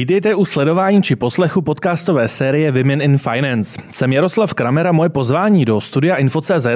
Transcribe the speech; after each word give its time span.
Vítejte 0.00 0.34
u 0.34 0.44
sledování 0.44 1.02
či 1.02 1.16
poslechu 1.16 1.62
podcastové 1.62 2.28
série 2.28 2.72
Women 2.72 3.02
in 3.02 3.18
Finance. 3.18 3.80
Jsem 3.92 4.12
Jaroslav 4.12 4.54
Kramer 4.54 4.86
a 4.86 4.92
moje 4.92 5.08
pozvání 5.08 5.64
do 5.64 5.80
studia 5.80 6.16
Info.cz 6.16 6.66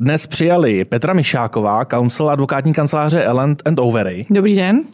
dnes 0.00 0.26
přijali 0.26 0.84
Petra 0.84 1.12
Mišáková, 1.12 1.84
counsel 1.84 2.30
advokátní 2.30 2.72
kanceláře 2.72 3.24
Ellen 3.24 3.56
and 3.64 3.78
Overy. 3.78 4.24
Dobrý 4.30 4.56
den. 4.56 4.84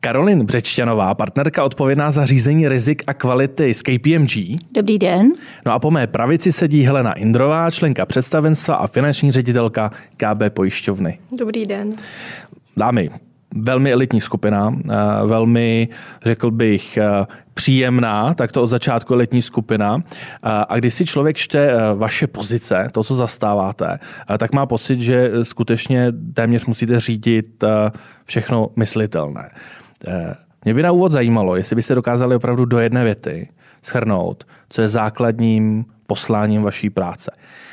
Karolin 0.00 0.44
Břečťanová, 0.44 1.14
partnerka 1.14 1.64
odpovědná 1.64 2.10
za 2.10 2.26
řízení 2.26 2.68
rizik 2.68 3.02
a 3.06 3.14
kvality 3.14 3.74
z 3.74 3.82
KPMG. 3.82 4.56
Dobrý 4.72 4.98
den. 4.98 5.32
No 5.66 5.72
a 5.72 5.78
po 5.78 5.90
mé 5.90 6.06
pravici 6.06 6.52
sedí 6.52 6.82
Helena 6.82 7.12
Indrová, 7.12 7.70
členka 7.70 8.06
představenstva 8.06 8.74
a 8.74 8.86
finanční 8.86 9.32
ředitelka 9.32 9.90
KB 10.16 10.42
pojišťovny. 10.48 11.18
Dobrý 11.38 11.66
den. 11.66 11.92
Dámy, 12.76 13.10
velmi 13.54 13.92
elitní 13.92 14.20
skupina, 14.20 14.74
eh, 14.74 14.94
velmi, 15.26 15.88
řekl 16.24 16.50
bych, 16.50 16.96
eh, 16.96 17.26
příjemná, 17.54 18.34
tak 18.34 18.52
to 18.52 18.62
od 18.62 18.66
začátku 18.66 19.14
letní 19.14 19.42
skupina. 19.42 20.02
Eh, 20.06 20.64
a 20.68 20.76
když 20.76 20.94
si 20.94 21.06
člověk 21.06 21.36
čte 21.36 21.76
vaše 21.94 22.26
pozice, 22.26 22.88
to, 22.92 23.04
co 23.04 23.14
zastáváte, 23.14 23.98
tak 24.38 24.52
má 24.52 24.66
pocit, 24.66 25.00
že 25.00 25.30
skutečně 25.42 26.12
téměř 26.34 26.64
musíte 26.64 27.00
řídit 27.00 27.64
všechno 28.24 28.68
myslitelné. 28.76 29.50
Mě 30.64 30.74
by 30.74 30.82
na 30.82 30.92
úvod 30.92 31.12
zajímalo, 31.12 31.56
jestli 31.56 31.76
byste 31.76 31.94
dokázali 31.94 32.36
opravdu 32.36 32.64
do 32.64 32.78
jedné 32.78 33.04
věty 33.04 33.48
schrnout, 33.82 34.44
co 34.68 34.82
je 34.82 34.88
základním 34.88 35.84
posláním 36.06 36.62
vaší 36.62 36.90
práce. 36.90 37.30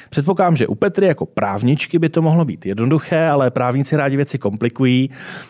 Předpokládám, 0.09 0.55
že 0.55 0.67
u 0.67 0.75
Petry 0.75 1.07
jako 1.07 1.25
právničky 1.25 1.99
by 1.99 2.09
to 2.09 2.21
mohlo 2.21 2.45
být 2.45 2.65
jednoduché, 2.65 3.25
ale 3.25 3.51
právníci 3.51 3.97
rádi 3.97 4.15
věci 4.15 4.37
komplikují, 4.37 5.09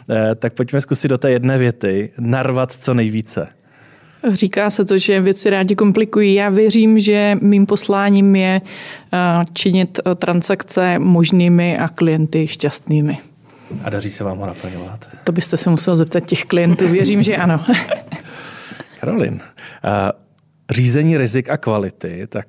eh, 0.09 0.35
tak 0.35 0.53
pojďme 0.53 0.81
zkusit 0.81 1.07
do 1.07 1.17
té 1.17 1.31
jedné 1.31 1.57
věty 1.57 2.11
narvat 2.19 2.71
co 2.71 2.93
nejvíce. 2.93 3.47
Říká 4.31 4.69
se 4.69 4.85
to, 4.85 4.97
že 4.97 5.21
věci 5.21 5.49
rádi 5.49 5.75
komplikují. 5.75 6.33
Já 6.33 6.49
věřím, 6.49 6.99
že 6.99 7.37
mým 7.41 7.65
posláním 7.65 8.35
je 8.35 8.61
eh, 9.13 9.17
činit 9.53 9.99
eh, 9.99 10.15
transakce 10.15 10.99
možnými 10.99 11.77
a 11.77 11.87
klienty 11.87 12.47
šťastnými. 12.47 13.17
A 13.83 13.89
daří 13.89 14.11
se 14.11 14.23
vám 14.23 14.37
ho 14.37 14.45
naplňovat? 14.45 15.07
To 15.23 15.31
byste 15.31 15.57
se 15.57 15.69
musel 15.69 15.95
zeptat 15.95 16.19
těch 16.19 16.45
klientů. 16.45 16.87
Věřím, 16.87 17.23
že 17.23 17.37
ano. 17.37 17.65
Karolin, 18.99 19.39
řízení 20.71 21.17
rizik 21.17 21.49
a 21.49 21.57
kvality, 21.57 22.27
tak 22.29 22.47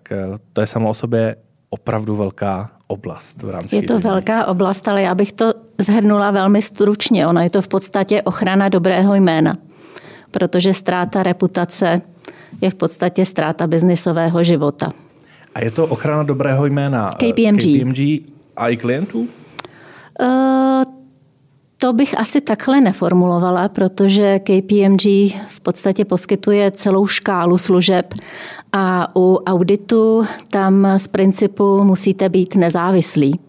to 0.53 0.61
je 0.61 0.67
samo 0.67 0.89
o 0.91 0.95
sobě 0.95 1.37
opravdu 1.70 2.17
velká 2.17 2.70
oblast 2.86 3.42
v 3.42 3.50
rámci 3.50 3.77
Je 3.77 3.83
to 3.83 3.98
velká 3.98 4.47
oblast, 4.47 4.89
ale 4.89 5.03
já 5.03 5.14
bych 5.14 5.33
to 5.33 5.55
zhrnula 5.78 6.31
velmi 6.31 6.62
stručně. 6.62 7.27
Ona 7.27 7.42
je 7.42 7.50
to 7.50 7.62
v 7.62 7.69
podstatě 7.69 8.23
ochrana 8.23 8.69
dobrého 8.69 9.14
jména, 9.14 9.56
protože 10.31 10.75
ztráta 10.75 11.23
reputace 11.23 12.03
je 12.61 12.70
v 12.70 12.75
podstatě 12.75 13.25
ztráta 13.25 13.67
biznisového 13.67 14.45
života. 14.45 14.92
A 15.55 15.64
je 15.64 15.70
to 15.70 15.86
ochrana 15.86 16.23
dobrého 16.23 16.67
jména 16.67 17.11
KPMG, 17.11 17.61
KPMG 17.61 17.98
a 18.56 18.69
i 18.69 18.77
klientů? 18.77 19.28
Uh, 20.20 20.95
to 21.79 21.93
bych 21.93 22.19
asi 22.19 22.41
takhle 22.41 22.81
neformulovala, 22.81 23.69
protože 23.69 24.39
KPMG 24.39 25.05
v 25.49 25.61
podstatě 25.63 26.05
poskytuje 26.05 26.71
celou 26.71 27.07
škálu 27.07 27.59
služeb 27.59 28.15
a 28.73 29.09
u 29.17 29.37
auditu 29.47 30.25
tam 30.51 30.89
z 30.97 31.09
principu 31.09 31.85
musíte 31.85 32.29
být 32.29 32.55
nezávislí. 32.55 33.41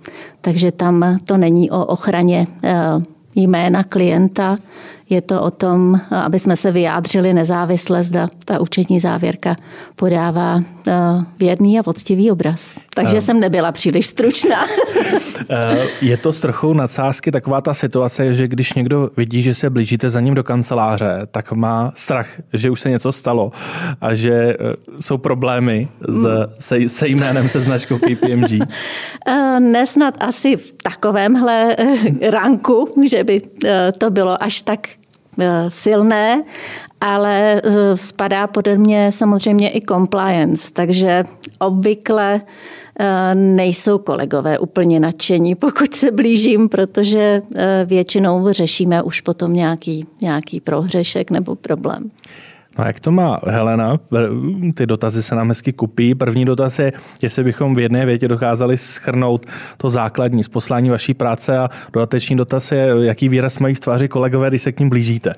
Takže 0.41 0.71
tam 0.71 1.19
to 1.23 1.37
není 1.37 1.71
o 1.71 1.85
ochraně 1.85 2.47
eh, 2.63 2.75
jména 3.35 3.83
klienta, 3.83 4.57
je 5.09 5.21
to 5.21 5.41
o 5.41 5.51
tom, 5.51 5.99
aby 6.11 6.39
jsme 6.39 6.57
se 6.57 6.71
vyjádřili 6.71 7.33
nezávisle, 7.33 8.03
zda 8.03 8.29
ta 8.45 8.59
účetní 8.59 8.99
závěrka 8.99 9.55
podává 9.95 10.59
eh, 10.87 10.93
věrný 11.39 11.79
a 11.79 11.83
poctivý 11.83 12.31
obraz. 12.31 12.75
Takže 12.93 13.15
um. 13.15 13.21
jsem 13.21 13.39
nebyla 13.39 13.71
příliš 13.71 14.05
stručná. 14.07 14.65
Eh, 15.49 15.87
je 16.01 16.17
to 16.17 16.33
s 16.33 16.39
trochou 16.39 16.73
nadsázky 16.73 17.31
taková 17.31 17.61
ta 17.61 17.73
situace, 17.73 18.33
že 18.33 18.47
když 18.47 18.73
někdo 18.73 19.09
vidí, 19.17 19.43
že 19.43 19.55
se 19.55 19.69
blížíte 19.69 20.09
za 20.09 20.19
ním 20.19 20.35
do 20.35 20.43
kanceláře, 20.43 21.27
tak 21.31 21.51
má 21.51 21.91
strach, 21.95 22.27
že 22.53 22.69
už 22.69 22.81
se 22.81 22.89
něco 22.89 23.11
stalo 23.11 23.51
a 24.01 24.13
že 24.13 24.57
jsou 24.99 25.17
problémy 25.17 25.87
s, 26.07 26.23
hmm. 26.23 26.45
se, 26.59 26.89
se 26.89 27.07
jménem, 27.07 27.49
se 27.49 27.59
značkou 27.59 27.97
KPMG. 27.97 28.67
Nesnad 29.59 30.13
asi 30.19 30.57
v 30.57 30.73
takovémhle 30.83 31.75
ranku, 32.29 32.93
že 33.09 33.23
by 33.23 33.41
to 33.97 34.11
bylo 34.11 34.43
až 34.43 34.61
tak 34.61 34.87
silné, 35.69 36.43
ale 37.01 37.61
eh, 37.63 37.97
spadá 37.97 38.47
pode 38.47 38.77
mě 38.77 39.11
samozřejmě 39.11 39.69
i 39.69 39.81
compliance, 39.81 40.71
takže 40.73 41.23
obvykle 41.59 42.41
eh, 42.99 43.35
nejsou 43.35 43.97
kolegové 43.97 44.59
úplně 44.59 44.99
nadšení, 44.99 45.55
pokud 45.65 45.95
se 45.95 46.11
blížím, 46.11 46.69
protože 46.69 47.41
většinou 47.85 48.47
řešíme 48.51 49.01
už 49.03 49.21
potom 49.21 49.53
nějaký, 49.53 50.07
nějaký 50.21 50.61
prohřešek 50.61 51.31
nebo 51.31 51.55
problém. 51.55 52.11
No 52.77 52.85
jak 52.85 52.99
to 52.99 53.11
má 53.11 53.39
Helena? 53.45 53.99
Ty 54.75 54.85
dotazy 54.85 55.23
se 55.23 55.35
nám 55.35 55.49
hezky 55.49 55.73
kupí. 55.73 56.15
První 56.15 56.45
dotaz 56.45 56.79
je, 56.79 56.93
jestli 57.23 57.43
bychom 57.43 57.75
v 57.75 57.79
jedné 57.79 58.05
větě 58.05 58.27
dokázali 58.27 58.77
schrnout 58.77 59.45
to 59.77 59.89
základní 59.89 60.43
z 60.43 60.47
poslání 60.47 60.89
vaší 60.89 61.13
práce 61.13 61.57
a 61.57 61.69
dodatečný 61.93 62.35
dotaz 62.37 62.71
je, 62.71 62.87
jaký 63.01 63.29
výraz 63.29 63.59
mají 63.59 63.75
v 63.75 63.79
tváři 63.79 64.07
kolegové, 64.07 64.49
když 64.49 64.61
se 64.61 64.71
k 64.71 64.79
ním 64.79 64.89
blížíte. 64.89 65.33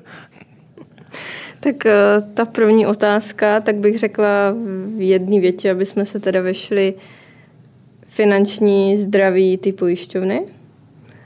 Tak 1.60 1.86
eh, 1.86 1.92
ta 2.34 2.44
první 2.44 2.86
otázka, 2.86 3.60
tak 3.60 3.76
bych 3.76 3.98
řekla 3.98 4.54
v 4.96 5.00
jedné 5.00 5.40
větě, 5.40 5.70
aby 5.70 5.86
jsme 5.86 6.06
se 6.06 6.20
teda 6.20 6.42
vešli 6.42 6.94
finanční 8.06 8.96
zdraví 8.96 9.56
ty 9.56 9.72
pojišťovny 9.72 10.59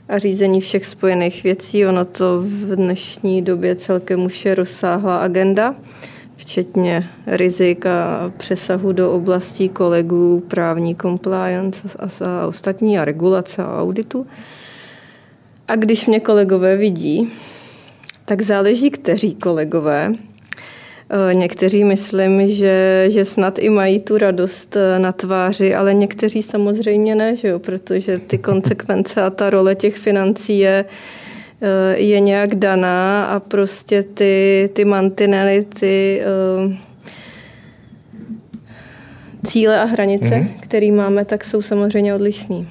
a 0.09 0.17
řízení 0.17 0.61
všech 0.61 0.85
spojených 0.85 1.43
věcí. 1.43 1.85
Ono 1.85 2.05
to 2.05 2.41
v 2.41 2.75
dnešní 2.75 3.41
době 3.41 3.75
celkem 3.75 4.23
už 4.23 4.45
je 4.45 4.55
rozsáhlá 4.55 5.17
agenda, 5.17 5.75
včetně 6.35 7.09
rizik 7.27 7.85
a 7.85 8.31
přesahu 8.37 8.91
do 8.91 9.11
oblastí 9.11 9.69
kolegů, 9.69 10.43
právní 10.47 10.95
compliance 10.95 11.87
a, 11.99 12.25
a 12.25 12.47
ostatní 12.47 12.99
a 12.99 13.05
regulace 13.05 13.63
a 13.63 13.81
auditu. 13.81 14.27
A 15.67 15.75
když 15.75 16.05
mě 16.07 16.19
kolegové 16.19 16.77
vidí, 16.77 17.31
tak 18.25 18.41
záleží, 18.41 18.89
kteří 18.89 19.35
kolegové, 19.35 20.13
někteří 21.33 21.83
myslím, 21.83 22.47
že, 22.47 23.05
že 23.09 23.25
snad 23.25 23.59
i 23.59 23.69
mají 23.69 24.01
tu 24.01 24.17
radost 24.17 24.75
eh, 24.75 24.99
na 24.99 25.11
tváři, 25.11 25.75
ale 25.75 25.93
někteří 25.93 26.43
samozřejmě 26.43 27.15
ne, 27.15 27.35
že 27.35 27.47
jo? 27.47 27.59
protože 27.59 28.17
ty 28.17 28.37
konsekvence 28.37 29.21
a 29.21 29.29
ta 29.29 29.49
role 29.49 29.75
těch 29.75 29.97
financí 29.97 30.59
je, 30.59 30.85
eh, 31.61 31.97
je 31.97 32.19
nějak 32.19 32.55
daná 32.55 33.25
a 33.25 33.39
prostě 33.39 34.03
ty, 34.03 34.69
ty 34.73 34.85
mantinely, 34.85 35.65
ty 35.79 36.21
cíle 39.45 39.81
a 39.81 39.83
hranice, 39.83 40.25
mm-hmm. 40.25 40.49
které 40.59 40.91
máme, 40.91 41.25
tak 41.25 41.43
jsou 41.43 41.61
samozřejmě 41.61 42.15
odlišný 42.15 42.67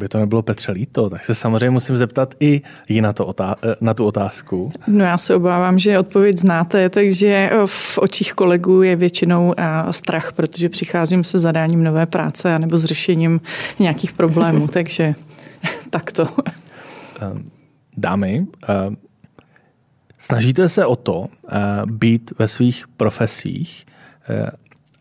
aby 0.00 0.08
to 0.08 0.18
nebylo 0.18 0.42
Petře 0.42 0.72
líto, 0.72 1.10
tak 1.10 1.24
se 1.24 1.34
samozřejmě 1.34 1.70
musím 1.70 1.96
zeptat 1.96 2.34
i 2.40 2.62
jí 2.88 3.00
na, 3.00 3.12
to 3.12 3.26
otá- 3.26 3.54
eh, 3.62 3.74
na 3.80 3.94
tu 3.94 4.06
otázku. 4.06 4.72
No 4.86 5.04
já 5.04 5.18
se 5.18 5.34
obávám, 5.34 5.78
že 5.78 5.98
odpověď 5.98 6.38
znáte, 6.38 6.88
takže 6.88 7.28
eh, 7.52 7.66
v 7.66 7.98
očích 7.98 8.32
kolegů 8.32 8.82
je 8.82 8.96
většinou 8.96 9.54
eh, 9.56 9.64
strach, 9.90 10.32
protože 10.32 10.68
přicházím 10.68 11.24
se 11.24 11.38
zadáním 11.38 11.84
nové 11.84 12.06
práce 12.06 12.58
nebo 12.58 12.78
s 12.78 12.84
řešením 12.84 13.40
nějakých 13.78 14.12
problémů, 14.12 14.68
takže 14.72 15.14
takto. 15.90 16.28
Dámy, 17.96 18.46
snažíte 20.18 20.68
se 20.68 20.86
o 20.86 20.96
to 20.96 21.26
být 21.86 22.32
ve 22.38 22.48
svých 22.48 22.84
profesích 22.96 23.86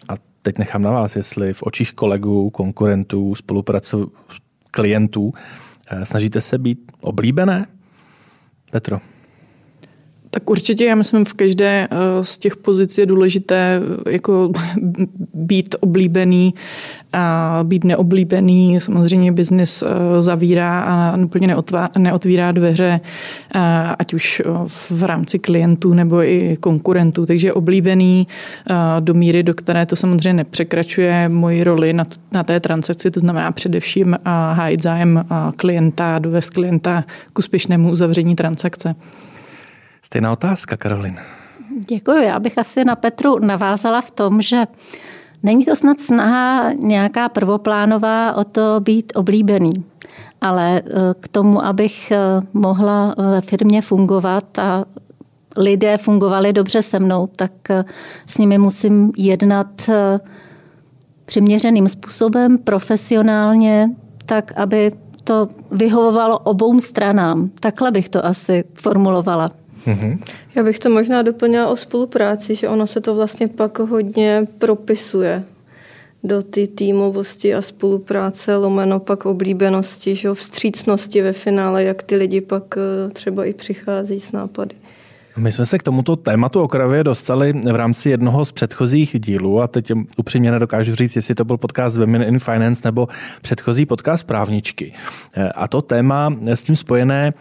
a 0.10 0.14
teď 0.42 0.58
nechám 0.58 0.82
na 0.82 0.92
vás, 0.92 1.16
jestli 1.16 1.54
v 1.54 1.64
očích 1.64 1.94
kolegů, 1.94 2.50
konkurentů, 2.50 3.36
spolupracovníků 3.36 4.14
klientů. 4.72 5.34
Eh, 5.88 6.06
snažíte 6.06 6.42
se 6.42 6.58
být 6.58 6.92
oblíbené? 7.02 7.68
Petro. 8.72 9.02
Tak 10.32 10.50
určitě, 10.50 10.86
já 10.86 10.96
myslím, 10.96 11.26
v 11.26 11.34
každé 11.34 11.88
eh, 11.92 11.98
z 12.22 12.38
těch 12.38 12.58
pozic 12.58 12.98
je 12.98 13.06
důležité 13.06 13.82
eh, 14.06 14.12
jako 14.12 14.52
být 15.34 15.76
oblíbený 15.80 16.54
a 17.14 17.60
být 17.64 17.84
neoblíbený. 17.84 18.80
Samozřejmě 18.80 19.32
biznis 19.32 19.84
eh, 19.84 20.22
zavírá 20.22 20.82
a 20.82 21.18
úplně 21.18 21.56
neotvírá 21.98 22.52
dveře, 22.52 23.00
ať 24.00 24.14
už 24.14 24.42
v 24.68 25.04
rámci 25.04 25.40
klientů 25.40 25.94
nebo 25.94 26.24
i 26.24 26.58
konkurentů. 26.60 27.26
Takže 27.26 27.54
oblíbený 27.54 28.28
do 29.00 29.14
míry, 29.14 29.44
do 29.44 29.54
které 29.54 29.86
to 29.86 29.96
samozřejmě 29.96 30.34
nepřekračuje 30.34 31.30
moji 31.30 31.64
roli 31.64 31.94
na, 31.94 32.04
na 32.32 32.44
té 32.44 32.60
transakci, 32.60 33.12
to 33.12 33.20
znamená 33.20 33.52
především 33.52 34.18
hájit 34.54 34.84
zájem 34.84 35.26
klienta, 35.58 36.20
dovést 36.20 36.50
klienta 36.50 37.04
k 37.34 37.40
úspěšnému 37.40 37.92
uzavření 37.92 38.36
transakce. 38.36 38.96
Stejná 40.10 40.32
otázka, 40.32 40.78
Karolin. 40.78 41.16
Děkuji. 41.90 42.24
Já 42.24 42.40
bych 42.40 42.58
asi 42.58 42.86
na 42.86 42.96
Petru 42.96 43.40
navázala 43.40 44.02
v 44.02 44.12
tom, 44.12 44.42
že 44.42 44.66
není 45.44 45.66
to 45.66 45.76
snad 45.76 46.00
snaha 46.00 46.74
nějaká 46.74 47.30
prvoplánová 47.30 48.34
o 48.34 48.44
to 48.44 48.62
být 48.80 49.14
oblíbený. 49.16 49.74
Ale 50.42 50.82
eh, 50.86 50.92
k 51.20 51.28
tomu, 51.28 51.66
abych 51.66 52.12
eh, 52.12 52.18
mohla 52.54 53.16
ve 53.32 53.42
firmě 53.42 53.82
fungovat 53.82 54.60
a 54.60 54.86
lidé 55.58 55.98
fungovali 55.98 56.54
dobře 56.54 56.84
se 56.84 57.00
mnou, 57.00 57.28
tak 57.28 57.52
eh, 57.70 57.86
s 58.26 58.38
nimi 58.38 58.58
musím 58.58 59.12
jednat 59.18 59.90
přiměřeným 61.26 61.90
způsobem, 61.90 62.58
profesionálně, 62.58 63.90
tak, 64.26 64.52
aby 64.56 64.92
to 65.24 65.48
vyhovovalo 65.72 66.40
obou 66.40 66.80
stranám. 66.80 67.50
Takhle 67.60 67.92
bych 67.92 68.10
to 68.10 68.26
asi 68.26 68.64
formulovala. 68.74 69.52
Mm-hmm. 69.88 70.20
Já 70.56 70.64
bych 70.64 70.80
to 70.80 70.90
možná 70.90 71.22
doplnila 71.22 71.68
o 71.68 71.76
spolupráci, 71.76 72.56
že 72.56 72.70
ono 72.70 72.88
se 72.88 73.02
to 73.02 73.16
vlastně 73.16 73.48
pak 73.48 73.80
hodně 73.80 74.48
propisuje 74.58 75.44
do 76.24 76.44
ty 76.44 76.68
týmovosti 76.68 77.56
a 77.56 77.62
spolupráce, 77.62 78.56
lomeno 78.56 79.00
pak 79.00 79.26
oblíbenosti, 79.26 80.16
že 80.16 80.34
vstřícnosti 80.34 81.22
ve 81.22 81.34
finále, 81.34 81.84
jak 81.84 82.04
ty 82.04 82.16
lidi 82.16 82.42
pak 82.42 82.64
eh, 82.78 83.10
třeba 83.10 83.46
i 83.46 83.54
přichází 83.54 84.20
s 84.20 84.32
nápady. 84.32 84.76
My 85.38 85.52
jsme 85.52 85.66
se 85.66 85.78
k 85.78 85.84
tomuto 85.84 86.16
tématu 86.16 86.62
okravě 86.62 87.04
dostali 87.04 87.54
v 87.54 87.76
rámci 87.76 88.10
jednoho 88.10 88.46
z 88.46 88.52
předchozích 88.52 89.20
dílů 89.20 89.62
a 89.62 89.68
teď 89.68 89.92
upřímně 90.18 90.52
nedokážu 90.52 90.96
říct, 90.96 91.16
jestli 91.16 91.36
to 91.36 91.46
byl 91.46 91.58
podcast 91.58 91.98
Women 91.98 92.24
in 92.24 92.40
Finance 92.40 92.82
nebo 92.86 93.08
předchozí 93.42 93.86
podcast 93.86 94.28
Právničky. 94.28 94.94
Eh, 95.38 95.50
a 95.50 95.68
to 95.68 95.82
téma 95.82 96.34
s 96.46 96.64
tím 96.64 96.76
spojené 96.76 97.34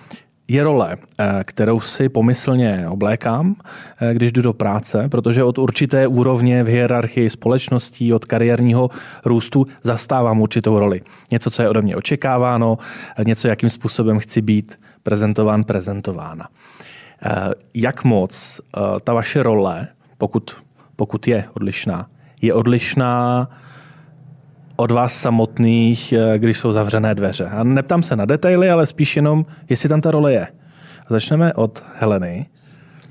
je 0.48 0.64
role, 0.64 0.96
eh, 1.18 1.44
kterou 1.44 1.80
si 1.80 2.08
pomyslně 2.08 2.88
oblékám, 2.88 3.54
eh, 4.00 4.14
když 4.14 4.32
jdu 4.32 4.42
do 4.42 4.52
práce, 4.52 5.08
protože 5.08 5.44
od 5.44 5.58
určité 5.58 6.06
úrovně 6.06 6.64
v 6.64 6.66
hierarchii 6.66 7.30
společností, 7.30 8.12
od 8.12 8.24
kariérního 8.24 8.90
růstu 9.24 9.66
zastávám 9.82 10.40
určitou 10.40 10.78
roli. 10.78 11.00
Něco, 11.32 11.50
co 11.50 11.62
je 11.62 11.68
ode 11.68 11.82
mě 11.82 11.96
očekáváno, 11.96 12.78
něco, 13.26 13.48
jakým 13.48 13.70
způsobem 13.70 14.18
chci 14.18 14.42
být 14.42 14.80
prezentován, 15.02 15.64
prezentována. 15.64 16.48
Eh, 17.24 17.50
jak 17.74 18.04
moc 18.04 18.60
ta 19.04 19.12
vaše 19.12 19.42
role, 19.42 19.88
pokud, 20.18 20.56
pokud 20.96 21.28
je 21.28 21.44
odlišná, 21.54 22.06
je 22.42 22.54
odlišná 22.54 23.48
od 24.80 24.90
vás 24.90 25.20
samotných, 25.20 26.12
eh, 26.12 26.38
když 26.38 26.58
jsou 26.58 26.72
zavřené 26.72 27.14
dveře. 27.14 27.44
A 27.44 27.64
neptám 27.64 28.02
se 28.02 28.16
na 28.16 28.24
detaily, 28.24 28.70
ale 28.70 28.86
spíš 28.86 29.16
jenom, 29.16 29.46
jestli 29.68 29.88
tam 29.88 30.00
ta 30.00 30.10
role 30.10 30.32
je. 30.32 30.46
Začneme 31.08 31.54
od 31.54 31.82
Heleny. 31.98 32.46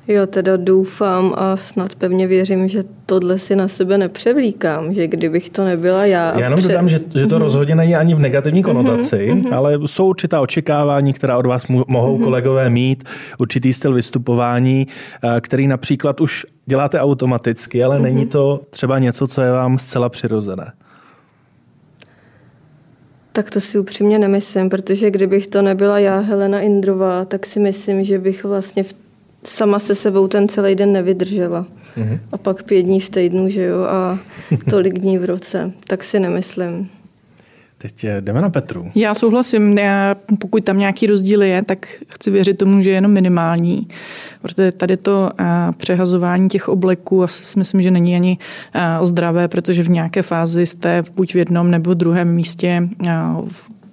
Jo, 0.08 0.28
teda 0.28 0.58
doufám 0.58 1.34
a 1.38 1.58
snad 1.58 1.96
pevně 1.96 2.28
věřím, 2.28 2.68
že 2.68 2.84
tohle 3.06 3.40
si 3.40 3.56
na 3.56 3.68
sebe 3.68 3.98
nepřevlíkám, 3.98 4.94
že 4.94 5.08
kdybych 5.08 5.50
to 5.50 5.66
nebyla 5.66 6.06
já. 6.06 6.34
Já 6.40 6.44
jenom 6.44 6.60
pře... 6.60 6.68
dodám, 6.68 6.90
že, 6.90 7.00
že 7.16 7.28
to 7.28 7.36
mm-hmm. 7.36 7.42
rozhodně 7.42 7.76
není 7.76 7.96
ani 7.96 8.14
v 8.16 8.20
negativní 8.20 8.62
mhm, 8.62 8.74
konotaci, 8.74 9.32
mm-hmm. 9.32 9.56
ale 9.56 9.80
jsou 9.86 10.08
určitá 10.08 10.42
očekávání, 10.42 11.14
která 11.14 11.38
od 11.38 11.46
vás 11.46 11.68
mohou 11.68 12.18
mm-hmm. 12.18 12.24
kolegové 12.24 12.70
mít, 12.70 13.04
určitý 13.40 13.74
styl 13.74 13.94
vystupování, 13.94 14.88
eh, 15.24 15.42
který 15.42 15.68
například 15.68 16.22
už 16.22 16.46
děláte 16.66 17.00
automaticky, 17.00 17.84
ale 17.84 18.00
mm-hmm. 18.00 18.02
není 18.02 18.26
to 18.26 18.62
třeba 18.70 19.00
něco, 19.00 19.28
co 19.28 19.42
je 19.42 19.52
vám 19.52 19.78
zcela 19.78 20.10
přirozené. 20.10 20.72
Tak 23.38 23.52
to 23.52 23.62
si 23.62 23.80
upřímně 23.80 24.20
nemyslím, 24.20 24.70
protože 24.70 25.12
kdybych 25.12 25.48
to 25.48 25.62
nebyla 25.62 26.00
já, 26.00 26.20
Helena 26.20 26.60
Indrová, 26.60 27.26
tak 27.26 27.46
si 27.46 27.60
myslím, 27.60 28.04
že 28.04 28.20
bych 28.20 28.44
vlastně 28.44 28.84
v, 28.84 28.94
sama 29.44 29.80
se 29.80 29.96
sebou 29.96 30.28
ten 30.28 30.48
celý 30.48 30.76
den 30.76 30.92
nevydržela. 30.92 31.66
Mm-hmm. 31.98 32.20
A 32.32 32.38
pak 32.38 32.64
pět 32.64 32.82
dní 32.82 33.00
v 33.00 33.10
týdnu, 33.10 33.50
že 33.50 33.64
jo, 33.64 33.84
a 33.84 34.20
tolik 34.70 35.00
dní 35.00 35.18
v 35.18 35.26
roce. 35.26 35.72
Tak 35.88 36.04
si 36.04 36.20
nemyslím. 36.20 36.90
Teď 37.78 38.06
jdeme 38.22 38.42
na 38.42 38.50
Petru. 38.50 38.92
Já 38.96 39.16
souhlasím. 39.16 39.78
Já, 39.78 40.16
pokud 40.40 40.64
tam 40.64 40.80
nějaký 40.80 41.08
rozdíl 41.08 41.44
je, 41.44 41.66
tak 41.66 41.88
chci 42.10 42.32
věřit 42.32 42.58
tomu, 42.58 42.82
že 42.82 42.90
je 42.90 42.96
jenom 42.96 43.12
minimální. 43.12 43.88
Protože 44.42 44.72
tady 44.72 44.98
to 44.98 45.30
eh, 45.40 45.46
přehazování 45.78 46.50
těch 46.50 46.70
obleků 46.70 47.24
asi 47.24 47.46
si 47.46 47.60
myslím, 47.60 47.82
že 47.82 47.92
není 47.92 48.16
ani 48.16 48.38
eh, 48.74 49.06
zdravé, 49.06 49.48
protože 49.48 49.84
v 49.84 49.90
nějaké 49.90 50.22
fázi 50.22 50.66
jste 50.66 51.04
buď 51.16 51.34
v 51.34 51.38
jednom 51.38 51.72
nebo 51.72 51.92
v 51.92 51.96
druhém 51.96 52.34
místě 52.34 52.90
eh, 53.08 53.12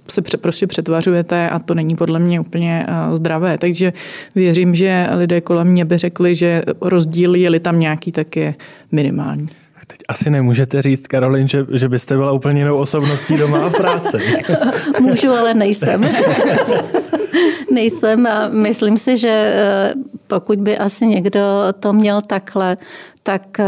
se 0.09 0.23
prostě 0.39 0.67
přetvařujete 0.67 1.51
a 1.51 1.59
to 1.59 1.75
není 1.75 1.97
podle 1.97 2.19
mě 2.19 2.41
úplně 2.41 2.87
zdravé. 3.13 3.59
Takže 3.59 3.93
věřím, 4.35 4.75
že 4.75 5.09
lidé 5.17 5.41
kolem 5.41 5.69
mě 5.69 5.85
by 5.85 5.99
řekli, 5.99 6.35
že 6.35 6.63
rozdíl, 6.81 7.35
je-li 7.35 7.61
tam 7.61 7.81
nějaký, 7.81 8.13
tak 8.13 8.37
je 8.37 8.55
minimální. 8.93 9.49
Teď 9.87 9.99
asi 10.09 10.31
nemůžete 10.31 10.83
říct, 10.83 11.07
Karolin, 11.07 11.49
že, 11.49 11.67
že 11.73 11.89
byste 11.89 12.17
byla 12.17 12.33
úplně 12.33 12.61
jinou 12.61 12.77
osobností 12.77 13.37
doma 13.37 13.67
a 13.67 13.69
v 13.69 13.77
práci. 13.77 14.17
Můžu, 15.01 15.31
ale 15.31 15.55
nejsem. 15.55 16.01
nejsem 17.71 18.27
a 18.27 18.49
myslím 18.49 18.99
si, 18.99 19.17
že 19.17 19.29
eh, 19.29 19.95
pokud 20.27 20.59
by 20.59 20.79
asi 20.79 21.07
někdo 21.07 21.41
to 21.81 21.93
měl 21.93 22.23
takhle, 22.23 22.77
tak 23.23 23.61
eh, 23.61 23.65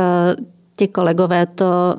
ti 0.77 0.89
kolegové 0.89 1.47
to 1.47 1.97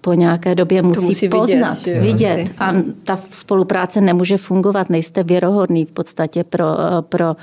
po 0.00 0.14
nějaké 0.14 0.54
době 0.54 0.82
musí, 0.82 1.06
musí 1.06 1.28
poznat, 1.28 1.86
vidět. 1.86 2.00
vidět. 2.00 2.50
A 2.58 2.72
ta 3.04 3.18
spolupráce 3.30 4.00
nemůže 4.00 4.36
fungovat, 4.36 4.90
nejste 4.90 5.22
věrohodný 5.22 5.84
v 5.84 5.92
podstatě 5.92 6.44
pro, 6.44 6.80
eh, 6.80 7.02
pro 7.02 7.36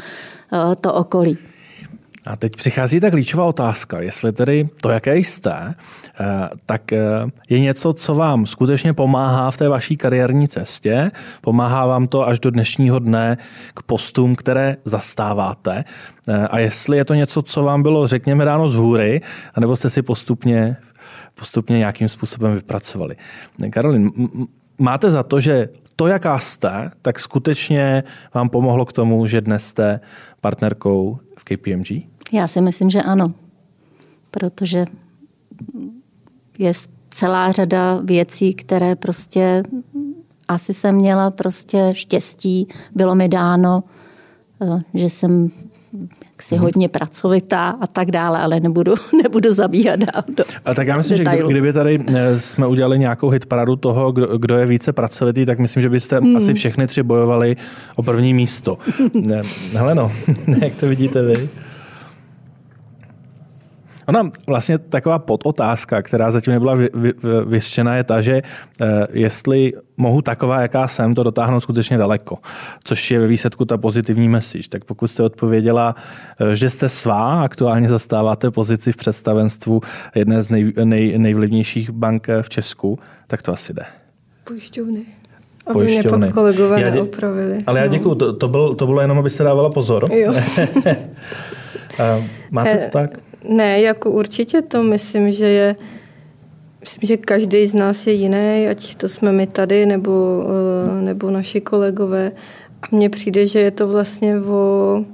to 0.81 0.93
okolí. 0.93 1.37
A 2.29 2.35
teď 2.35 2.55
přichází 2.55 2.99
ta 2.99 3.11
klíčová 3.11 3.45
otázka, 3.45 3.99
jestli 3.99 4.31
tedy 4.31 4.69
to, 4.81 4.89
jaké 4.89 5.17
jste, 5.17 5.75
eh, 6.19 6.49
tak 6.65 6.93
eh, 6.93 6.99
je 7.49 7.59
něco, 7.59 7.93
co 7.93 8.15
vám 8.15 8.45
skutečně 8.45 8.93
pomáhá 8.93 9.51
v 9.51 9.57
té 9.57 9.69
vaší 9.69 9.97
kariérní 9.97 10.47
cestě, 10.47 11.11
pomáhá 11.41 11.85
vám 11.85 12.07
to 12.07 12.27
až 12.27 12.39
do 12.39 12.51
dnešního 12.51 12.99
dne 12.99 13.37
k 13.73 13.83
postům, 13.83 14.35
které 14.35 14.77
zastáváte 14.85 15.83
eh, 16.27 16.47
a 16.47 16.59
jestli 16.59 16.97
je 16.97 17.05
to 17.05 17.13
něco, 17.13 17.41
co 17.41 17.63
vám 17.63 17.83
bylo, 17.83 18.07
řekněme, 18.07 18.45
ráno 18.45 18.69
z 18.69 18.75
hůry, 18.75 19.21
anebo 19.53 19.75
jste 19.75 19.89
si 19.89 20.01
postupně, 20.01 20.77
postupně 21.35 21.77
nějakým 21.77 22.09
způsobem 22.09 22.53
vypracovali. 22.53 23.15
Karolin, 23.69 24.11
máte 24.77 25.11
za 25.11 25.23
to, 25.23 25.39
že 25.39 25.69
to, 25.95 26.07
jaká 26.07 26.39
jste, 26.39 26.91
tak 27.01 27.19
skutečně 27.19 28.03
vám 28.33 28.49
pomohlo 28.49 28.85
k 28.85 28.93
tomu, 28.93 29.27
že 29.27 29.41
dnes 29.41 29.67
jste 29.67 29.99
partnerkou 30.41 31.19
v 31.37 31.43
KPMG? 31.43 32.18
Já 32.31 32.47
si 32.47 32.61
myslím, 32.61 32.89
že 32.89 33.01
ano, 33.01 33.33
protože 34.31 34.85
je 36.59 36.71
celá 37.09 37.51
řada 37.51 38.01
věcí, 38.03 38.53
které 38.53 38.95
prostě 38.95 39.63
asi 40.47 40.73
jsem 40.73 40.95
měla 40.95 41.31
prostě 41.31 41.89
štěstí, 41.93 42.67
bylo 42.95 43.15
mi 43.15 43.29
dáno, 43.29 43.83
eh, 44.61 44.81
že 44.93 45.09
jsem 45.09 45.49
jaksi 46.31 46.55
hmm. 46.55 46.63
hodně 46.63 46.89
pracovitá 46.89 47.69
a 47.69 47.87
tak 47.87 48.11
dále, 48.11 48.39
ale 48.39 48.59
nebudu, 48.59 48.93
nebudu 49.23 49.53
zabíhat 49.53 49.99
dál 49.99 50.23
do 50.37 50.43
A 50.65 50.73
tak 50.73 50.87
já 50.87 50.97
myslím, 50.97 51.17
detailu. 51.17 51.49
že 51.49 51.53
kdyby 51.53 51.73
tady 51.73 52.03
eh, 52.07 52.39
jsme 52.39 52.67
udělali 52.67 52.99
nějakou 52.99 53.29
hitparadu 53.29 53.75
toho, 53.75 54.11
kdo, 54.11 54.37
kdo 54.37 54.57
je 54.57 54.65
více 54.65 54.93
pracovitý, 54.93 55.45
tak 55.45 55.59
myslím, 55.59 55.81
že 55.81 55.89
byste 55.89 56.17
hmm. 56.17 56.37
asi 56.37 56.53
všechny 56.53 56.87
tři 56.87 57.03
bojovali 57.03 57.55
o 57.95 58.03
první 58.03 58.33
místo. 58.33 58.77
Hele 59.73 59.95
no, 59.95 60.11
jak 60.61 60.75
to 60.75 60.87
vidíte 60.87 61.21
vy? 61.21 61.49
Ona 64.09 64.31
vlastně 64.47 64.77
taková 64.77 65.19
podotázka, 65.19 66.01
která 66.01 66.31
zatím 66.31 66.53
nebyla 66.53 66.75
vy, 66.75 66.89
vy, 66.93 67.13
vyřčena, 67.45 67.95
je 67.95 68.03
ta, 68.03 68.21
že 68.21 68.41
eh, 68.81 69.07
jestli 69.11 69.73
mohu 69.97 70.21
taková, 70.21 70.61
jaká 70.61 70.87
jsem, 70.87 71.15
to 71.15 71.23
dotáhnout 71.23 71.59
skutečně 71.59 71.97
daleko, 71.97 72.37
což 72.83 73.11
je 73.11 73.19
ve 73.19 73.27
výsledku 73.27 73.65
ta 73.65 73.77
pozitivní 73.77 74.29
message. 74.29 74.69
Tak 74.69 74.85
pokud 74.85 75.07
jste 75.07 75.23
odpověděla, 75.23 75.95
eh, 76.39 76.55
že 76.55 76.69
jste 76.69 76.89
svá, 76.89 77.43
aktuálně 77.43 77.89
zastáváte 77.89 78.51
pozici 78.51 78.91
v 78.91 78.97
představenstvu 78.97 79.81
jedné 80.15 80.41
z 80.41 80.49
nej, 80.49 80.73
nej, 80.83 81.17
nejvlivnějších 81.17 81.89
bank 81.89 82.29
eh, 82.29 82.43
v 82.43 82.49
Česku, 82.49 82.99
tak 83.27 83.41
to 83.41 83.53
asi 83.53 83.73
jde. 83.73 83.85
Pojišťovny. 84.43 85.01
Aby 85.65 85.73
pojišťovny. 85.73 86.17
mě 86.17 86.27
pak 86.27 86.35
kolegové 86.35 86.81
já 86.81 86.89
dě... 86.89 86.95
neopravili. 86.95 87.63
Ale 87.67 87.79
já 87.79 87.85
no. 87.85 87.91
děkuju, 87.91 88.15
to, 88.15 88.33
to, 88.33 88.47
byl, 88.47 88.75
to 88.75 88.85
bylo 88.85 89.01
jenom, 89.01 89.17
abyste 89.17 89.43
dávala 89.43 89.69
pozor. 89.69 90.13
Jo. 90.13 90.33
Máte 92.51 92.77
to 92.77 92.89
tak? 92.91 93.28
Ne, 93.43 93.81
jako 93.81 94.11
určitě 94.11 94.61
to 94.61 94.83
myslím, 94.83 95.31
že 95.31 95.45
je 95.45 95.75
Myslím, 96.79 97.07
že 97.07 97.17
každý 97.17 97.67
z 97.67 97.73
nás 97.73 98.07
je 98.07 98.13
jiný, 98.13 98.67
ať 98.69 98.95
to 98.95 99.07
jsme 99.07 99.31
my 99.31 99.47
tady, 99.47 99.85
nebo, 99.85 100.43
eh, 100.43 101.01
nebo 101.01 101.31
naši 101.31 101.61
kolegové. 101.61 102.31
A 102.81 102.85
mně 102.91 103.09
přijde, 103.09 103.47
že 103.47 103.59
je 103.59 103.71
to 103.71 103.87
vlastně 103.87 104.39
o, 104.39 105.05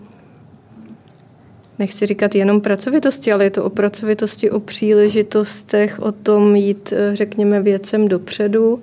nechci 1.79 2.05
říkat 2.05 2.36
jenom 2.36 2.62
pracovitosti, 2.62 3.32
ale 3.32 3.44
je 3.44 3.50
to 3.50 3.63
o 3.63 3.70
pracovitosti, 3.70 4.51
o 4.51 4.60
příležitostech, 4.60 6.00
o 6.00 6.12
tom 6.12 6.55
jít, 6.55 6.94
eh, 6.96 7.15
řekněme, 7.15 7.62
věcem 7.62 8.08
dopředu. 8.08 8.82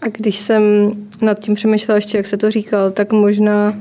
A 0.00 0.08
když 0.08 0.38
jsem 0.38 0.90
nad 1.22 1.38
tím 1.38 1.54
přemýšlela 1.54 1.96
ještě, 1.96 2.16
jak 2.16 2.26
se 2.26 2.36
to 2.36 2.50
říkal, 2.50 2.90
tak 2.90 3.12
možná 3.12 3.76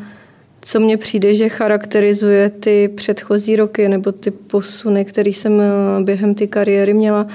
co 0.65 0.79
mně 0.79 0.98
přijde, 0.98 1.36
že 1.36 1.50
charakterizuje 1.50 2.50
ty 2.50 2.89
předchozí 2.95 3.55
roky 3.55 3.89
nebo 3.89 4.12
ty 4.12 4.31
posuny, 4.31 5.05
které 5.05 5.29
jsem 5.29 5.62
eh, 5.62 6.03
během 6.03 6.36
ty 6.36 6.48
kariéry 6.48 6.93
měla. 6.93 7.27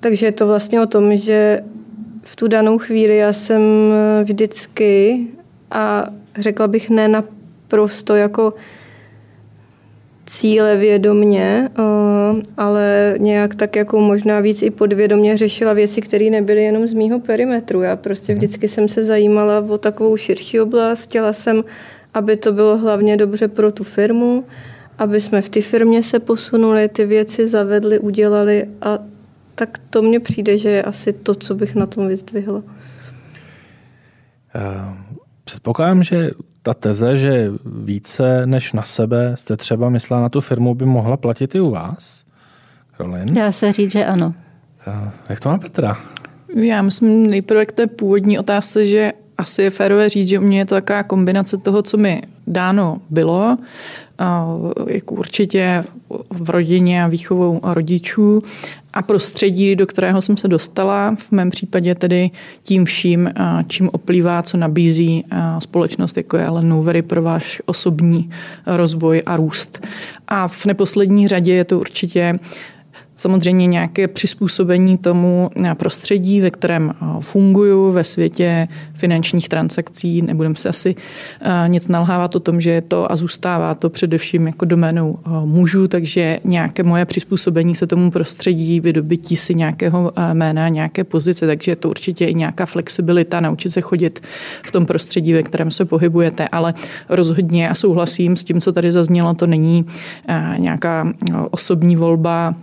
Takže 0.00 0.26
je 0.26 0.32
to 0.32 0.46
vlastně 0.46 0.80
o 0.80 0.86
tom, 0.86 1.16
že 1.16 1.60
v 2.22 2.36
tu 2.36 2.48
danou 2.48 2.78
chvíli 2.78 3.16
já 3.16 3.32
jsem 3.32 3.62
eh, 3.62 4.24
vždycky 4.24 5.20
a 5.70 6.06
řekla 6.38 6.68
bych 6.68 6.90
ne 6.90 7.08
naprosto 7.08 8.16
jako 8.16 8.54
cíle 10.26 10.76
vědomně, 10.76 11.68
eh, 11.68 12.42
ale 12.56 13.14
nějak 13.18 13.54
tak 13.54 13.76
jako 13.76 14.00
možná 14.00 14.40
víc 14.40 14.62
i 14.62 14.70
podvědomě 14.70 15.36
řešila 15.36 15.72
věci, 15.72 16.00
které 16.00 16.30
nebyly 16.30 16.64
jenom 16.64 16.86
z 16.86 16.92
mýho 16.92 17.20
perimetru. 17.20 17.82
Já 17.82 17.96
prostě 17.96 18.32
mhm. 18.32 18.38
vždycky 18.38 18.68
jsem 18.68 18.88
se 18.88 19.04
zajímala 19.04 19.64
o 19.68 19.78
takovou 19.78 20.16
širší 20.16 20.60
oblast, 20.60 21.02
chtěla 21.02 21.32
jsem, 21.32 21.64
aby 22.14 22.36
to 22.36 22.52
bylo 22.52 22.78
hlavně 22.78 23.16
dobře 23.16 23.48
pro 23.48 23.72
tu 23.72 23.84
firmu, 23.84 24.44
aby 24.98 25.20
jsme 25.20 25.42
v 25.42 25.48
té 25.48 25.60
firmě 25.60 26.02
se 26.02 26.18
posunuli, 26.18 26.88
ty 26.88 27.06
věci 27.06 27.48
zavedli, 27.48 27.98
udělali 27.98 28.66
a 28.82 28.98
tak 29.54 29.78
to 29.90 30.02
mně 30.02 30.20
přijde, 30.20 30.58
že 30.58 30.70
je 30.70 30.82
asi 30.82 31.12
to, 31.12 31.34
co 31.34 31.54
bych 31.54 31.74
na 31.74 31.86
tom 31.86 32.08
vyzdvihla. 32.08 32.62
Eh, 34.54 34.94
předpokládám, 35.44 36.02
že 36.02 36.30
ta 36.62 36.74
teze, 36.74 37.16
že 37.16 37.50
více 37.64 38.46
než 38.46 38.72
na 38.72 38.82
sebe 38.82 39.32
jste 39.34 39.56
třeba 39.56 39.88
myslela 39.90 40.22
na 40.22 40.28
tu 40.28 40.40
firmu, 40.40 40.74
by 40.74 40.84
mohla 40.84 41.16
platit 41.16 41.54
i 41.54 41.60
u 41.60 41.70
vás? 41.70 42.24
Karolin? 42.96 43.34
Dá 43.34 43.52
se 43.52 43.72
říct, 43.72 43.92
že 43.92 44.04
ano. 44.04 44.34
Eh, 44.86 45.10
jak 45.28 45.40
to 45.40 45.48
má 45.48 45.58
Petra? 45.58 45.98
Já 46.54 46.82
myslím 46.82 47.26
nejprve 47.26 47.66
k 47.66 47.72
té 47.72 47.86
původní 47.86 48.38
otázce, 48.38 48.86
že 48.86 49.12
asi 49.42 49.62
je 49.62 49.70
férové 49.70 50.08
říct, 50.08 50.28
že 50.28 50.38
u 50.38 50.42
mě 50.42 50.58
je 50.58 50.66
to 50.66 50.74
taková 50.74 51.02
kombinace 51.02 51.56
toho, 51.56 51.82
co 51.82 51.96
mi 51.96 52.22
dáno 52.46 53.00
bylo, 53.10 53.58
jako 54.86 55.14
určitě 55.14 55.84
v 56.30 56.50
rodině 56.50 57.04
a 57.04 57.08
výchovou 57.08 57.60
rodičů 57.62 58.42
a 58.94 59.02
prostředí, 59.02 59.76
do 59.76 59.86
kterého 59.86 60.22
jsem 60.22 60.36
se 60.36 60.48
dostala, 60.48 61.16
v 61.18 61.32
mém 61.32 61.50
případě 61.50 61.94
tedy 61.94 62.30
tím 62.62 62.84
vším, 62.84 63.30
čím 63.66 63.90
oplývá, 63.92 64.42
co 64.42 64.56
nabízí 64.56 65.24
společnost, 65.58 66.16
jako 66.16 66.36
je 66.36 66.50
Lenovery 66.50 67.02
pro 67.02 67.22
váš 67.22 67.62
osobní 67.66 68.30
rozvoj 68.66 69.22
a 69.26 69.36
růst. 69.36 69.86
A 70.28 70.48
v 70.48 70.66
neposlední 70.66 71.28
řadě 71.28 71.52
je 71.54 71.64
to 71.64 71.80
určitě 71.80 72.34
samozřejmě 73.22 73.66
nějaké 73.66 74.08
přizpůsobení 74.08 74.98
tomu 74.98 75.50
prostředí, 75.74 76.40
ve 76.40 76.50
kterém 76.50 76.92
funguju 77.20 77.92
ve 77.92 78.04
světě 78.04 78.68
finančních 78.94 79.48
transakcí. 79.48 80.22
Nebudeme 80.22 80.54
se 80.54 80.68
asi 80.68 80.94
nic 81.66 81.88
nalhávat 81.88 82.36
o 82.36 82.40
tom, 82.40 82.60
že 82.60 82.70
je 82.70 82.80
to 82.80 83.12
a 83.12 83.16
zůstává 83.16 83.74
to 83.74 83.90
především 83.90 84.46
jako 84.46 84.64
doménou 84.64 85.18
mužů, 85.44 85.88
takže 85.88 86.40
nějaké 86.44 86.82
moje 86.82 87.04
přizpůsobení 87.04 87.74
se 87.74 87.86
tomu 87.86 88.10
prostředí, 88.10 88.80
vydobytí 88.80 89.36
si 89.36 89.54
nějakého 89.54 90.12
jména, 90.32 90.68
nějaké 90.68 91.04
pozice, 91.04 91.46
takže 91.46 91.72
je 91.72 91.76
to 91.76 91.90
určitě 91.90 92.26
i 92.26 92.34
nějaká 92.34 92.66
flexibilita, 92.66 93.40
naučit 93.40 93.70
se 93.70 93.80
chodit 93.80 94.20
v 94.66 94.72
tom 94.72 94.86
prostředí, 94.86 95.32
ve 95.32 95.42
kterém 95.42 95.70
se 95.70 95.84
pohybujete, 95.84 96.48
ale 96.48 96.74
rozhodně 97.08 97.68
a 97.68 97.74
souhlasím 97.74 98.36
s 98.36 98.44
tím, 98.44 98.60
co 98.60 98.72
tady 98.72 98.92
zaznělo, 98.92 99.34
to 99.34 99.46
není 99.46 99.86
nějaká 100.58 101.12
osobní 101.50 101.96
volba 101.96 102.54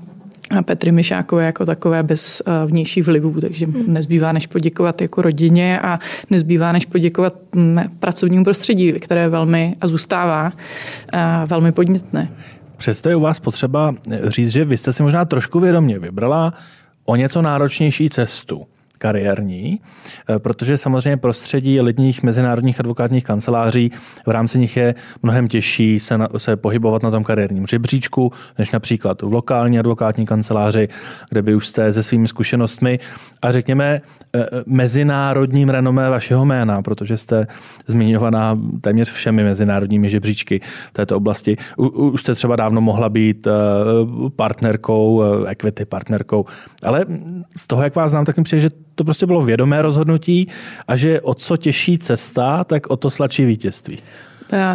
Petry 0.66 0.92
Myšákové 0.92 1.46
jako 1.46 1.66
takové 1.66 2.04
bez 2.04 2.42
eh, 2.46 2.66
vnější 2.66 3.02
vlivů, 3.02 3.42
takže 3.42 3.66
hmm. 3.66 3.84
nezbývá 3.88 4.32
než 4.32 4.48
poděkovat 4.48 5.02
jako 5.02 5.22
rodině 5.22 5.80
a 5.80 6.00
nezbývá 6.30 6.72
než 6.72 6.86
poděkovat 6.86 7.36
mm, 7.56 7.80
pracovnímu 8.00 8.44
prostředí, 8.44 8.94
které 8.94 9.30
velmi 9.30 9.76
a 9.82 9.88
zůstává 9.88 10.54
eh, 11.14 11.20
velmi 11.46 11.72
podnětné. 11.72 12.32
Přesto 12.78 13.10
je 13.10 13.16
u 13.16 13.20
vás 13.20 13.40
potřeba 13.40 13.96
říct, 14.24 14.52
že 14.52 14.66
vy 14.66 14.78
jste 14.78 14.94
si 14.94 15.04
možná 15.04 15.26
trošku 15.26 15.60
vědomě 15.60 16.00
vybrala 16.00 16.54
o 17.06 17.16
něco 17.16 17.42
náročnější 17.42 18.10
cestu 18.10 18.68
kariérní, 19.00 19.80
eh, 20.30 20.40
protože 20.40 20.78
samozřejmě 20.78 21.18
prostředí 21.18 21.82
lidních 21.82 22.24
mezinárodních 22.24 22.80
advokátních 22.80 23.24
kanceláří 23.24 23.92
v 24.28 24.30
rámci 24.30 24.60
nich 24.60 24.78
je 24.78 24.96
mnohem 25.24 25.48
těžší 25.48 26.00
se, 26.00 26.18
na, 26.18 26.30
se 26.38 26.56
pohybovat 26.56 27.04
na 27.04 27.12
tom 27.12 27.24
kariérním 27.24 27.68
žebříčku, 27.68 28.32
než 28.58 28.72
například 28.72 29.22
v 29.22 29.34
lokální 29.34 29.80
advokátní 29.80 30.26
kanceláři, 30.26 30.88
kde 31.30 31.42
by 31.42 31.56
už 31.56 31.68
jste 31.68 31.94
se 31.94 32.04
svými 32.04 32.28
zkušenostmi 32.28 33.00
a 33.42 33.52
řekněme 33.52 34.02
eh, 34.36 34.46
mezinárodním 34.66 35.70
renomé 35.70 36.10
vašeho 36.10 36.46
jména, 36.46 36.82
protože 36.82 37.18
jste 37.18 37.48
zmiňovaná 37.88 38.60
téměř 38.82 39.12
všemi 39.12 39.44
mezinárodními 39.44 40.10
žebříčky 40.10 40.62
této 40.94 41.18
oblasti. 41.18 41.58
U, 41.78 41.88
už 41.88 42.22
jste 42.22 42.36
třeba 42.36 42.56
dávno 42.56 42.82
mohla 42.82 43.10
být 43.10 43.48
eh, 43.48 43.52
partnerkou, 44.36 45.24
equity 45.48 45.86
partnerkou, 45.86 46.46
ale 46.84 47.06
z 47.58 47.68
toho, 47.68 47.84
jak 47.84 47.96
vás 47.96 48.12
znám, 48.12 48.26
tak 48.26 48.38
mi 48.38 48.44
přijde, 48.44 48.62
že 48.62 48.70
to 49.00 49.04
prostě 49.04 49.26
bylo 49.26 49.42
vědomé 49.42 49.82
rozhodnutí 49.82 50.48
a 50.88 50.96
že 50.96 51.22
o 51.22 51.34
co 51.34 51.58
těžší 51.58 51.98
cesta, 51.98 52.64
tak 52.64 52.88
o 52.88 52.98
to 52.98 53.12
sladší 53.12 53.46
vítězství. 53.46 53.98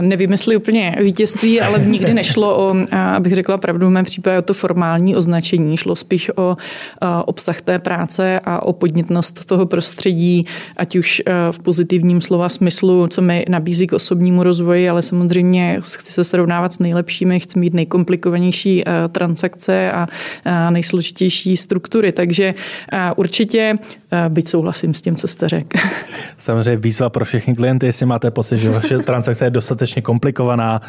Nevím, 0.00 0.33
jestli 0.33 0.57
úplně 0.57 0.97
vítězství, 1.00 1.61
ale 1.61 1.78
nikdy 1.78 2.14
nešlo 2.14 2.59
o, 2.59 2.75
abych 2.93 3.35
řekla 3.35 3.59
pravdu, 3.59 3.87
v 3.87 3.90
mém 3.90 4.04
případě 4.04 4.38
o 4.38 4.43
to 4.43 4.54
formální 4.54 5.16
označení. 5.16 5.76
Šlo 5.76 5.97
spíš 5.97 6.31
o 6.37 6.57
obsah 7.25 7.61
té 7.61 7.78
práce 7.78 8.40
a 8.45 8.62
o 8.62 8.73
podnětnost 8.73 9.45
toho 9.45 9.66
prostředí, 9.66 10.47
ať 10.76 10.97
už 10.97 11.23
v 11.50 11.59
pozitivním 11.59 12.21
slova 12.21 12.49
smyslu, 12.49 13.07
co 13.07 13.23
mi 13.23 13.45
nabízí 13.49 13.87
k 13.87 13.93
osobnímu 13.93 14.43
rozvoji, 14.43 14.88
ale 14.88 15.02
samozřejmě 15.02 15.81
chci 15.81 16.12
se 16.12 16.25
srovnávat 16.25 16.73
s 16.73 16.78
nejlepšími, 16.78 17.40
chci 17.40 17.59
mít 17.59 17.75
nejkomplikovanější 17.75 18.85
transakce 19.12 19.93
a 19.93 20.07
nejsložitější 20.71 21.57
struktury. 21.57 22.12
Takže 22.12 22.54
určitě, 23.16 23.75
byť 24.28 24.49
souhlasím 24.49 24.95
s 24.95 25.02
tím, 25.02 25.16
co 25.16 25.28
jste 25.28 25.49
řekl. 25.49 25.78
Samozřejmě 26.38 26.76
výzva 26.76 27.11
pro 27.11 27.25
všechny 27.25 27.54
klienty, 27.54 27.87
jestli 27.87 28.07
máte 28.07 28.31
pocit, 28.31 28.59
že 28.59 28.71
vaše 28.71 28.99
transakce 28.99 29.45
je 29.45 29.50
dostatečně 29.64 30.02
komplikovaná, 30.02 30.80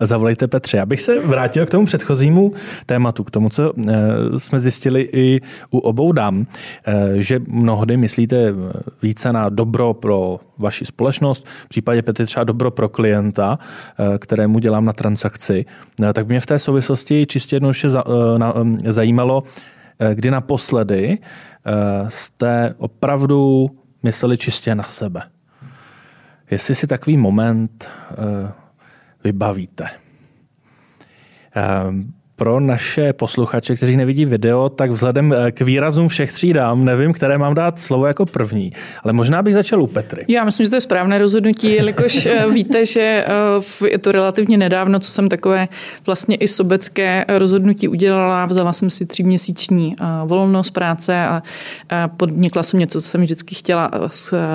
zavolejte 0.00 0.48
Petře. 0.48 0.80
Abych 0.80 1.00
se 1.00 1.20
vrátil 1.20 1.66
k 1.66 1.70
tomu 1.70 1.86
předchozímu 1.86 2.52
tématu, 2.86 3.24
k 3.24 3.30
tomu, 3.30 3.48
co 3.48 3.72
eh, 3.78 3.94
jsme 4.38 4.60
zjistili 4.60 5.08
i 5.12 5.40
u 5.70 5.78
obou 5.78 6.12
dám, 6.12 6.46
eh, 6.86 7.22
že 7.22 7.40
mnohdy 7.48 7.96
myslíte 7.96 8.54
více 9.02 9.32
na 9.32 9.48
dobro 9.48 9.94
pro 9.94 10.40
vaši 10.58 10.84
společnost, 10.84 11.46
v 11.64 11.68
případě 11.68 12.02
Petry 12.02 12.26
třeba 12.26 12.44
dobro 12.44 12.70
pro 12.70 12.88
klienta, 12.88 13.58
eh, 13.58 14.18
kterému 14.18 14.58
dělám 14.58 14.84
na 14.84 14.92
transakci. 14.92 15.64
Tak 16.12 16.28
mě 16.28 16.40
v 16.40 16.46
té 16.46 16.58
souvislosti 16.58 17.26
čistě 17.26 17.56
jednoduše 17.56 17.88
zajímalo, 18.84 19.42
kdy 20.14 20.30
naposledy 20.30 21.18
jste 22.08 22.74
opravdu 22.78 23.70
mysleli 24.02 24.38
čistě 24.38 24.74
na 24.74 24.84
sebe. 24.84 25.35
Jestli 26.50 26.74
si 26.74 26.86
takový 26.86 27.16
moment 27.16 27.90
uh, 28.10 28.50
vybavíte. 29.24 29.88
Pro 32.38 32.60
naše 32.60 33.12
posluchače, 33.12 33.76
kteří 33.76 33.96
nevidí 33.96 34.24
video, 34.24 34.68
tak 34.68 34.90
vzhledem 34.90 35.32
eh, 35.32 35.52
k 35.52 35.60
výrazům 35.60 36.08
všech 36.08 36.32
tří 36.32 36.52
dám, 36.52 36.84
nevím, 36.84 37.12
které 37.12 37.38
mám 37.38 37.54
dát 37.54 37.80
slovo 37.80 38.06
jako 38.06 38.26
první, 38.26 38.72
ale 39.04 39.12
možná 39.12 39.42
bych 39.42 39.54
začal 39.54 39.82
u 39.82 39.86
Petry. 39.86 40.24
Já 40.28 40.44
myslím, 40.44 40.64
že 40.64 40.70
to 40.70 40.76
je 40.76 40.80
správné 40.80 41.18
rozhodnutí, 41.18 41.72
jelikož 41.72 42.26
eh, 42.26 42.44
víte, 42.52 42.86
že 42.86 43.24
eh, 43.80 43.88
je 43.88 43.98
to 43.98 44.12
relativně 44.12 44.58
nedávno, 44.58 44.98
co 44.98 45.10
jsem 45.10 45.28
takové 45.28 45.68
vlastně 46.06 46.36
i 46.36 46.48
sobecké 46.48 47.24
rozhodnutí 47.28 47.88
udělala. 47.88 48.46
Vzala 48.46 48.72
jsem 48.72 48.90
si 48.90 49.06
tříměsíční 49.06 49.96
volnost 50.24 50.70
práce 50.70 51.26
a 51.26 51.42
podnikla 52.08 52.62
jsem 52.62 52.80
něco, 52.80 53.00
co 53.00 53.08
jsem 53.08 53.20
vždycky 53.20 53.54
chtěla. 53.54 53.90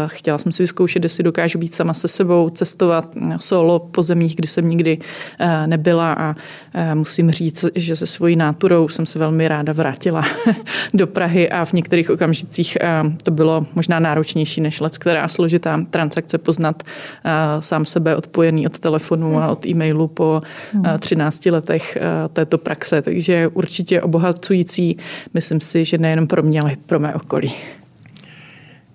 Chtěla 0.08 0.38
jsem 0.38 0.52
si 0.52 0.64
vyzkoušet, 0.64 1.04
jestli 1.04 1.24
dokážu 1.24 1.60
být 1.60 1.74
sama 1.74 1.94
se 1.94 2.08
sebou, 2.08 2.50
cestovat 2.50 3.06
solo 3.38 3.80
po 3.80 4.02
zemích, 4.02 4.36
kdy 4.36 4.48
jsem 4.48 4.70
nikdy 4.70 4.98
nebyla 5.66 6.14
a 6.14 6.36
musím 6.94 7.32
říct, 7.32 7.71
že 7.76 7.96
se 7.96 8.08
svojí 8.08 8.36
náturou 8.36 8.90
jsem 8.90 9.06
se 9.06 9.20
velmi 9.20 9.48
ráda 9.48 9.74
vrátila 9.74 10.26
do 10.94 11.08
Prahy 11.08 11.50
a 11.50 11.66
v 11.66 11.74
některých 11.74 12.10
okamžicích 12.10 12.78
eh, 12.82 13.04
to 13.24 13.32
bylo 13.32 13.66
možná 13.76 14.00
náročnější 14.00 14.62
než 14.62 14.80
let, 14.80 14.98
která 14.98 15.28
složitá 15.28 15.86
transakce 15.90 16.38
poznat 16.38 16.84
eh, 16.84 17.30
sám 17.60 17.86
sebe 17.86 18.16
odpojený 18.16 18.66
od 18.66 18.80
telefonu 18.80 19.40
a 19.40 19.48
od 19.48 19.66
e-mailu 19.66 20.08
po 20.08 20.42
13 21.00 21.46
eh, 21.48 21.52
letech 21.52 21.98
této 22.34 22.58
praxe. 22.58 23.02
Takže 23.02 23.48
určitě 23.48 24.02
obohacující, 24.02 24.98
myslím 25.34 25.62
si, 25.62 25.86
že 25.86 25.98
nejenom 25.98 26.28
pro 26.28 26.44
mě, 26.44 26.62
ale 26.62 26.74
i 26.74 26.76
pro 26.76 27.00
mé 27.00 27.16
okolí. 27.16 27.54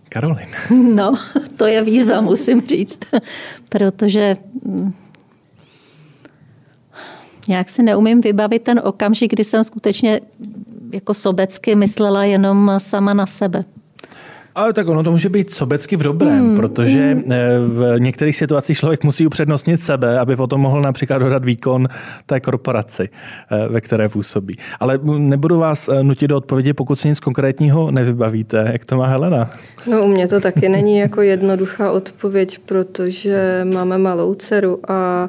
Karolin. 0.08 0.48
No, 0.94 1.14
to 1.56 1.66
je 1.66 1.84
výzva, 1.84 2.20
musím 2.20 2.66
říct, 2.66 2.98
protože 3.68 4.36
mm, 4.64 4.92
Nějak 7.48 7.70
si 7.70 7.82
neumím 7.82 8.20
vybavit 8.20 8.62
ten 8.62 8.80
okamžik, 8.84 9.32
kdy 9.32 9.44
jsem 9.44 9.64
skutečně 9.64 10.20
jako 10.92 11.14
sobecky 11.14 11.74
myslela 11.74 12.24
jenom 12.24 12.70
sama 12.78 13.14
na 13.14 13.26
sebe. 13.26 13.64
Ale 14.56 14.72
tak 14.72 14.88
ono 14.88 15.02
to 15.02 15.10
může 15.10 15.28
být 15.28 15.50
sobecky 15.50 15.96
v 15.96 16.02
dobrém, 16.02 16.46
hmm. 16.46 16.56
protože 16.56 17.12
hmm. 17.12 17.24
v 17.66 17.94
některých 17.98 18.36
situacích 18.36 18.78
člověk 18.78 19.04
musí 19.04 19.26
upřednostnit 19.26 19.82
sebe, 19.82 20.18
aby 20.18 20.36
potom 20.36 20.60
mohl 20.60 20.82
například 20.82 21.18
dodat 21.18 21.44
výkon 21.44 21.86
té 22.26 22.40
korporaci, 22.40 23.08
eh, 23.08 23.68
ve 23.68 23.80
které 23.80 24.08
působí. 24.08 24.56
Ale 24.80 24.98
nebudu 25.18 25.58
vás 25.58 25.88
eh, 25.88 26.02
nutit 26.02 26.28
do 26.28 26.36
odpovědi, 26.36 26.72
pokud 26.72 27.00
si 27.00 27.08
nic 27.08 27.20
konkrétního 27.20 27.90
nevybavíte. 27.90 28.68
Jak 28.72 28.84
to 28.84 28.96
má 28.96 29.06
Helena? 29.06 29.50
No 29.90 30.04
u 30.04 30.08
mě 30.08 30.28
to 30.28 30.40
taky 30.40 30.68
není 30.68 30.98
jako 30.98 31.22
jednoduchá 31.22 31.90
odpověď, 31.90 32.58
protože 32.58 33.66
máme 33.72 33.98
malou 33.98 34.34
dceru 34.34 34.78
a 34.88 35.28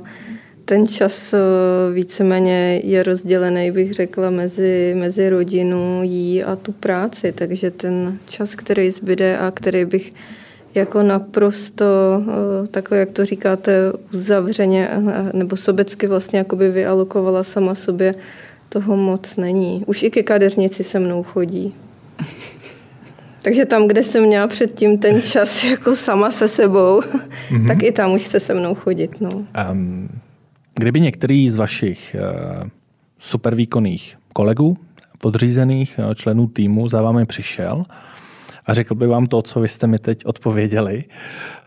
ten 0.68 0.88
čas 0.88 1.34
eh, 1.34 1.38
víceméně 1.94 2.82
je 2.84 3.04
rozdělený, 3.04 3.72
bych 3.72 3.94
řekla, 3.94 4.30
mezi, 4.30 4.96
mezi 4.98 5.30
rodinu, 5.30 6.00
jí 6.04 6.44
a 6.44 6.56
tu 6.56 6.72
práci. 6.72 7.32
Takže 7.32 7.72
ten 7.72 8.20
čas, 8.26 8.56
který 8.56 8.92
zbyde 8.92 9.38
a 9.38 9.52
který 9.52 9.86
bych 9.86 10.12
jako 10.76 11.04
naprosto, 11.04 11.86
eh, 12.64 12.68
takhle 12.68 12.98
jak 12.98 13.12
to 13.12 13.26
říkáte, 13.26 13.72
uzavřeně 14.14 14.90
eh, 14.92 15.32
nebo 15.34 15.56
sobecky 15.56 16.08
vlastně 16.08 16.40
jakoby 16.40 16.70
vyalokovala 16.70 17.44
sama 17.44 17.76
sobě, 17.76 18.16
toho 18.70 18.98
moc 18.98 19.36
není. 19.36 19.84
Už 19.86 20.04
i 20.04 20.10
ke 20.10 20.24
kadeřnici 20.24 20.84
se 20.84 21.00
mnou 21.00 21.24
chodí. 21.24 21.74
Takže 23.42 23.66
tam, 23.66 23.88
kde 23.88 24.04
jsem 24.04 24.24
měla 24.24 24.48
předtím 24.48 24.98
ten 24.98 25.22
čas 25.22 25.64
jako 25.64 25.96
sama 25.96 26.32
se 26.32 26.48
sebou, 26.48 27.00
mm-hmm. 27.00 27.68
tak 27.68 27.84
i 27.84 27.92
tam 27.92 28.14
už 28.14 28.26
se 28.26 28.40
se 28.40 28.54
mnou 28.54 28.76
chodit. 28.76 29.22
No. 29.22 29.30
Um, 29.72 30.10
Kdyby 30.80 31.00
některý 31.00 31.50
z 31.50 31.56
vašich 31.56 32.16
eh, 32.16 32.70
supervýkonných 33.20 34.18
kolegů, 34.34 34.78
podřízených 35.18 36.00
eh, 36.00 36.16
členů 36.16 36.48
týmu 36.48 36.90
za 36.90 37.02
vámi 37.02 37.26
přišel 37.26 37.86
a 38.66 38.74
řekl 38.74 38.96
by 38.96 39.08
vám 39.08 39.28
to, 39.28 39.42
co 39.42 39.60
vy 39.60 39.68
jste 39.68 39.88
mi 39.88 40.00
teď 40.00 40.26
odpověděli, 40.26 41.04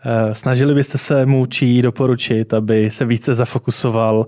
eh, 0.05 0.35
snažili 0.35 0.73
byste 0.73 0.97
se 0.97 1.25
mu 1.25 1.45
či 1.45 1.81
doporučit, 1.81 2.53
aby 2.53 2.89
se 2.89 3.05
více 3.05 3.35
zafokusoval 3.35 4.27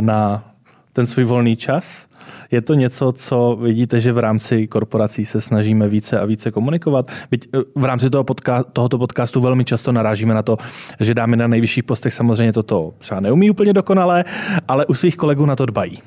na 0.00 0.49
ten 0.92 1.06
svůj 1.06 1.24
volný 1.24 1.56
čas? 1.56 2.06
Je 2.50 2.60
to 2.60 2.74
něco, 2.74 3.12
co 3.12 3.58
vidíte, 3.62 4.00
že 4.00 4.12
v 4.12 4.18
rámci 4.18 4.66
korporací 4.66 5.26
se 5.26 5.40
snažíme 5.40 5.88
více 5.88 6.20
a 6.20 6.24
více 6.24 6.50
komunikovat? 6.50 7.10
Byť 7.30 7.48
eh, 7.54 7.58
v 7.74 7.84
rámci 7.84 8.10
toho 8.10 8.24
podca- 8.24 8.64
tohoto 8.72 8.98
podcastu 8.98 9.40
velmi 9.40 9.64
často 9.64 9.92
narážíme 9.92 10.34
na 10.34 10.42
to, 10.42 10.56
že 11.00 11.14
dámy 11.14 11.36
na 11.36 11.46
nejvyšších 11.46 11.84
postech 11.84 12.12
samozřejmě 12.12 12.52
toto 12.52 12.92
třeba 12.98 13.20
neumí 13.20 13.50
úplně 13.50 13.72
dokonale, 13.72 14.24
ale 14.68 14.86
u 14.86 14.94
svých 14.94 15.16
kolegů 15.16 15.46
na 15.46 15.56
to 15.56 15.66
dbají. 15.66 15.98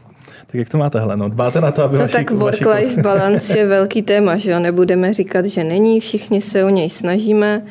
Tak 0.45 0.55
jak 0.55 0.69
to 0.69 0.77
máte, 0.77 0.99
Heleno? 0.99 1.29
Dbáte 1.29 1.61
na 1.61 1.71
to, 1.71 1.83
aby 1.83 1.95
no 1.95 2.01
vaši, 2.01 2.13
tak 2.13 2.31
work-life 2.31 3.01
balance 3.01 3.57
je 3.57 3.67
velký 3.77 4.01
téma, 4.01 4.37
že 4.37 4.51
jo? 4.51 4.59
Nebudeme 4.59 5.13
říkat, 5.13 5.45
že 5.45 5.63
není, 5.63 5.99
všichni 5.99 6.41
se 6.41 6.63
o 6.63 6.69
něj 6.69 6.89
snažíme. 6.89 7.61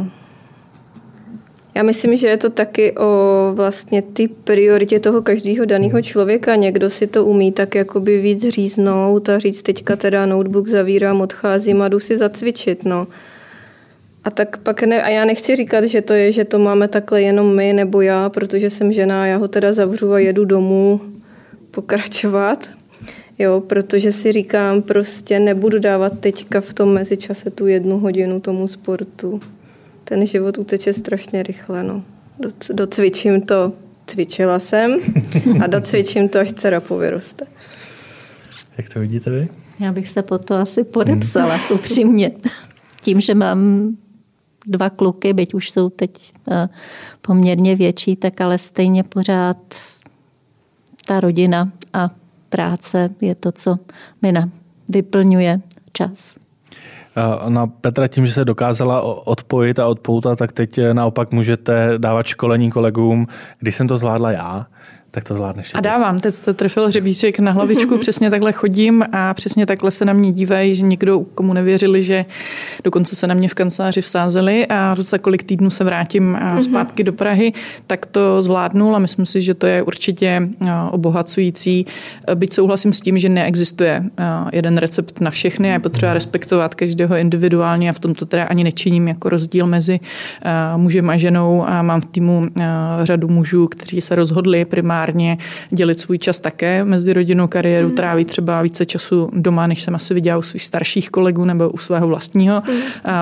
Uh 0.00 0.06
já 1.76 1.82
myslím, 1.82 2.16
že 2.16 2.28
je 2.28 2.36
to 2.36 2.50
taky 2.50 2.92
o 2.96 3.52
vlastně 3.54 4.02
ty 4.02 4.28
prioritě 4.28 5.00
toho 5.00 5.22
každého 5.22 5.64
daného 5.64 6.02
člověka. 6.02 6.54
Někdo 6.54 6.90
si 6.90 7.06
to 7.06 7.24
umí 7.24 7.52
tak 7.52 7.74
jakoby 7.74 8.20
víc 8.20 8.48
říznout 8.48 9.28
a 9.28 9.38
říct 9.38 9.62
teďka 9.62 9.96
teda 9.96 10.26
notebook 10.26 10.68
zavírám, 10.68 11.20
odcházím 11.20 11.82
a 11.82 11.88
jdu 11.88 12.00
si 12.00 12.18
zacvičit. 12.18 12.84
No. 12.84 13.06
A 14.24 14.30
tak 14.30 14.58
pak 14.58 14.82
ne, 14.82 15.02
a 15.02 15.08
já 15.08 15.24
nechci 15.24 15.56
říkat, 15.56 15.84
že 15.84 16.02
to 16.02 16.12
je, 16.12 16.32
že 16.32 16.44
to 16.44 16.58
máme 16.58 16.88
takhle 16.88 17.22
jenom 17.22 17.56
my 17.56 17.72
nebo 17.72 18.00
já, 18.00 18.28
protože 18.28 18.70
jsem 18.70 18.92
žena, 18.92 19.26
já 19.26 19.36
ho 19.36 19.48
teda 19.48 19.72
zavřu 19.72 20.12
a 20.12 20.18
jedu 20.18 20.44
domů 20.44 21.00
pokračovat. 21.70 22.68
Jo, 23.38 23.60
protože 23.66 24.12
si 24.12 24.32
říkám, 24.32 24.82
prostě 24.82 25.40
nebudu 25.40 25.78
dávat 25.78 26.20
teďka 26.20 26.60
v 26.60 26.74
tom 26.74 26.92
mezičase 26.92 27.50
tu 27.50 27.66
jednu 27.66 27.98
hodinu 27.98 28.40
tomu 28.40 28.68
sportu 28.68 29.40
ten 30.08 30.26
život 30.26 30.58
uteče 30.58 30.92
strašně 30.92 31.42
rychle. 31.42 31.82
No. 31.82 32.02
Docvičím 32.72 33.40
to, 33.40 33.72
cvičila 34.06 34.58
jsem 34.58 34.98
a 35.64 35.66
docvičím 35.66 36.28
to, 36.28 36.38
až 36.38 36.52
dcera 36.52 36.80
povyroste. 36.80 37.44
Jak 38.78 38.88
to 38.88 39.00
vidíte 39.00 39.30
vy? 39.30 39.48
Já 39.80 39.92
bych 39.92 40.08
se 40.08 40.22
po 40.22 40.38
to 40.38 40.54
asi 40.54 40.84
podepsala, 40.84 41.54
hmm. 41.54 41.78
upřímně. 41.78 42.30
Tím, 43.02 43.20
že 43.20 43.34
mám 43.34 43.90
dva 44.66 44.90
kluky, 44.90 45.32
byť 45.32 45.54
už 45.54 45.70
jsou 45.70 45.88
teď 45.88 46.32
eh, 46.50 46.68
poměrně 47.20 47.76
větší, 47.76 48.16
tak 48.16 48.40
ale 48.40 48.58
stejně 48.58 49.02
pořád 49.02 49.74
ta 51.06 51.20
rodina 51.20 51.72
a 51.92 52.10
práce 52.48 53.10
je 53.20 53.34
to, 53.34 53.52
co 53.52 53.78
mi 54.22 54.32
vyplňuje 54.88 55.60
čas 55.92 56.36
na 57.48 57.66
Petra 57.66 58.08
tím, 58.08 58.26
že 58.26 58.32
se 58.32 58.44
dokázala 58.44 59.00
odpojit 59.26 59.78
a 59.78 59.86
odpoutat, 59.86 60.38
tak 60.38 60.52
teď 60.52 60.80
naopak 60.92 61.32
můžete 61.32 61.94
dávat 61.98 62.26
školení 62.26 62.70
kolegům. 62.70 63.26
Když 63.58 63.76
jsem 63.76 63.88
to 63.88 63.98
zvládla 63.98 64.32
já, 64.32 64.66
tak 65.16 65.24
to 65.24 65.34
zvládneš. 65.34 65.72
A 65.74 65.80
dávám, 65.80 66.18
teď 66.18 66.34
jste 66.34 66.54
trefil 66.54 66.86
hřebíček 66.86 67.38
na 67.38 67.52
hlavičku, 67.52 67.98
přesně 68.00 68.30
takhle 68.30 68.52
chodím 68.52 69.04
a 69.12 69.34
přesně 69.34 69.66
takhle 69.66 69.90
se 69.90 70.04
na 70.04 70.12
mě 70.12 70.32
dívají, 70.32 70.74
že 70.74 70.84
někdo, 70.84 71.20
komu 71.34 71.52
nevěřili, 71.52 72.02
že 72.02 72.24
dokonce 72.84 73.16
se 73.16 73.26
na 73.26 73.34
mě 73.34 73.48
v 73.48 73.54
kanceláři 73.54 74.00
vsázeli 74.00 74.66
a 74.66 74.94
za 74.98 75.18
kolik 75.18 75.42
týdnů 75.42 75.70
se 75.70 75.84
vrátím 75.84 76.24
mhm. 76.32 76.62
zpátky 76.62 77.04
do 77.04 77.12
Prahy, 77.12 77.52
tak 77.86 78.06
to 78.06 78.42
zvládnul 78.42 78.96
a 78.96 78.98
myslím 78.98 79.26
si, 79.26 79.42
že 79.42 79.54
to 79.54 79.66
je 79.66 79.82
určitě 79.82 80.48
obohacující. 80.90 81.86
Byť 82.34 82.52
souhlasím 82.52 82.92
s 82.92 83.00
tím, 83.00 83.18
že 83.18 83.28
neexistuje 83.28 84.04
jeden 84.52 84.78
recept 84.78 85.20
na 85.20 85.30
všechny 85.30 85.70
a 85.70 85.72
je 85.72 85.78
potřeba 85.78 86.14
respektovat 86.14 86.74
každého 86.74 87.16
individuálně 87.16 87.90
a 87.90 87.92
v 87.92 87.98
tomto 87.98 88.26
teda 88.26 88.44
ani 88.44 88.64
nečiním 88.64 89.08
jako 89.08 89.28
rozdíl 89.28 89.66
mezi 89.66 90.00
mužem 90.76 91.10
a 91.10 91.16
ženou 91.16 91.64
a 91.68 91.82
mám 91.82 92.00
v 92.00 92.06
týmu 92.06 92.46
řadu 93.02 93.28
mužů, 93.28 93.68
kteří 93.68 94.00
se 94.00 94.14
rozhodli 94.14 94.64
primárně 94.64 95.05
primárně 95.06 95.38
dělit 95.70 96.00
svůj 96.00 96.18
čas 96.18 96.40
také 96.40 96.84
mezi 96.84 97.12
rodinnou 97.12 97.46
kariéru, 97.46 97.88
mm. 97.88 97.94
trávit 97.94 98.28
třeba 98.28 98.62
více 98.62 98.86
času 98.86 99.30
doma, 99.32 99.66
než 99.66 99.82
jsem 99.82 99.94
asi 99.94 100.14
viděla 100.14 100.38
u 100.38 100.42
svých 100.42 100.64
starších 100.64 101.10
kolegů 101.10 101.44
nebo 101.44 101.70
u 101.70 101.78
svého 101.78 102.08
vlastního 102.08 102.62
mm. 102.68 102.74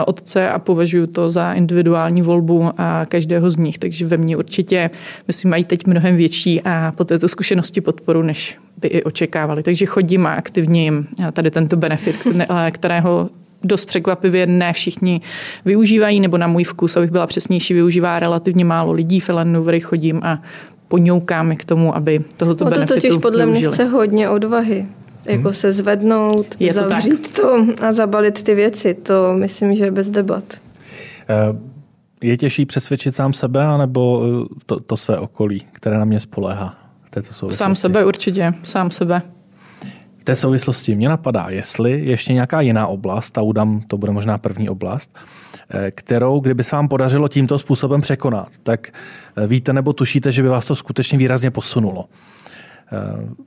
otce 0.07 0.49
a 0.49 0.59
považuji 0.59 1.07
to 1.07 1.31
za 1.31 1.53
individuální 1.53 2.23
volbu 2.23 2.70
každého 3.09 3.51
z 3.51 3.57
nich. 3.57 3.79
Takže 3.79 4.07
ve 4.07 4.16
mně 4.16 4.37
určitě, 4.37 4.90
myslím, 5.29 5.51
mají 5.51 5.64
teď 5.64 5.87
mnohem 5.87 6.16
větší 6.16 6.61
a 6.64 6.92
po 6.97 7.05
této 7.05 7.29
zkušenosti 7.29 7.81
podporu, 7.81 8.23
než 8.23 8.59
by 8.81 8.88
i 8.88 9.03
očekávali. 9.03 9.62
Takže 9.62 9.87
chodím 9.87 10.27
a 10.27 10.35
aktivně 10.35 10.83
jim 10.83 11.07
tady 11.33 11.51
tento 11.51 11.77
benefit, 11.77 12.16
kterého 12.70 13.29
dost 13.64 13.85
překvapivě 13.85 14.47
ne 14.47 14.73
všichni 14.73 15.20
využívají, 15.64 16.20
nebo 16.20 16.38
na 16.38 16.47
můj 16.47 16.64
vkus, 16.64 16.97
abych 16.97 17.11
byla 17.11 17.27
přesnější, 17.27 17.75
využívá 17.75 18.18
relativně 18.18 18.64
málo 18.64 18.92
lidí. 18.92 19.20
V 19.20 19.31
Ellen 19.31 19.81
chodím 19.81 20.20
a 20.25 20.42
poňoukáme 20.88 21.57
k 21.57 21.64
tomu, 21.64 21.97
aby 21.97 22.20
tohoto 22.37 22.64
no 22.64 22.70
to 22.70 22.75
benefitu 22.75 23.01
totiž 23.01 23.16
podle 23.23 23.47
mě 23.47 23.68
chce 23.68 23.85
hodně 23.85 24.29
odvahy. 24.29 24.87
Jako 25.27 25.42
hmm. 25.42 25.53
se 25.53 25.73
zvednout, 25.73 26.47
je 26.61 26.75
to 26.75 26.81
zavřít 26.81 27.23
tak. 27.23 27.37
to 27.37 27.66
a 27.87 27.92
zabalit 27.92 28.42
ty 28.42 28.55
věci. 28.55 28.94
To 28.94 29.33
myslím, 29.33 29.75
že 29.75 29.85
je 29.85 29.90
bez 29.90 30.11
debat. 30.11 30.44
Eh, 31.29 31.59
je 32.23 32.37
těžší 32.37 32.66
přesvědčit 32.66 33.16
sám 33.16 33.33
sebe, 33.33 33.64
anebo 33.64 34.23
eh, 34.27 34.55
to, 34.66 34.81
to 34.81 34.97
své 34.97 35.18
okolí, 35.18 35.62
které 35.73 35.99
na 35.99 36.05
mě 36.05 36.20
spoléhá? 36.20 36.75
Této 37.11 37.51
sám 37.51 37.75
sebe 37.75 38.05
určitě, 38.05 38.55
sám 38.62 38.90
sebe. 38.90 39.23
V 40.24 40.32
té 40.32 40.37
souvislosti 40.37 40.94
mě 40.94 41.08
napadá, 41.08 41.46
jestli 41.48 42.00
ještě 42.04 42.32
nějaká 42.32 42.60
jiná 42.60 42.87
oblast, 42.87 43.38
a 43.38 43.42
udám, 43.42 43.80
to 43.87 43.98
bude 43.98 44.12
možná 44.12 44.38
první 44.38 44.68
oblast, 44.68 45.18
Eh, 45.70 45.90
kterou, 45.90 46.40
kdyby 46.40 46.64
se 46.64 46.76
vám 46.76 46.88
podařilo 46.88 47.28
tímto 47.28 47.58
způsobem 47.58 48.00
překonat, 48.00 48.48
tak 48.62 48.88
eh, 49.37 49.46
víte 49.46 49.72
nebo 49.72 49.92
tušíte, 49.92 50.32
že 50.32 50.42
by 50.42 50.48
vás 50.48 50.66
to 50.66 50.76
skutečně 50.76 51.18
výrazně 51.18 51.50
posunulo. 51.50 52.08
Eh, 52.92 53.44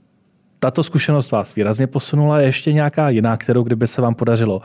tato 0.60 0.84
zkušenost 0.84 1.32
vás 1.32 1.56
výrazně 1.56 1.88
posunula. 1.88 2.40
Je 2.40 2.48
ještě 2.48 2.74
nějaká 2.74 3.10
jiná, 3.10 3.38
kterou 3.38 3.64
kdyby 3.64 3.88
se 3.88 4.02
vám 4.02 4.16
podařilo 4.16 4.62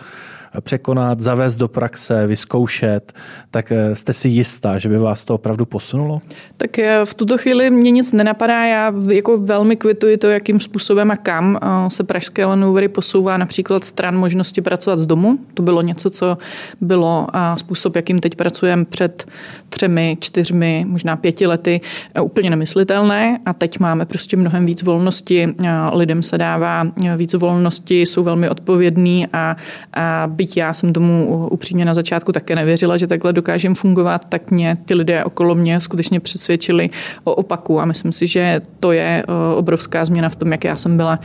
překonat, 0.61 1.21
zavést 1.21 1.57
do 1.57 1.69
praxe, 1.69 2.27
vyzkoušet, 2.27 3.13
tak 3.51 3.73
eh, 3.73 3.97
jste 3.97 4.13
si 4.13 4.29
jistá, 4.29 4.79
že 4.79 4.89
by 4.89 4.99
vás 4.99 5.25
to 5.25 5.35
opravdu 5.35 5.65
posunulo? 5.65 6.21
Tak 6.57 6.79
eh, 6.79 7.01
v 7.05 7.15
tuto 7.15 7.39
chvíli 7.39 7.71
mě 7.71 7.91
nic 7.91 8.13
nenapadá. 8.13 8.65
Já 8.65 8.95
jako 9.11 9.39
velmi 9.39 9.77
kvituji 9.77 10.17
to, 10.17 10.27
jakým 10.27 10.61
způsobem 10.61 11.11
a 11.11 11.17
kam 11.17 11.59
eh, 11.63 11.91
se 11.91 12.05
pražské 12.05 12.45
Lenovery 12.45 12.89
posouvá 12.89 13.37
například 13.37 13.85
stran 13.85 14.17
možnosti 14.17 14.61
pracovat 14.61 14.99
z 14.99 15.07
domu. 15.07 15.39
To 15.55 15.63
bylo 15.63 15.83
něco, 15.83 16.11
co 16.11 16.39
bylo 16.81 17.27
způsob, 17.57 17.97
jakým 17.97 18.19
teď 18.19 18.35
pracujeme 18.35 18.85
před 18.85 19.27
třemi, 19.69 20.17
čtyřmi, 20.21 20.85
možná 20.89 21.17
pěti 21.17 21.47
lety 21.47 21.81
úplně 22.23 22.51
nemyslitelné 22.51 23.39
a 23.47 23.53
teď 23.53 23.79
máme 23.79 24.07
prostě 24.07 24.37
mnohem 24.37 24.67
víc 24.67 24.83
volnosti. 24.83 25.55
Lidem 25.93 26.23
se 26.23 26.39
dává 26.39 26.87
víc 27.17 27.35
volnosti, 27.35 28.01
jsou 28.01 28.23
velmi 28.23 28.49
odpovědní 28.49 29.27
a, 29.33 29.57
a 29.93 30.27
byť 30.43 30.57
já 30.57 30.73
jsem 30.73 30.93
tomu 30.93 31.47
upřímně 31.51 31.85
na 31.85 31.95
začátku 31.95 32.33
také 32.33 32.55
nevěřila, 32.55 32.97
že 32.97 33.07
takhle 33.07 33.33
dokážem 33.33 33.75
fungovat, 33.75 34.25
tak 34.29 34.51
mě 34.51 34.77
ty 34.85 34.95
lidé 34.95 35.25
okolo 35.25 35.55
mě 35.55 35.81
skutečně 35.81 36.21
přesvědčili 36.21 36.91
o 37.25 37.35
opaku. 37.35 37.81
A 37.81 37.85
myslím 37.85 38.13
si, 38.13 38.27
že 38.27 38.61
to 38.81 38.93
je 38.93 39.25
obrovská 39.57 40.05
změna 40.05 40.29
v 40.29 40.37
tom, 40.37 40.53
jak 40.53 40.65
já 40.65 40.77
jsem 40.77 40.97
byla 40.97 41.21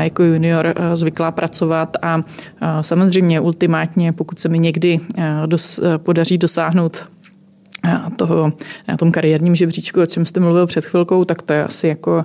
jako 0.00 0.22
junior 0.22 0.74
zvyklá 0.94 1.30
pracovat. 1.30 1.96
A 2.02 2.22
samozřejmě 2.80 3.40
ultimátně, 3.40 4.12
pokud 4.12 4.38
se 4.38 4.48
mi 4.48 4.58
někdy 4.58 5.00
dos, 5.46 5.80
podaří 5.96 6.38
dosáhnout 6.38 7.06
toho, 8.16 8.52
na 8.88 8.96
tom 8.96 9.12
kariérním 9.12 9.54
žebříčku, 9.54 10.02
o 10.02 10.06
čem 10.06 10.26
jste 10.26 10.40
mluvil 10.40 10.66
před 10.66 10.86
chvilkou, 10.86 11.24
tak 11.24 11.42
to 11.42 11.52
je 11.52 11.64
asi 11.64 11.88
jako 11.88 12.24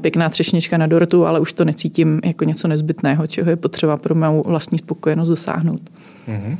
pěkná 0.00 0.28
třešnička 0.28 0.78
na 0.78 0.86
dortu, 0.86 1.26
ale 1.26 1.40
už 1.40 1.52
to 1.52 1.64
necítím 1.64 2.20
jako 2.24 2.44
něco 2.44 2.68
nezbytného, 2.68 3.26
čeho 3.26 3.50
je 3.50 3.56
potřeba 3.56 3.96
pro 3.96 4.14
mou 4.14 4.42
vlastní 4.46 4.78
spokojenost 4.78 5.28
dosáhnout. 5.28 5.80
Mm-hmm. 6.28 6.56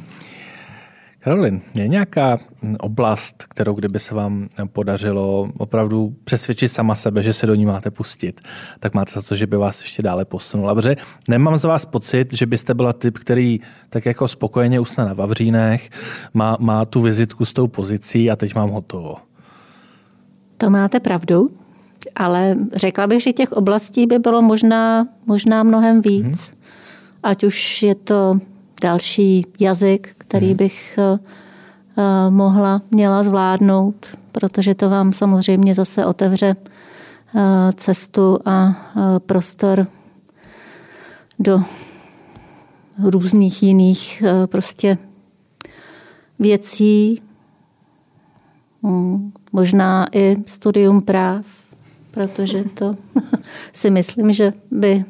Karolin, 1.24 1.62
je 1.76 1.88
nějaká 1.88 2.38
oblast, 2.80 3.44
kterou 3.48 3.74
kdyby 3.74 3.98
se 3.98 4.14
vám 4.14 4.48
podařilo 4.72 5.48
opravdu 5.58 6.16
přesvědčit 6.24 6.68
sama 6.68 6.94
sebe, 6.94 7.22
že 7.22 7.32
se 7.32 7.46
do 7.46 7.54
ní 7.54 7.66
máte 7.66 7.90
pustit, 7.90 8.40
tak 8.80 8.94
máte 8.94 9.12
za 9.12 9.22
to, 9.22 9.34
že 9.34 9.46
by 9.46 9.56
vás 9.56 9.82
ještě 9.82 10.02
dále 10.02 10.24
posunula. 10.24 10.74
Protože 10.74 10.96
nemám 11.28 11.58
za 11.58 11.68
vás 11.68 11.84
pocit, 11.84 12.32
že 12.32 12.46
byste 12.46 12.74
byla 12.74 12.92
typ, 12.92 13.18
který 13.18 13.60
tak 13.88 14.06
jako 14.06 14.28
spokojeně 14.28 14.80
usne 14.80 15.04
na 15.04 15.14
Vavřínech, 15.14 15.90
má, 16.34 16.56
má 16.60 16.84
tu 16.84 17.00
vizitku 17.00 17.44
s 17.44 17.52
tou 17.52 17.68
pozicí 17.68 18.30
a 18.30 18.36
teď 18.36 18.54
mám 18.54 18.70
hotovo. 18.70 19.14
To 20.56 20.70
máte 20.70 21.00
pravdu, 21.00 21.50
ale 22.14 22.56
řekla 22.74 23.06
bych, 23.06 23.22
že 23.22 23.32
těch 23.32 23.52
oblastí 23.52 24.06
by 24.06 24.18
bylo 24.18 24.42
možná, 24.42 25.08
možná 25.26 25.62
mnohem 25.62 26.00
víc. 26.00 26.50
Hmm. 26.50 26.60
Ať 27.22 27.44
už 27.44 27.82
je 27.82 27.94
to 27.94 28.40
další 28.84 29.46
jazyk, 29.60 30.14
který 30.18 30.46
hmm. 30.46 30.56
bych 30.56 30.98
eh, 30.98 31.18
eh, 31.98 32.30
mohla, 32.30 32.82
měla 32.90 33.22
zvládnout, 33.22 34.18
protože 34.32 34.74
to 34.74 34.90
vám 34.90 35.12
samozřejmě 35.12 35.74
zase 35.74 36.06
otevře 36.06 36.56
eh, 36.56 37.72
cestu 37.76 38.38
a 38.44 38.76
prostor 39.18 39.86
do 41.38 41.62
různých 42.98 43.62
jiných 43.62 44.22
prostě 44.46 44.98
věcí, 46.38 47.22
hmm, 48.82 49.32
možná 49.52 50.06
i 50.12 50.36
studium 50.46 51.02
práv, 51.02 51.46
protože 52.14 52.64
to 52.74 52.96
si 53.72 53.90
myslím, 53.90 54.32
že 54.32 54.52
by 54.70 55.04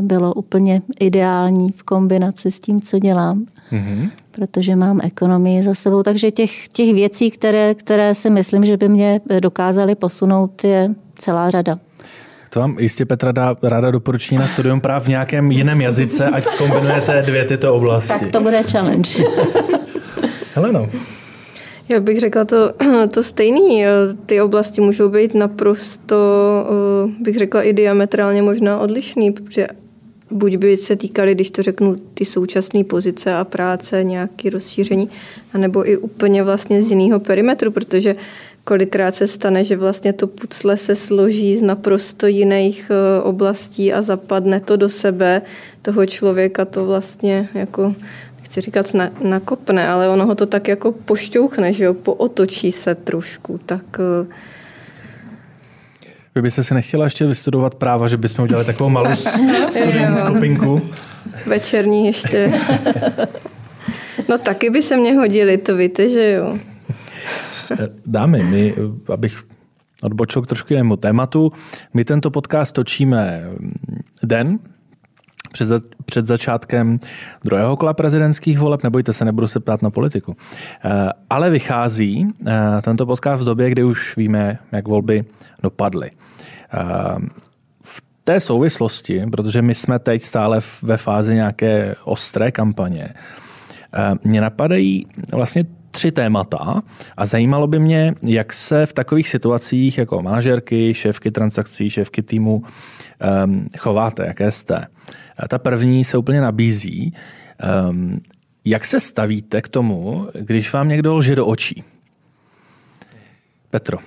bylo 0.00 0.34
úplně 0.34 0.82
ideální 1.00 1.72
v 1.72 1.82
kombinaci 1.82 2.50
s 2.50 2.60
tím, 2.60 2.80
co 2.80 2.98
dělám. 2.98 3.46
Mm-hmm. 3.72 4.10
Protože 4.30 4.76
mám 4.76 5.00
ekonomii 5.02 5.62
za 5.62 5.74
sebou. 5.74 6.02
Takže 6.02 6.30
těch, 6.30 6.68
těch 6.68 6.94
věcí, 6.94 7.30
které, 7.30 7.74
které 7.74 8.14
si 8.14 8.30
myslím, 8.30 8.66
že 8.66 8.76
by 8.76 8.88
mě 8.88 9.20
dokázaly 9.40 9.94
posunout, 9.94 10.64
je 10.64 10.94
celá 11.14 11.50
řada. 11.50 11.78
To 12.50 12.60
vám 12.60 12.78
jistě 12.78 13.04
Petra 13.04 13.32
dá 13.32 13.56
ráda 13.62 13.90
doporučí 13.90 14.36
na 14.36 14.48
studium 14.48 14.80
práv 14.80 15.04
v 15.04 15.08
nějakém 15.08 15.52
jiném 15.52 15.80
jazyce, 15.80 16.26
ať 16.26 16.44
zkombinujete 16.44 17.22
dvě 17.22 17.44
tyto 17.44 17.74
oblasti. 17.74 18.20
Tak 18.20 18.30
to 18.32 18.40
bude 18.40 18.62
challenge. 18.62 19.24
Heleno. 20.54 20.88
Já 21.88 22.00
bych 22.00 22.20
řekla 22.20 22.44
to, 22.44 22.72
to 23.10 23.22
stejný. 23.22 23.84
Ty 24.26 24.40
oblasti 24.40 24.80
můžou 24.80 25.08
být 25.08 25.34
naprosto, 25.34 26.16
eh, 27.06 27.12
bych 27.20 27.38
řekla, 27.38 27.62
i 27.62 27.72
diametrálně 27.72 28.42
možná 28.42 28.78
odlišný, 28.78 29.32
protože 29.32 29.66
buď 30.30 30.56
by 30.56 30.76
se 30.76 30.96
týkaly, 30.96 31.34
když 31.34 31.50
to 31.50 31.62
řeknu, 31.62 31.96
ty 32.14 32.24
současné 32.24 32.84
pozice 32.84 33.34
a 33.34 33.44
práce, 33.44 34.04
nějaké 34.04 34.50
rozšíření, 34.50 35.10
anebo 35.52 35.90
i 35.90 35.96
úplně 35.96 36.42
vlastně 36.42 36.82
z 36.82 36.90
jiného 36.90 37.20
perimetru, 37.20 37.70
protože 37.70 38.16
kolikrát 38.64 39.14
se 39.14 39.26
stane, 39.26 39.64
že 39.64 39.76
vlastně 39.76 40.12
to 40.12 40.26
pucle 40.26 40.76
se 40.76 40.96
složí 40.96 41.56
z 41.56 41.62
naprosto 41.62 42.26
jiných 42.26 42.90
eh, 42.90 43.22
oblastí 43.22 43.92
a 43.92 44.02
zapadne 44.02 44.60
to 44.60 44.76
do 44.76 44.88
sebe 44.88 45.42
toho 45.82 46.06
člověka, 46.06 46.64
to 46.64 46.86
vlastně 46.86 47.48
jako 47.54 47.94
chci 48.48 48.60
říkat 48.60 48.86
nakopne, 49.20 49.88
ale 49.88 50.08
ono 50.08 50.26
ho 50.26 50.34
to 50.34 50.46
tak 50.46 50.68
jako 50.68 50.92
pošťouchne, 50.92 51.72
že 51.72 51.84
jo, 51.84 51.94
pootočí 51.94 52.72
se 52.72 52.94
trošku, 52.94 53.60
tak 53.66 53.84
uh, 53.98 54.26
vy 56.34 56.42
byste 56.42 56.64
si 56.64 56.74
nechtěla 56.74 57.04
ještě 57.04 57.26
vystudovat 57.26 57.74
práva, 57.74 58.08
že 58.08 58.16
bychom 58.16 58.42
udělali 58.42 58.66
takovou 58.66 58.90
malou 58.90 59.16
studijní 59.70 60.16
skupinku? 60.16 60.82
Večerní 61.46 62.06
ještě. 62.06 62.60
No 64.28 64.38
taky 64.38 64.70
by 64.70 64.82
se 64.82 64.96
mě 64.96 65.14
hodili, 65.14 65.58
to 65.58 65.76
víte, 65.76 66.08
že 66.08 66.30
jo. 66.30 66.58
Dámy, 68.06 68.42
my, 68.42 68.74
abych 69.12 69.42
odbočil 70.02 70.42
k 70.42 70.46
trošku 70.46 70.72
jinému 70.72 70.96
tématu, 70.96 71.52
my 71.94 72.04
tento 72.04 72.30
podcast 72.30 72.74
točíme 72.74 73.44
den 74.22 74.58
před, 75.52 75.66
za, 75.66 75.80
před 76.04 76.26
začátkem 76.26 77.00
druhého 77.44 77.76
kola 77.76 77.94
prezidentských 77.94 78.58
voleb, 78.58 78.82
nebojte 78.82 79.12
se, 79.12 79.24
nebudu 79.24 79.48
se 79.48 79.60
ptát 79.60 79.82
na 79.82 79.90
politiku. 79.90 80.36
Eh, 80.84 81.08
ale 81.30 81.50
vychází 81.50 82.28
eh, 82.46 82.52
tento 82.82 83.06
podcast 83.06 83.42
v 83.42 83.46
době, 83.46 83.70
kdy 83.70 83.84
už 83.84 84.16
víme, 84.16 84.58
jak 84.72 84.88
volby 84.88 85.24
dopadly. 85.62 86.10
Ehm, 86.70 87.28
v 87.82 88.02
té 88.24 88.40
souvislosti, 88.40 89.26
protože 89.32 89.62
my 89.62 89.74
jsme 89.74 89.98
teď 89.98 90.22
stále 90.22 90.60
ve 90.82 90.96
fázi 90.96 91.34
nějaké 91.34 91.94
ostré 92.04 92.52
kampaně, 92.52 93.08
mě 94.24 94.40
napadají 94.40 95.06
vlastně 95.32 95.64
tři 95.90 96.12
témata 96.12 96.82
a 97.16 97.26
zajímalo 97.26 97.66
by 97.66 97.78
mě, 97.78 98.14
jak 98.22 98.52
se 98.52 98.86
v 98.86 98.92
takových 98.92 99.28
situacích 99.28 99.98
jako 99.98 100.22
manažerky, 100.22 100.94
šéfky 100.94 101.30
transakcí, 101.30 101.90
šéfky 101.90 102.22
týmu 102.22 102.62
chováte, 103.78 104.26
jaké 104.26 104.52
jste. 104.52 104.86
Ta 105.48 105.58
první 105.58 106.04
se 106.04 106.18
úplně 106.18 106.40
nabízí. 106.40 107.14
Um, 107.90 108.20
jak 108.64 108.84
se 108.84 109.00
stavíte 109.00 109.62
k 109.62 109.68
tomu, 109.68 110.28
když 110.34 110.72
vám 110.72 110.88
někdo 110.88 111.14
lže 111.14 111.36
do 111.36 111.46
očí? 111.46 111.84
Petro. 113.70 113.98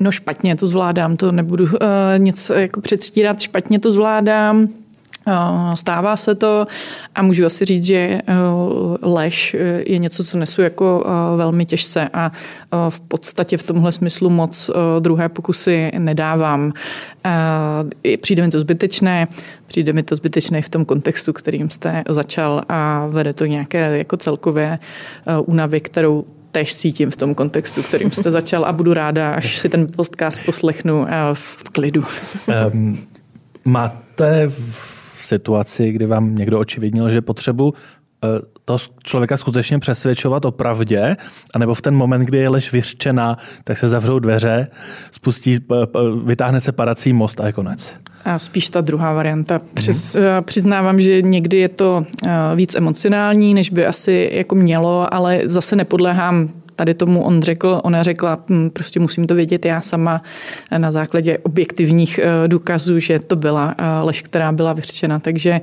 No 0.00 0.10
špatně 0.10 0.56
to 0.56 0.66
zvládám, 0.66 1.16
to 1.16 1.32
nebudu 1.32 1.64
uh, 1.64 1.70
nic 2.18 2.50
jako 2.54 2.80
předstírat, 2.80 3.40
špatně 3.40 3.78
to 3.78 3.90
zvládám. 3.90 4.68
Stává 5.74 6.16
se 6.16 6.34
to 6.34 6.66
a 7.14 7.22
můžu 7.22 7.46
asi 7.46 7.64
říct, 7.64 7.84
že 7.84 7.96
eh, 7.96 8.22
lež 9.02 9.56
je 9.86 9.98
něco, 9.98 10.24
co 10.24 10.38
nesu 10.38 10.62
jako 10.62 11.06
velmi 11.36 11.66
těžce 11.66 12.08
a 12.12 12.32
v 12.88 13.00
podstatě 13.00 13.56
v 13.56 13.62
tomhle 13.62 13.92
smyslu 13.92 14.30
moc 14.30 14.70
druhé 14.98 15.28
pokusy 15.28 15.90
nedávám. 15.98 16.72
Přijde 18.20 18.42
mi 18.42 18.48
to 18.48 18.60
zbytečné, 18.60 19.28
přijde 19.68 19.92
mi 19.92 20.02
to 20.02 20.16
zbytečné 20.16 20.62
v 20.62 20.68
tom 20.68 20.84
kontextu, 20.84 21.32
kterým 21.32 21.70
jste 21.70 22.04
začal 22.08 22.62
a 22.68 23.06
vede 23.06 23.34
to 23.34 23.46
nějaké 23.46 23.98
jako 23.98 24.16
celkově 24.16 24.78
únavy, 25.46 25.80
kterou 25.80 26.24
tež 26.52 26.76
cítím 26.76 27.10
v 27.10 27.16
tom 27.16 27.34
kontextu, 27.34 27.82
kterým 27.82 28.10
jste 28.10 28.30
začal 28.30 28.64
a 28.64 28.72
budu 28.72 28.94
ráda, 28.94 29.30
až 29.30 29.58
si 29.58 29.68
ten 29.68 29.86
podcast 29.96 30.40
poslechnu 30.46 31.06
eh, 31.08 31.12
v 31.32 31.62
klidu. 31.72 32.04
Um, 32.72 32.98
máte 33.64 34.48
v 34.48 35.12
situaci, 35.14 35.92
kdy 35.92 36.06
vám 36.06 36.34
někdo 36.34 36.58
očividnil, 36.58 37.10
že 37.10 37.20
potřebu 37.20 37.74
eh, 38.24 38.28
toho 38.64 38.78
člověka 39.04 39.36
skutečně 39.36 39.78
přesvědčovat 39.78 40.44
o 40.44 40.50
pravdě, 40.50 41.16
anebo 41.54 41.74
v 41.74 41.82
ten 41.82 41.94
moment, 41.94 42.24
kdy 42.24 42.38
je 42.38 42.48
lež 42.48 42.72
vyřčená, 42.72 43.36
tak 43.64 43.78
se 43.78 43.88
zavřou 43.88 44.18
dveře, 44.18 44.66
spustí, 45.10 45.58
vytáhne 46.24 46.60
se 46.60 46.72
padací 46.72 47.12
most 47.12 47.40
a 47.40 47.46
je 47.46 47.52
konec. 47.52 47.94
A 48.24 48.38
spíš 48.38 48.70
ta 48.70 48.80
druhá 48.80 49.12
varianta. 49.12 49.60
Přes, 49.74 50.16
mm. 50.16 50.22
Přiznávám, 50.40 51.00
že 51.00 51.22
někdy 51.22 51.56
je 51.56 51.68
to 51.68 52.06
eh, 52.26 52.30
víc 52.54 52.74
emocionální, 52.74 53.54
než 53.54 53.70
by 53.70 53.86
asi 53.86 54.30
jako 54.32 54.54
mělo, 54.54 55.14
ale 55.14 55.40
zase 55.44 55.76
nepodléhám 55.76 56.48
tady 56.78 56.94
tomu 56.94 57.22
on 57.22 57.42
řekl, 57.42 57.80
ona 57.84 58.02
řekla, 58.02 58.38
hm, 58.48 58.70
prostě 58.70 59.00
musím 59.00 59.26
to 59.26 59.34
vědět 59.34 59.64
já 59.64 59.80
sama 59.80 60.22
na 60.78 60.90
základě 60.90 61.38
objektivních 61.38 62.18
eh, 62.18 62.48
důkazů, 62.48 62.98
že 62.98 63.18
to 63.18 63.36
byla 63.36 63.74
lež, 64.02 64.22
která 64.22 64.52
byla 64.52 64.72
vyřčena. 64.72 65.18
Takže 65.18 65.60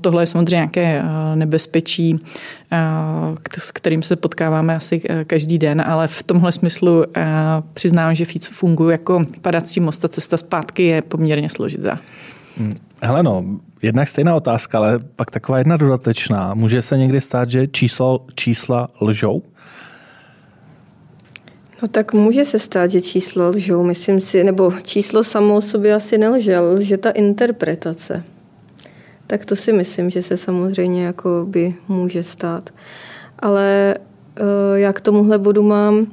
tohle 0.00 0.22
je 0.22 0.26
samozřejmě 0.26 0.56
nějaké 0.56 1.02
nebezpečí, 1.34 2.20
s 3.58 3.70
kterým 3.70 4.02
se 4.02 4.16
potkáváme 4.16 4.76
asi 4.76 5.02
každý 5.26 5.58
den, 5.58 5.80
ale 5.86 6.08
v 6.08 6.22
tomhle 6.22 6.52
smyslu 6.52 7.04
přiznám, 7.74 8.14
že 8.14 8.24
FIC 8.24 8.46
funguje 8.46 8.94
jako 8.94 9.24
padací 9.40 9.80
most 9.80 10.04
a 10.04 10.08
cesta 10.08 10.36
zpátky 10.36 10.82
je 10.82 11.02
poměrně 11.02 11.48
složitá. 11.48 11.98
Hmm. 12.58 12.76
Hele 13.02 13.22
no, 13.22 13.44
jednak 13.82 14.08
stejná 14.08 14.34
otázka, 14.34 14.78
ale 14.78 14.98
pak 14.98 15.30
taková 15.30 15.58
jedna 15.58 15.76
dodatečná. 15.76 16.54
Může 16.54 16.82
se 16.82 16.98
někdy 16.98 17.20
stát, 17.20 17.50
že 17.50 17.66
číslo, 17.66 18.26
čísla 18.34 18.88
lžou? 19.00 19.42
No 21.82 21.88
tak 21.88 22.12
může 22.12 22.44
se 22.44 22.58
stát, 22.58 22.90
že 22.90 23.00
čísla 23.00 23.48
lžou, 23.48 23.82
myslím 23.82 24.20
si, 24.20 24.44
nebo 24.44 24.72
číslo 24.82 25.24
samo 25.24 25.56
o 25.56 25.60
sobě 25.60 25.94
asi 25.94 26.18
nelže, 26.18 26.58
lže 26.58 26.96
ta 26.96 27.10
interpretace. 27.10 28.24
tak 29.26 29.46
to 29.46 29.56
si 29.56 29.72
myslím, 29.72 30.10
že 30.10 30.22
se 30.22 30.36
samozřejmě 30.36 31.04
jako 31.04 31.46
by 31.48 31.74
může 31.88 32.24
stát. 32.24 32.70
Ale 33.38 33.94
eh, 34.36 34.42
já 34.74 34.92
k 34.92 35.00
tomuhle 35.00 35.38
bodu 35.38 35.62
mám, 35.62 36.06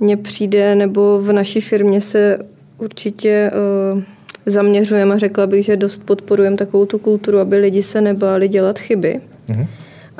mně 0.00 0.16
přijde, 0.16 0.74
nebo 0.74 1.20
v 1.22 1.32
naší 1.32 1.60
firmě 1.60 2.00
se 2.00 2.38
určitě 2.78 3.50
eh, 3.52 4.02
zaměřujeme 4.46 5.14
a 5.14 5.18
řekla 5.18 5.46
bych, 5.46 5.64
že 5.64 5.76
dost 5.76 6.02
podporujeme 6.04 6.56
takovou 6.56 6.86
tu 6.86 6.98
kulturu, 6.98 7.38
aby 7.38 7.56
lidi 7.56 7.82
se 7.82 8.00
nebáli 8.00 8.48
dělat 8.48 8.78
chyby. 8.78 9.20
Mm-hmm. 9.48 9.66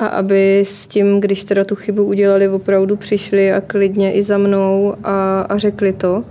A 0.02 0.06
aby 0.06 0.60
s 0.66 0.86
tím, 0.86 1.20
když 1.20 1.44
teda 1.44 1.64
tu 1.64 1.74
chybu 1.74 2.04
udělali, 2.04 2.48
opravdu 2.48 2.96
přišli 2.96 3.52
a 3.52 3.60
klidně 3.60 4.12
i 4.12 4.22
za 4.22 4.38
mnou 4.38 4.94
a, 5.04 5.40
a 5.40 5.58
řekli 5.58 5.92
to. 5.92 6.24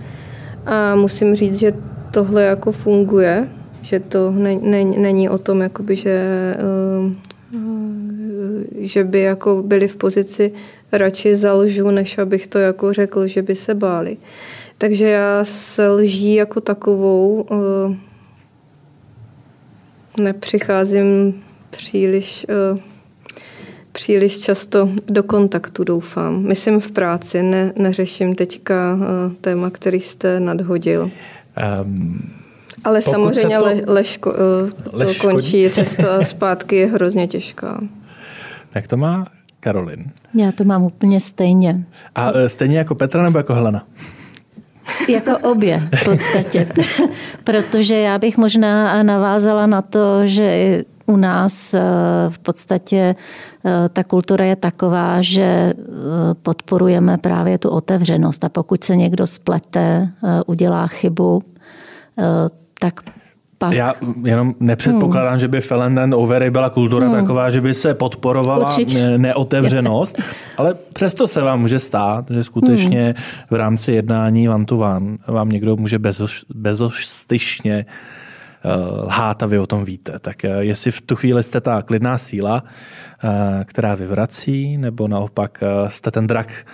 A 0.66 0.96
musím 0.96 1.36
říct, 1.36 1.60
že 1.60 1.74
tohle 2.14 2.44
jako 2.44 2.72
funguje, 2.72 3.50
že 3.82 4.00
to 4.00 4.32
ne, 4.32 4.56
ne, 4.56 4.84
není 4.84 5.30
o 5.30 5.38
tom, 5.38 5.62
jakoby, 5.62 5.96
že, 5.96 6.22
uh, 7.04 7.12
že 8.78 9.04
by 9.04 9.22
jako 9.22 9.64
byli 9.64 9.88
v 9.88 9.96
pozici 9.96 10.54
radši 10.92 11.36
zalžu, 11.36 11.92
než 11.92 12.18
abych 12.18 12.48
to 12.48 12.60
jako 12.60 12.94
řekl, 12.94 13.28
že 13.28 13.42
by 13.42 13.56
se 13.56 13.74
báli. 13.74 14.18
Takže 14.78 15.10
já 15.10 15.44
se 15.44 15.90
lží 15.90 16.36
jako 16.36 16.62
takovou 16.62 17.42
uh, 17.52 17.96
nepřicházím 20.20 21.42
příliš, 21.70 22.46
uh, 22.74 22.91
příliš 23.92 24.40
často 24.40 24.90
do 25.08 25.24
kontaktu, 25.24 25.84
doufám. 25.84 26.44
Myslím 26.44 26.80
v 26.80 26.92
práci, 26.92 27.44
ne, 27.44 27.74
neřeším 27.78 28.36
teďka 28.36 28.94
uh, 28.94 29.34
téma, 29.42 29.70
který 29.70 30.02
jste 30.02 30.40
nadhodil. 30.40 31.12
Um, 31.84 32.32
Ale 32.84 33.02
samozřejmě 33.02 33.58
to, 33.58 33.66
le, 33.66 33.82
leško, 33.88 34.32
uh, 34.32 34.70
lež 34.92 35.18
to 35.18 35.28
končí, 35.28 35.70
cesta 35.70 36.24
zpátky 36.24 36.76
je 36.76 36.88
hrozně 36.88 37.28
těžká. 37.28 37.82
Jak 38.76 38.88
to 38.88 38.98
má 38.98 39.28
Karolin? 39.60 40.12
Já 40.36 40.52
to 40.52 40.64
mám 40.64 40.84
úplně 40.84 41.20
stejně. 41.20 41.86
A 42.16 42.32
stejně 42.48 42.78
jako 42.78 42.96
Petra 42.96 43.24
nebo 43.24 43.38
jako 43.38 43.54
Helena? 43.54 43.88
Jako 45.08 45.38
obě 45.38 45.90
v 45.96 46.04
podstatě. 46.06 46.68
Protože 47.44 47.96
já 47.96 48.20
bych 48.20 48.38
možná 48.38 49.04
navázala 49.04 49.66
na 49.68 49.82
to, 49.82 50.26
že 50.26 50.84
u 51.12 51.18
nás 51.18 51.74
eh, 51.74 51.82
v 52.30 52.40
podstatě 52.40 53.16
eh, 53.66 53.90
ta 53.90 54.04
kultura 54.04 54.46
je 54.46 54.56
taková, 54.56 55.22
že 55.22 55.42
eh, 55.42 55.74
podporujeme 56.42 57.18
právě 57.18 57.58
tu 57.58 57.70
otevřenost 57.70 58.44
a 58.44 58.50
pokud 58.50 58.84
se 58.84 58.96
někdo 58.96 59.28
splete, 59.28 60.10
udělá 60.46 60.88
chybu, 60.88 61.42
tak 62.80 63.02
pak. 63.58 63.74
Já 63.74 63.94
jenom 64.24 64.56
nepředpokládám, 64.60 65.32
hmm. 65.32 65.40
že 65.40 65.48
by 65.48 65.62
Felenden 65.62 66.14
Overy 66.14 66.52
byla 66.52 66.70
kultura 66.70 67.08
hmm. 67.08 67.16
taková, 67.16 67.50
že 67.50 67.62
by 67.62 67.74
se 67.74 67.94
podporovala 67.94 68.68
Určitě. 68.68 69.18
neotevřenost, 69.18 70.18
ale 70.58 70.74
přesto 70.94 71.28
se 71.28 71.42
vám 71.42 71.62
může 71.62 71.80
stát, 71.80 72.32
že 72.32 72.44
skutečně 72.44 73.04
hmm. 73.04 73.14
v 73.50 73.56
rámci 73.56 73.92
jednání 73.92 74.50
one 74.50 74.66
to 74.66 74.78
one 74.78 75.18
vám 75.28 75.50
někdo 75.50 75.78
může 75.78 76.00
bezoš, 76.00 76.46
bezostyšně 76.56 77.86
lhát 79.06 79.44
a 79.44 79.46
vy 79.46 79.60
o 79.60 79.68
tom 79.68 79.86
víte. 79.86 80.20
Tak 80.20 80.36
uh, 80.44 80.60
jestli 80.60 80.92
v 80.92 81.02
tu 81.02 81.16
chvíli 81.16 81.44
jste 81.44 81.62
ta 81.62 81.82
klidná 81.82 82.18
síla, 82.18 82.64
uh, 82.64 83.30
která 83.64 83.96
vyvrací, 83.96 84.78
nebo 84.78 85.08
naopak 85.08 85.64
jste 85.88 86.12
ten 86.12 86.28
drak, 86.28 86.66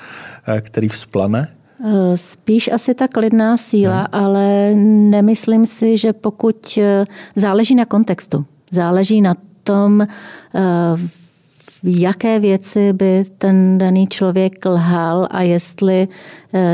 který 0.62 0.90
vzplane, 0.90 1.48
Eh, 1.86 2.18
spíš 2.18 2.70
asi 2.74 2.94
ta 2.94 3.08
klidná 3.08 3.58
síla, 3.58 3.98
hmm. 3.98 4.08
ale 4.12 4.76
nemyslím 5.14 5.66
si, 5.66 5.98
že 5.98 6.14
pokud 6.14 6.78
eh, 6.78 7.06
záleží 7.36 7.76
na 7.76 7.86
kontextu, 7.86 8.46
záleží 8.72 9.22
na 9.22 9.36
tom, 9.64 10.02
eh, 10.02 10.08
v 11.84 12.00
jaké 12.00 12.40
věci 12.40 12.94
by 12.94 13.26
ten 13.38 13.78
daný 13.78 14.08
člověk 14.08 14.66
lhal 14.66 15.28
a 15.32 15.42
jestli 15.42 16.08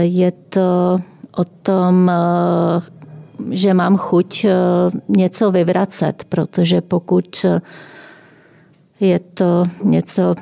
je 0.02 0.32
to 0.32 1.00
o 1.38 1.44
tom, 1.44 2.12
že 3.52 3.74
mám 3.74 3.98
chuť 3.98 4.46
něco 5.10 5.52
vyvracet, 5.52 6.26
protože 6.30 6.82
pokud 6.82 7.46
je 9.00 9.20
to 9.20 9.64
něco 9.84 10.36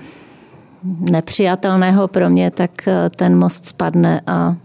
nepřijatelného 1.12 2.08
pro 2.08 2.30
mě, 2.30 2.52
tak 2.52 2.88
eh, 2.88 3.10
ten 3.16 3.38
most 3.38 3.66
spadne 3.66 4.22
a 4.28 4.56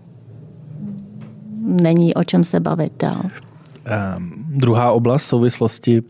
není 1.61 2.15
o 2.15 2.25
čem 2.25 2.45
se 2.45 2.61
bavit 2.61 2.93
dál. 2.99 3.23
Um, 3.23 4.45
druhá 4.49 4.93
oblast 4.93 5.23
souvislosti 5.23 6.03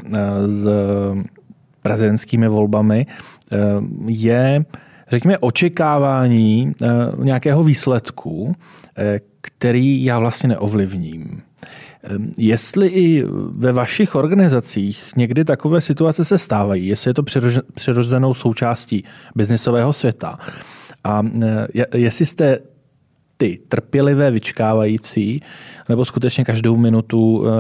s 0.46 0.68
prezidentskými 1.82 2.48
volbami 2.48 3.06
je, 4.06 4.64
řekněme, 5.08 5.38
očekávání 5.38 6.72
nějakého 7.22 7.62
výsledku, 7.62 8.54
který 9.40 10.04
já 10.04 10.18
vlastně 10.18 10.48
neovlivním. 10.48 11.42
Jestli 12.38 12.88
i 12.88 13.24
ve 13.50 13.72
vašich 13.72 14.14
organizacích 14.14 15.10
někdy 15.16 15.44
takové 15.44 15.80
situace 15.80 16.24
se 16.24 16.38
stávají, 16.38 16.86
jestli 16.86 17.10
je 17.10 17.14
to 17.14 17.22
přirozenou 17.74 18.34
součástí 18.34 19.04
biznisového 19.34 19.92
světa 19.92 20.38
a 21.04 21.22
e, 21.42 21.98
jestli 21.98 22.26
jste 22.26 22.58
ty 23.36 23.58
trpělivé 23.68 24.30
vyčkávající, 24.30 25.42
nebo 25.88 26.04
skutečně 26.04 26.44
každou 26.44 26.76
minutu, 26.76 27.46
e, 27.46 27.50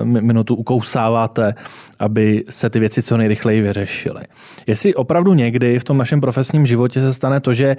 e, 0.00 0.04
minutu 0.04 0.54
ukousáváte, 0.54 1.54
aby 1.98 2.44
se 2.50 2.70
ty 2.70 2.80
věci 2.80 3.02
co 3.02 3.16
nejrychleji 3.16 3.60
vyřešily. 3.60 4.22
Jestli 4.66 4.94
opravdu 4.94 5.34
někdy 5.34 5.78
v 5.78 5.84
tom 5.84 5.98
našem 5.98 6.20
profesním 6.20 6.66
životě 6.66 7.00
se 7.00 7.14
stane 7.14 7.40
to, 7.40 7.54
že 7.54 7.76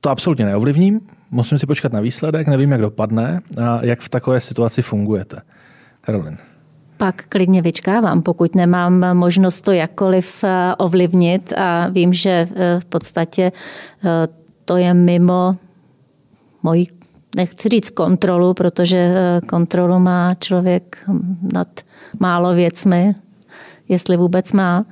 to 0.00 0.10
absolutně 0.10 0.44
neovlivním, 0.44 1.00
musím 1.30 1.58
si 1.58 1.66
počkat 1.66 1.92
na 1.92 2.00
výsledek, 2.00 2.46
nevím, 2.46 2.72
jak 2.72 2.80
dopadne 2.80 3.40
a 3.64 3.84
jak 3.84 4.00
v 4.00 4.08
takové 4.08 4.40
situaci 4.40 4.82
fungujete. 4.82 5.42
Karolin. 6.00 6.38
Pak 6.96 7.26
klidně 7.28 7.62
vyčkávám, 7.62 8.22
pokud 8.22 8.54
nemám 8.54 9.16
možnost 9.16 9.60
to 9.60 9.72
jakkoliv 9.72 10.44
eh, 10.44 10.74
ovlivnit 10.78 11.52
a 11.56 11.88
vím, 11.88 12.12
že 12.12 12.30
eh, 12.30 12.80
v 12.80 12.84
podstatě 12.84 13.52
eh, 14.04 14.28
to 14.64 14.76
je 14.76 14.94
mimo 14.94 15.56
moji, 16.62 16.86
nechci 17.36 17.68
říct 17.68 17.90
kontrolu, 17.90 18.54
protože 18.54 19.14
kontrolu 19.48 19.98
má 19.98 20.34
člověk 20.34 20.98
nad 21.52 21.68
málo 22.20 22.54
věcmi, 22.54 23.14
jestli 23.88 24.16
vůbec 24.16 24.52
má 24.52 24.84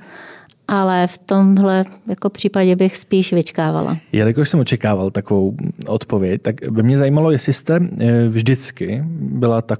ale 0.69 1.07
v 1.07 1.17
tomhle 1.17 1.85
jako 2.07 2.29
případě 2.29 2.75
bych 2.75 2.97
spíš 2.97 3.33
vyčkávala. 3.33 3.97
Jelikož 4.11 4.49
jsem 4.49 4.59
očekával 4.59 5.11
takovou 5.11 5.55
odpověď, 5.87 6.41
tak 6.41 6.55
by 6.71 6.83
mě 6.83 6.97
zajímalo, 6.97 7.31
jestli 7.31 7.53
jste 7.53 7.79
eh, 7.99 8.27
vždycky 8.27 9.03
byla 9.19 9.61
tak 9.61 9.79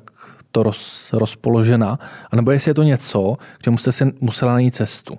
to 0.52 0.64
roz, 0.64 1.10
rozpoložena, 1.14 2.00
anebo 2.32 2.52
jestli 2.52 2.70
je 2.70 2.74
to 2.74 2.84
něco, 2.84 3.36
k 3.58 3.64
čemu 3.64 3.78
jste 3.78 3.92
si 3.92 4.14
musela 4.22 4.54
najít 4.54 4.76
cestu. 4.76 5.18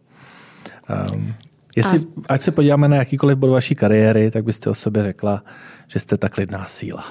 Um, 1.14 1.34
jestli, 1.76 1.98
A... 1.98 2.02
ať 2.34 2.42
se 2.42 2.50
podíváme 2.50 2.88
na 2.88 2.96
jakýkoliv 2.96 3.38
bod 3.38 3.50
vaší 3.50 3.74
kariéry, 3.74 4.30
tak 4.30 4.44
byste 4.44 4.70
o 4.70 4.74
sobě 4.74 5.02
řekla, 5.02 5.42
že 5.86 6.00
jste 6.00 6.16
tak 6.16 6.36
lidná 6.36 6.64
síla. 6.66 7.04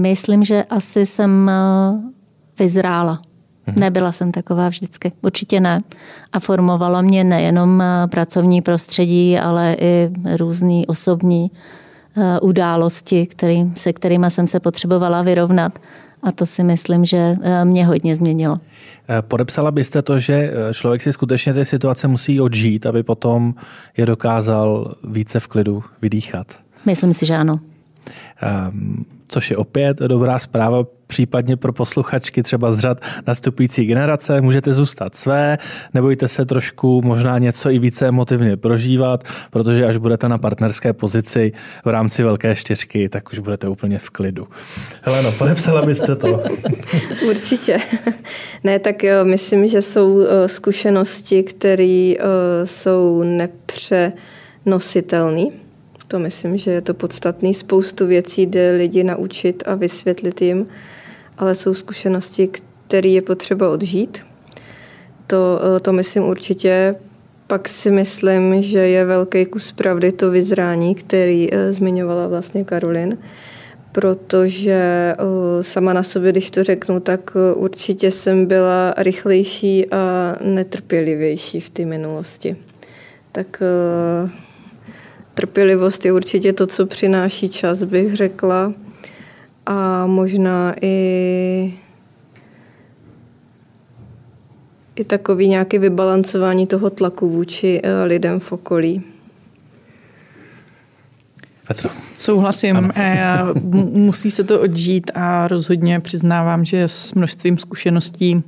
Myslím, 0.00 0.44
že 0.44 0.64
asi 0.64 1.06
jsem 1.06 1.50
eh, 1.50 1.52
vyzrála 2.58 3.22
Mhm. 3.66 3.80
Nebyla 3.80 4.12
jsem 4.12 4.32
taková 4.32 4.68
vždycky, 4.68 5.12
určitě 5.22 5.60
ne. 5.60 5.80
A 6.32 6.40
formovalo 6.40 7.02
mě 7.02 7.24
nejenom 7.24 7.82
eh, 7.82 8.06
pracovní 8.08 8.62
prostředí, 8.62 9.38
ale 9.38 9.76
i 9.80 10.10
různé 10.36 10.82
osobní 10.86 11.50
eh, 12.16 12.40
události, 12.40 13.26
který, 13.26 13.72
se 13.76 13.92
kterými 13.92 14.26
jsem 14.28 14.46
se 14.46 14.60
potřebovala 14.60 15.22
vyrovnat. 15.22 15.78
A 16.22 16.32
to 16.32 16.46
si 16.46 16.64
myslím, 16.64 17.04
že 17.04 17.36
eh, 17.42 17.64
mě 17.64 17.86
hodně 17.86 18.16
změnilo. 18.16 18.60
Podepsala 19.20 19.70
byste 19.70 20.02
to, 20.02 20.18
že 20.18 20.52
člověk 20.72 21.02
si 21.02 21.12
skutečně 21.12 21.54
ty 21.54 21.64
situace 21.64 22.08
musí 22.08 22.40
odžít, 22.40 22.86
aby 22.86 23.02
potom 23.02 23.54
je 23.96 24.06
dokázal 24.06 24.94
více 25.08 25.40
v 25.40 25.46
klidu 25.46 25.84
vydýchat? 26.02 26.46
Myslím 26.86 27.14
si, 27.14 27.26
že 27.26 27.36
ano. 27.36 27.60
Um, 28.70 29.04
což 29.28 29.50
je 29.50 29.56
opět 29.56 29.98
dobrá 29.98 30.38
zpráva, 30.38 30.84
případně 31.14 31.56
pro 31.56 31.72
posluchačky 31.72 32.42
třeba 32.42 32.72
z 32.72 32.78
řad 32.78 33.00
nastupující 33.26 33.86
generace. 33.86 34.40
Můžete 34.40 34.74
zůstat 34.74 35.16
své, 35.16 35.58
nebojte 35.94 36.28
se 36.28 36.44
trošku 36.44 37.02
možná 37.02 37.38
něco 37.38 37.70
i 37.70 37.78
více 37.78 38.08
emotivně 38.08 38.56
prožívat, 38.56 39.24
protože 39.50 39.86
až 39.86 39.96
budete 39.96 40.28
na 40.28 40.38
partnerské 40.38 40.92
pozici 40.92 41.52
v 41.84 41.88
rámci 41.88 42.22
velké 42.22 42.56
čtyřky, 42.56 43.08
tak 43.08 43.32
už 43.32 43.38
budete 43.38 43.68
úplně 43.68 43.98
v 43.98 44.10
klidu. 44.10 44.48
Heleno, 45.02 45.32
podepsala 45.32 45.82
byste 45.82 46.16
to? 46.16 46.42
Určitě. 47.28 47.78
Ne, 48.64 48.78
tak 48.78 49.02
jo, 49.02 49.24
myslím, 49.24 49.66
že 49.66 49.82
jsou 49.82 50.20
eh, 50.20 50.48
zkušenosti, 50.48 51.42
které 51.42 52.14
eh, 52.18 52.22
jsou 52.64 53.22
nepřenositelné 53.22 55.64
to 56.14 56.18
myslím, 56.18 56.58
že 56.58 56.70
je 56.70 56.80
to 56.80 56.94
podstatný. 56.94 57.54
Spoustu 57.54 58.06
věcí 58.06 58.46
jde 58.46 58.76
lidi 58.76 59.04
naučit 59.04 59.62
a 59.66 59.74
vysvětlit 59.74 60.42
jim, 60.42 60.66
ale 61.38 61.54
jsou 61.54 61.74
zkušenosti, 61.74 62.48
které 62.86 63.08
je 63.08 63.22
potřeba 63.22 63.70
odžít. 63.70 64.22
To, 65.26 65.60
to 65.82 65.92
myslím 65.92 66.24
určitě. 66.24 66.94
Pak 67.46 67.68
si 67.68 67.90
myslím, 67.90 68.62
že 68.62 68.78
je 68.78 69.04
velký 69.04 69.46
kus 69.46 69.72
pravdy 69.72 70.12
to 70.12 70.30
vyzrání, 70.30 70.94
který 70.94 71.48
zmiňovala 71.70 72.28
vlastně 72.28 72.64
Karolin 72.64 73.18
protože 73.94 75.14
sama 75.60 75.92
na 75.92 76.02
sobě, 76.02 76.32
když 76.32 76.50
to 76.50 76.64
řeknu, 76.64 77.00
tak 77.00 77.36
určitě 77.54 78.10
jsem 78.10 78.46
byla 78.46 78.94
rychlejší 78.96 79.86
a 79.90 80.36
netrpělivější 80.40 81.60
v 81.60 81.70
té 81.70 81.84
minulosti. 81.84 82.56
Tak 83.32 83.62
trpělivost 85.34 86.04
je 86.04 86.12
určitě 86.12 86.52
to, 86.52 86.66
co 86.66 86.86
přináší 86.86 87.48
čas, 87.48 87.82
bych 87.82 88.16
řekla. 88.16 88.72
A 89.66 90.06
možná 90.06 90.74
i 90.80 91.74
i 94.96 95.04
takový 95.04 95.48
nějaký 95.48 95.78
vybalancování 95.78 96.66
toho 96.66 96.90
tlaku 96.90 97.28
vůči 97.28 97.82
lidem 98.04 98.40
v 98.40 98.52
okolí. 98.52 99.02
Petro. 101.68 101.90
Souhlasím. 102.14 102.76
Ano. 102.76 102.90
Musí 103.96 104.30
se 104.30 104.44
to 104.44 104.60
odžít 104.60 105.10
a 105.14 105.48
rozhodně 105.48 106.00
přiznávám, 106.00 106.64
že 106.64 106.88
s 106.88 107.14
množstvím 107.14 107.58
zkušeností 107.58 108.42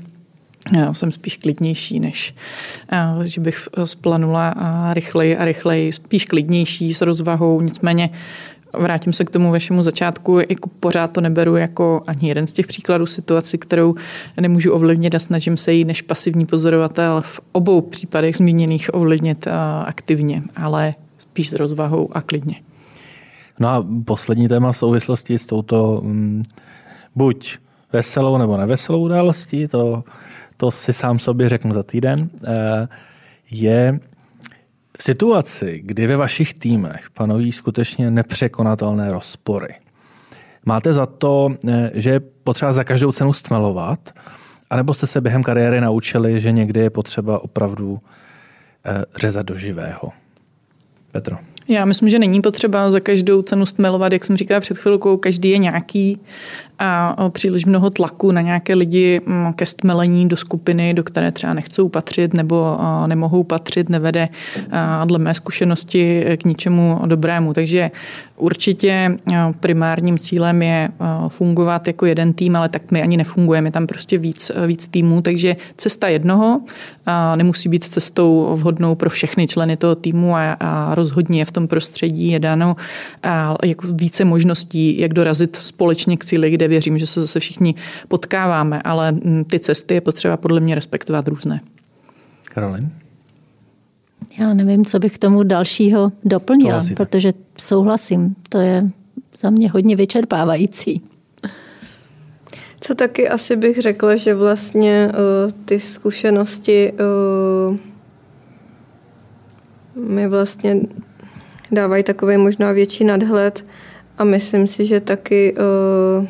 jsem 0.92 1.12
spíš 1.12 1.37
klidnější, 1.37 2.00
než 2.00 2.35
že 3.24 3.40
bych 3.40 3.68
splanula 3.85 4.55
rychleji 4.92 5.37
a 5.37 5.44
rychleji, 5.44 5.92
spíš 5.92 6.24
klidnější 6.24 6.94
s 6.94 7.00
rozvahou, 7.00 7.61
nicméně 7.61 8.11
vrátím 8.79 9.12
se 9.12 9.25
k 9.25 9.31
tomu 9.31 9.51
vašemu 9.51 9.83
začátku, 9.83 10.39
jako 10.51 10.71
pořád 10.81 11.12
to 11.12 11.21
neberu 11.21 11.57
jako 11.57 12.03
ani 12.07 12.29
jeden 12.29 12.47
z 12.47 12.53
těch 12.53 12.67
příkladů 12.67 13.07
situaci, 13.07 13.59
kterou 13.59 13.95
nemůžu 14.41 14.73
ovlivnit 14.73 15.15
a 15.15 15.19
snažím 15.19 15.57
se 15.57 15.73
jí 15.73 15.85
než 15.85 16.03
pasivní 16.03 16.47
pozorovatel 16.47 17.23
v 17.23 17.41
obou 17.53 17.81
případech 17.81 18.37
zmíněných 18.37 18.95
ovlivnit 18.95 19.49
aktivně, 19.85 20.43
ale 20.57 20.93
spíš 21.19 21.51
s 21.51 21.53
rozvahou 21.53 22.09
a 22.12 22.23
klidně. 22.23 22.55
No 23.61 23.69
a 23.69 23.87
poslední 24.05 24.49
téma 24.49 24.73
v 24.73 24.77
souvislosti 24.77 25.39
s 25.39 25.47
touto 25.47 26.01
mm, 26.05 26.43
buď 27.15 27.59
veselou 27.93 28.39
nebo 28.39 28.57
neveselou 28.57 29.01
událostí, 29.01 29.69
to, 29.69 30.05
to 30.57 30.71
si 30.71 30.93
sám 30.93 31.19
sobě 31.19 31.49
řeknu 31.49 31.75
za 31.75 31.83
týden, 31.83 32.31
eh, 32.47 32.89
je 33.51 34.01
v 34.98 35.02
situaci, 35.02 35.80
kdy 35.85 36.06
ve 36.06 36.16
vašich 36.16 36.54
týmech 36.54 37.11
panují 37.11 37.52
skutečně 37.52 38.11
nepřekonatelné 38.11 39.12
rozpory. 39.12 39.74
Máte 40.64 40.94
za 40.94 41.06
to, 41.06 41.54
eh, 41.68 41.90
že 41.94 42.11
je 42.11 42.20
potřeba 42.20 42.72
za 42.72 42.85
každou 42.85 43.12
cenu 43.12 43.32
stmelovat, 43.32 44.11
anebo 44.70 44.94
jste 44.94 45.06
se 45.06 45.20
během 45.20 45.42
kariéry 45.42 45.80
naučili, 45.80 46.40
že 46.40 46.52
někdy 46.52 46.80
je 46.80 46.90
potřeba 46.90 47.44
opravdu 47.44 48.00
eh, 48.85 49.04
řezat 49.16 49.46
do 49.46 49.59
živého? 49.59 50.12
Petro. 51.12 51.38
Já 51.68 51.85
myslím, 51.85 52.09
že 52.09 52.18
není 52.18 52.42
potřeba 52.42 52.90
za 52.90 53.00
každou 53.00 53.42
cenu 53.42 53.66
stmelovat, 53.66 54.12
jak 54.12 54.24
jsem 54.24 54.37
říkala 54.37 54.61
před 54.61 54.78
chvilkou, 54.78 55.16
každý 55.16 55.50
je 55.50 55.59
nějaký 55.59 56.20
a 56.79 57.17
příliš 57.31 57.65
mnoho 57.65 57.91
tlaku 57.91 58.33
na 58.33 58.41
nějaké 58.41 58.75
lidi 58.75 59.21
mm, 59.27 59.53
ke 59.53 59.67
stmelení 59.67 60.29
do 60.29 60.37
skupiny, 60.37 60.95
do 60.95 61.05
které 61.05 61.33
třeba 61.33 61.55
nechcou 61.55 61.89
patřit 61.89 62.35
nebo 62.35 62.79
nemohou 63.07 63.45
patřit, 63.45 63.89
nevede 63.89 64.29
dle 65.05 65.19
mé 65.19 65.35
zkušenosti 65.35 66.25
k 66.37 66.45
ničemu 66.45 67.01
dobrému. 67.07 67.53
Takže 67.53 67.91
určitě 68.37 69.17
primárním 69.61 70.19
cílem 70.19 70.62
je 70.62 70.89
fungovat 71.29 71.87
jako 71.87 72.07
jeden 72.07 72.33
tým, 72.33 72.57
ale 72.57 72.69
tak 72.69 72.91
my 72.91 73.03
ani 73.03 73.17
nefungujeme, 73.17 73.69
je 73.69 73.73
tam 73.73 73.87
prostě 73.87 74.19
víc, 74.19 74.51
víc 74.67 74.89
týmů, 74.89 75.23
takže 75.23 75.57
cesta 75.77 76.09
jednoho 76.09 76.61
nemusí 77.37 77.69
být 77.69 77.85
cestou 77.85 78.49
vhodnou 78.57 78.95
pro 78.95 79.11
všechny 79.11 79.47
členy 79.47 79.77
toho 79.77 79.95
týmu 79.95 80.37
a, 80.37 80.57
a 80.61 80.95
rozhodně 80.95 81.45
v 81.45 81.53
tom 81.53 81.69
prostředí 81.69 82.29
je 82.29 82.39
dáno 82.39 82.77
jako 83.65 83.87
více 83.93 84.25
možností, 84.25 84.99
jak 84.99 85.15
dorazit 85.15 85.57
společně 85.57 86.17
k 86.17 86.25
cíli, 86.25 86.51
kde 86.51 86.65
věřím, 86.68 86.98
že 86.98 87.07
se 87.07 87.20
zase 87.20 87.40
všichni 87.40 87.74
potkáváme, 88.09 88.83
ale 88.83 89.12
mm, 89.12 89.44
ty 89.44 89.61
cesty 89.61 89.94
je 89.94 90.00
potřeba 90.00 90.37
podle 90.37 90.61
mě 90.61 90.74
respektovat 90.74 91.29
různé. 91.29 91.61
Karolin? 92.44 92.90
Já 94.38 94.55
nevím, 94.55 94.85
co 94.85 94.98
bych 94.98 95.14
k 95.14 95.18
tomu 95.18 95.42
dalšího 95.42 96.12
doplnila, 96.24 96.70
Souhlasíte. 96.70 96.94
protože 96.94 97.33
souhlasím. 97.59 98.35
To 98.48 98.59
je 98.59 98.90
za 99.38 99.50
mě 99.50 99.70
hodně 99.70 99.96
vyčerpávající. 99.96 101.02
Co 102.81 102.94
taky 102.94 103.29
asi 103.29 103.57
bych 103.57 103.79
řekla, 103.81 104.16
že 104.16 104.35
vlastně 104.35 105.09
uh, 105.09 105.52
ty 105.64 105.81
zkušenosti 105.81 106.92
uh, 106.92 107.76
mi 110.05 110.29
vlastně 110.29 110.81
dávají 111.72 112.02
takový 112.02 112.37
možná 112.37 112.72
větší 112.72 113.05
nadhled 113.05 113.64
a 114.18 114.24
myslím 114.24 114.66
si, 114.66 114.85
že 114.85 115.00
taky 115.00 115.55
uh, 115.55 116.26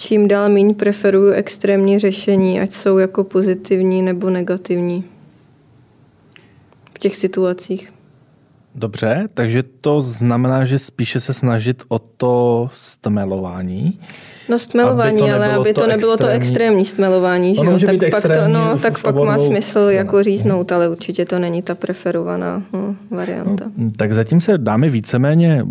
čím 0.00 0.28
dál 0.28 0.48
méně 0.48 0.74
preferuju 0.74 1.32
extrémní 1.32 1.98
řešení, 1.98 2.60
ať 2.60 2.72
jsou 2.72 2.98
jako 2.98 3.24
pozitivní 3.24 4.02
nebo 4.02 4.30
negativní 4.30 5.04
v 6.94 6.98
těch 6.98 7.16
situacích. 7.16 7.92
Dobře, 8.74 9.28
takže 9.34 9.62
to 9.62 10.02
znamená, 10.02 10.64
že 10.64 10.78
spíše 10.78 11.20
se 11.20 11.34
snažit 11.34 11.82
o 11.88 11.98
to 11.98 12.68
stmelování. 12.74 13.98
No 14.48 14.58
stmelování, 14.58 15.22
aby 15.22 15.32
ale 15.32 15.52
aby 15.52 15.74
to, 15.74 15.80
to 15.80 15.86
nebylo 15.86 16.12
extrémní... 16.12 16.38
to 16.38 16.44
extrémní 16.44 16.84
stmelování. 16.84 17.54
Že? 17.54 17.62
Může 17.62 17.86
tak 17.86 17.96
být 17.96 18.10
pak 18.10 18.22
to, 18.22 18.48
no, 18.48 18.78
tak 18.78 19.02
pak 19.02 19.14
má 19.14 19.38
smysl 19.38 19.78
jako 19.78 20.22
říznout, 20.22 20.72
ale 20.72 20.88
určitě 20.88 21.24
to 21.24 21.38
není 21.38 21.62
ta 21.62 21.74
preferovaná 21.74 22.62
no, 22.72 22.96
varianta. 23.10 23.64
No, 23.76 23.90
tak 23.96 24.12
zatím 24.12 24.40
se 24.40 24.58
dámy 24.58 24.90
víceméně 24.90 25.66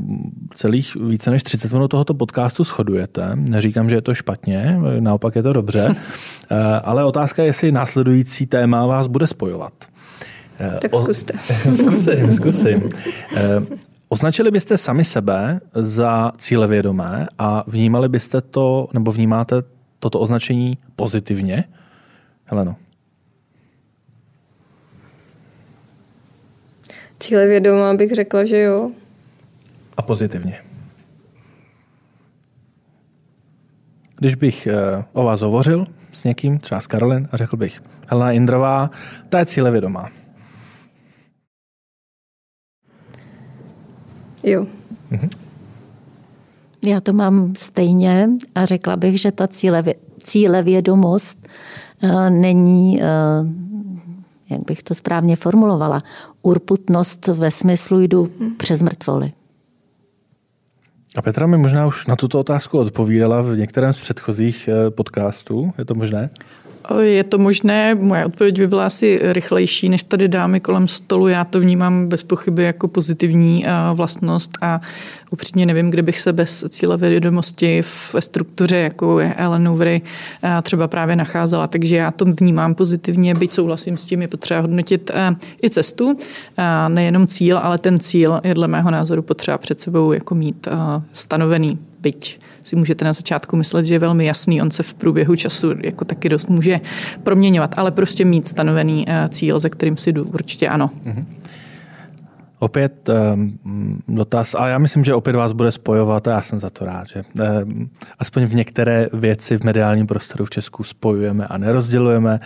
celých 0.56 0.96
více 0.96 1.32
než 1.32 1.44
30 1.44 1.74
minut 1.74 1.88
tohoto 1.88 2.14
podcastu 2.14 2.64
shodujete. 2.64 3.32
Neříkám, 3.36 3.90
že 3.90 3.96
je 3.96 4.02
to 4.02 4.16
špatně, 4.16 4.80
naopak 5.00 5.36
je 5.36 5.44
to 5.44 5.54
dobře. 5.54 5.96
Eh, 6.52 6.80
ale 6.84 7.06
otázka 7.06 7.44
je, 7.44 7.50
jestli 7.50 7.72
následující 7.72 8.46
téma 8.46 8.86
vás 8.86 9.08
bude 9.08 9.28
spojovat. 9.28 9.74
Eh, 10.60 10.80
tak 10.82 10.92
zkuste. 10.96 11.34
zkusím, 11.76 12.34
zkusím. 12.34 12.90
Eh, 13.36 13.62
označili 14.10 14.52
byste 14.52 14.78
sami 14.78 15.06
sebe 15.06 15.60
za 15.74 16.32
cílevědomé 16.38 17.28
a 17.40 17.64
vnímali 17.68 18.10
byste 18.10 18.42
to, 18.42 18.88
nebo 18.94 19.12
vnímáte 19.12 19.56
toto 20.00 20.20
označení 20.20 20.78
pozitivně? 20.96 21.64
Heleno. 22.46 22.76
Cílevědomá 27.20 27.94
bych 27.94 28.12
řekla, 28.16 28.46
že 28.46 28.58
jo. 28.58 28.92
A 29.98 30.02
pozitivně. 30.02 30.60
Když 34.16 34.36
bych 34.36 34.68
eh, 34.68 35.04
o 35.14 35.24
vás 35.24 35.42
hovořil 35.42 35.88
s 36.12 36.24
někým, 36.24 36.60
třeba 36.60 36.82
s 36.82 36.88
Karolin, 36.88 37.28
a 37.32 37.38
řekl 37.38 37.58
bych, 37.58 37.84
Helena 38.08 38.32
Indrová, 38.32 38.90
ta 39.30 39.40
je 39.40 39.46
cílevědomá. 39.46 40.10
Jo. 44.44 44.66
Mhm. 45.10 45.30
Já 46.86 47.02
to 47.02 47.14
mám 47.14 47.54
stejně 47.58 48.30
a 48.56 48.66
řekla 48.66 48.98
bych, 48.98 49.22
že 49.22 49.32
ta 49.32 49.48
cílevě, 49.48 49.96
cílevědomost 50.20 51.48
uh, 52.04 52.30
není, 52.30 53.02
uh, 53.02 53.48
jak 54.50 54.66
bych 54.66 54.84
to 54.84 54.96
správně 54.96 55.36
formulovala, 55.36 56.04
urputnost 56.42 57.28
ve 57.28 57.52
smyslu 57.52 58.00
jdu 58.00 58.30
hmm. 58.40 58.56
přes 58.56 58.82
mrtvoly. 58.82 59.32
A 61.20 61.22
Petra 61.22 61.48
mi 61.48 61.58
možná 61.58 61.86
už 61.86 62.08
na 62.08 62.16
tuto 62.16 62.40
otázku 62.40 62.80
odpovídala 62.80 63.42
v 63.42 63.58
některém 63.58 63.94
z 63.94 63.98
předchozích 63.98 64.68
eh, 64.68 64.90
podcastů. 64.90 65.74
Je 65.78 65.86
to 65.86 65.96
možné? 65.96 66.30
Je 67.02 67.24
to 67.24 67.38
možné, 67.38 67.96
moje 67.96 68.26
odpověď 68.26 68.58
by 68.60 68.68
byla 68.68 68.86
asi 68.86 69.20
rychlejší 69.24 69.90
než 69.90 70.04
tady 70.04 70.28
dámy 70.28 70.60
kolem 70.60 70.88
stolu. 70.88 71.28
Já 71.28 71.46
to 71.46 71.60
vnímám 71.60 72.08
bez 72.08 72.24
pochyby 72.24 72.64
jako 72.64 72.88
pozitivní 72.88 73.66
eh, 73.66 73.72
vlastnost 73.94 74.52
a 74.62 74.82
upřímně 75.30 75.66
nevím, 75.66 75.90
kde 75.90 76.02
bych 76.02 76.20
se 76.20 76.34
bez 76.34 76.66
cíle 76.70 76.98
vědomosti 76.98 77.82
v 77.82 78.16
struktuře, 78.20 78.76
jako 78.76 79.20
je 79.20 79.34
Ellen 79.34 79.68
Overy, 79.68 80.02
eh, 80.44 80.62
třeba 80.62 80.88
právě 80.88 81.16
nacházela. 81.16 81.68
Takže 81.68 81.96
já 81.96 82.12
to 82.12 82.26
vnímám 82.26 82.76
pozitivně, 82.76 83.36
byť 83.36 83.54
souhlasím 83.54 83.98
s 83.98 84.06
tím, 84.06 84.22
je 84.22 84.28
potřeba 84.28 84.60
hodnotit 84.60 85.12
i 85.64 85.70
cestu, 85.70 86.18
nejenom 86.88 87.28
cíl, 87.28 87.58
ale 87.58 87.78
ten 87.78 88.00
cíl 88.00 88.42
je 88.44 88.54
dle 88.54 88.68
mého 88.68 88.92
názoru 88.92 89.22
potřeba 89.22 89.58
před 89.58 89.80
sebou 89.80 90.12
jako 90.12 90.36
mít 90.36 90.68
stanovený, 91.14 91.80
byť 92.00 92.40
si 92.62 92.76
můžete 92.76 93.06
na 93.06 93.14
začátku 93.14 93.56
myslet, 93.56 93.86
že 93.86 93.96
je 93.96 94.00
velmi 94.00 94.26
jasný, 94.26 94.62
on 94.62 94.72
se 94.72 94.84
v 94.84 94.94
průběhu 94.94 95.36
času 95.36 95.74
jako 95.84 96.06
taky 96.06 96.30
dost 96.30 96.50
může 96.50 96.80
proměňovat, 97.24 97.80
ale 97.80 97.92
prostě 97.92 98.26
mít 98.26 98.48
stanovený 98.48 99.06
eh, 99.08 99.30
cíl, 99.30 99.60
ze 99.60 99.70
kterým 99.70 99.98
si 99.98 100.12
jdu, 100.12 100.24
určitě 100.24 100.68
ano. 100.68 100.92
Mm-hmm. 101.06 101.26
Opět 102.60 103.10
um, 103.10 104.00
dotaz, 104.08 104.56
a 104.56 104.68
já 104.68 104.78
myslím, 104.78 105.04
že 105.04 105.14
opět 105.14 105.36
vás 105.36 105.52
bude 105.52 105.72
spojovat 105.72 106.28
a 106.28 106.32
já 106.32 106.42
jsem 106.42 106.60
za 106.60 106.70
to 106.70 106.86
rád, 106.86 107.08
že 107.08 107.24
um, 107.64 107.90
aspoň 108.20 108.46
v 108.46 108.56
některé 108.56 109.08
věci 109.14 109.58
v 109.58 109.64
mediálním 109.64 110.08
prostoru 110.08 110.46
v 110.46 110.50
Česku 110.50 110.84
spojujeme 110.84 111.48
a 111.48 111.58
nerozdělujeme. 111.58 112.40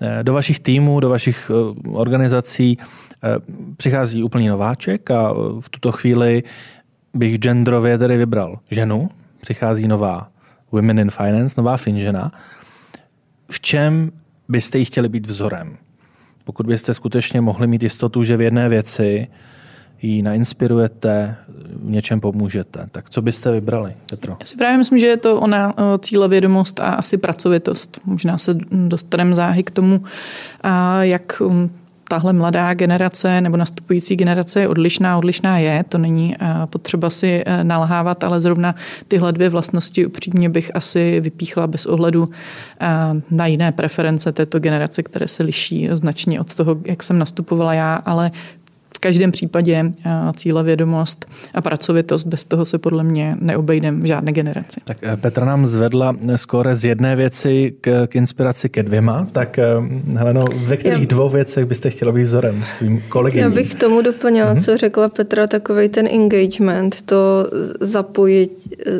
Eh, 0.00 0.22
do 0.22 0.32
vašich 0.32 0.60
týmů, 0.60 1.00
do 1.00 1.08
vašich 1.08 1.50
uh, 1.50 1.98
organizací 1.98 2.78
přichází 3.76 4.22
úplný 4.22 4.48
nováček 4.48 5.10
a 5.10 5.32
v 5.60 5.68
tuto 5.68 5.92
chvíli 5.92 6.42
bych 7.16 7.38
genderově 7.38 7.98
tedy 7.98 8.16
vybral 8.16 8.58
ženu. 8.70 9.08
Přichází 9.40 9.88
nová 9.88 10.28
Women 10.72 10.98
in 10.98 11.10
Finance, 11.10 11.54
nová 11.58 11.76
finžena. 11.76 12.32
V 13.50 13.60
čem 13.60 14.12
byste 14.48 14.78
jí 14.78 14.84
chtěli 14.84 15.08
být 15.08 15.26
vzorem? 15.26 15.76
Pokud 16.44 16.66
byste 16.66 16.94
skutečně 16.94 17.40
mohli 17.40 17.66
mít 17.66 17.82
jistotu, 17.82 18.24
že 18.24 18.36
v 18.36 18.40
jedné 18.40 18.68
věci 18.68 19.26
ji 20.02 20.22
nainspirujete, 20.22 21.36
v 21.82 21.90
něčem 21.90 22.20
pomůžete. 22.20 22.86
Tak 22.92 23.10
co 23.10 23.22
byste 23.22 23.50
vybrali, 23.50 23.94
Petro? 24.10 24.36
Já 24.40 24.46
si 24.46 24.56
právě 24.56 24.78
myslím, 24.78 24.98
že 24.98 25.06
je 25.06 25.16
to 25.16 25.40
ona 25.40 25.74
cílevědomost 26.00 26.80
a 26.80 26.84
asi 26.84 27.16
pracovitost. 27.18 28.00
Možná 28.04 28.38
se 28.38 28.54
dostaneme 28.70 29.34
záhy 29.34 29.62
k 29.62 29.70
tomu, 29.70 30.04
jak 31.00 31.42
um, 31.44 31.70
tahle 32.08 32.32
mladá 32.32 32.74
generace 32.74 33.40
nebo 33.40 33.56
nastupující 33.56 34.16
generace 34.16 34.60
je 34.60 34.68
odlišná, 34.68 35.18
odlišná 35.18 35.58
je, 35.58 35.84
to 35.88 35.98
není 35.98 36.34
eh, 36.34 36.46
potřeba 36.66 37.10
si 37.10 37.42
eh, 37.46 37.64
nalhávat, 37.64 38.24
ale 38.24 38.40
zrovna 38.40 38.74
tyhle 39.08 39.32
dvě 39.32 39.48
vlastnosti 39.48 40.06
upřímně 40.06 40.48
bych 40.48 40.76
asi 40.76 41.20
vypíchla 41.20 41.66
bez 41.66 41.86
ohledu 41.86 42.28
eh, 42.80 42.86
na 43.30 43.46
jiné 43.46 43.72
preference 43.72 44.32
této 44.32 44.58
generace, 44.58 45.02
které 45.02 45.28
se 45.28 45.42
liší 45.42 45.88
značně 45.92 46.40
od 46.40 46.54
toho, 46.54 46.76
jak 46.84 47.02
jsem 47.02 47.18
nastupovala 47.18 47.74
já, 47.74 47.94
ale 47.94 48.30
každém 49.06 49.32
případě 49.32 49.92
eh, 50.06 50.10
cílevědomost 50.36 51.26
a 51.54 51.60
pracovitost, 51.60 52.26
bez 52.26 52.44
toho 52.44 52.64
se 52.64 52.78
podle 52.78 53.04
mě 53.04 53.36
neobejdem 53.40 54.00
v 54.00 54.04
žádné 54.04 54.32
generaci. 54.32 54.80
Tak 54.84 54.96
eh, 55.02 55.16
Petra 55.16 55.46
nám 55.46 55.66
zvedla 55.66 56.16
skóre 56.36 56.76
z 56.76 56.84
jedné 56.84 57.16
věci 57.16 57.74
k, 57.80 58.06
k 58.06 58.16
inspiraci 58.16 58.68
ke 58.68 58.82
dvěma, 58.82 59.26
tak 59.32 59.58
eh, 59.58 59.64
Heleno, 60.16 60.44
ve 60.64 60.76
kterých 60.76 61.00
Já... 61.00 61.06
dvou 61.06 61.28
věcech 61.28 61.64
byste 61.64 61.90
chtěla 61.90 62.12
být 62.12 62.22
vzorem 62.22 62.64
svým 62.76 63.02
kolegům? 63.08 63.40
Já 63.40 63.50
bych 63.50 63.74
tomu 63.74 64.02
doplnila, 64.02 64.54
mm-hmm. 64.54 64.64
co 64.64 64.76
řekla 64.76 65.08
Petra, 65.08 65.46
takový 65.46 65.88
ten 65.88 66.08
engagement, 66.10 67.02
to 67.02 67.46
zapojit, 67.80 68.50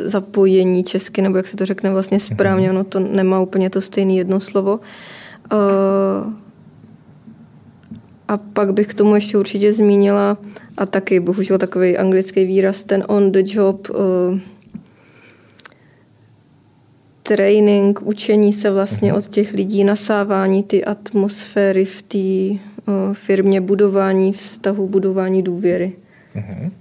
zapojení 0.05 0.83
česky, 0.83 1.21
nebo 1.21 1.37
jak 1.37 1.47
se 1.47 1.57
to 1.57 1.65
řekne 1.65 1.89
vlastně 1.89 2.19
správně, 2.19 2.67
mm-hmm. 2.67 2.79
ono 2.79 2.83
to 2.83 2.99
nemá 2.99 3.39
úplně 3.39 3.69
to 3.69 3.81
stejné 3.81 4.13
jedno 4.13 4.39
slovo. 4.39 4.79
Uh, 5.51 6.46
a 8.27 8.37
pak 8.37 8.73
bych 8.73 8.87
k 8.87 8.93
tomu 8.93 9.15
ještě 9.15 9.37
určitě 9.37 9.73
zmínila, 9.73 10.37
a 10.77 10.85
taky 10.85 11.19
bohužel 11.19 11.57
takový 11.57 11.97
anglický 11.97 12.45
výraz, 12.45 12.83
ten 12.83 13.03
on 13.07 13.31
the 13.31 13.39
job 13.43 13.89
uh, 13.89 14.39
training, 17.23 18.01
učení 18.01 18.53
se 18.53 18.71
vlastně 18.71 19.09
mhm. 19.09 19.17
od 19.17 19.27
těch 19.27 19.53
lidí, 19.53 19.83
nasávání 19.83 20.63
ty 20.63 20.85
atmosféry 20.85 21.85
v 21.85 22.01
té 22.01 22.17
uh, 22.17 23.13
firmě, 23.13 23.61
budování 23.61 24.33
vztahu, 24.33 24.87
budování 24.87 25.43
důvěry. 25.43 25.93
Uh-huh. 26.35 26.71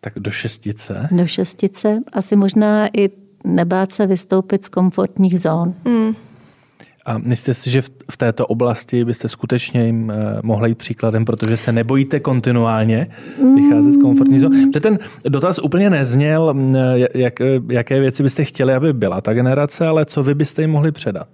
Tak 0.00 0.12
do 0.16 0.30
šestice? 0.30 1.08
Do 1.12 1.26
šestice. 1.26 2.00
Asi 2.12 2.36
možná 2.36 2.88
i 2.96 3.10
nebát 3.44 3.92
se 3.92 4.06
vystoupit 4.06 4.64
z 4.64 4.68
komfortních 4.68 5.40
zón. 5.40 5.74
Mm. 5.84 6.14
A 7.04 7.18
myslíte 7.18 7.54
si, 7.54 7.70
že 7.70 7.82
v 7.82 7.90
této 8.16 8.46
oblasti 8.46 9.04
byste 9.04 9.28
skutečně 9.28 9.86
jim 9.86 10.10
eh, 10.10 10.14
mohli 10.42 10.70
jít 10.70 10.78
příkladem, 10.78 11.24
protože 11.24 11.56
se 11.56 11.72
nebojíte 11.72 12.20
kontinuálně 12.20 13.06
vycházet 13.54 13.92
z 13.92 14.02
komfortní 14.02 14.38
zóny? 14.38 14.66
Ten 14.66 14.98
dotaz 15.28 15.58
úplně 15.58 15.90
nezněl, 15.90 16.54
jak, 17.14 17.34
jaké 17.68 18.00
věci 18.00 18.22
byste 18.22 18.44
chtěli, 18.44 18.74
aby 18.74 18.92
byla 18.92 19.20
ta 19.20 19.32
generace, 19.32 19.86
ale 19.86 20.04
co 20.04 20.22
vy 20.22 20.34
byste 20.34 20.62
jim 20.62 20.70
mohli 20.70 20.92
předat? 20.92 21.28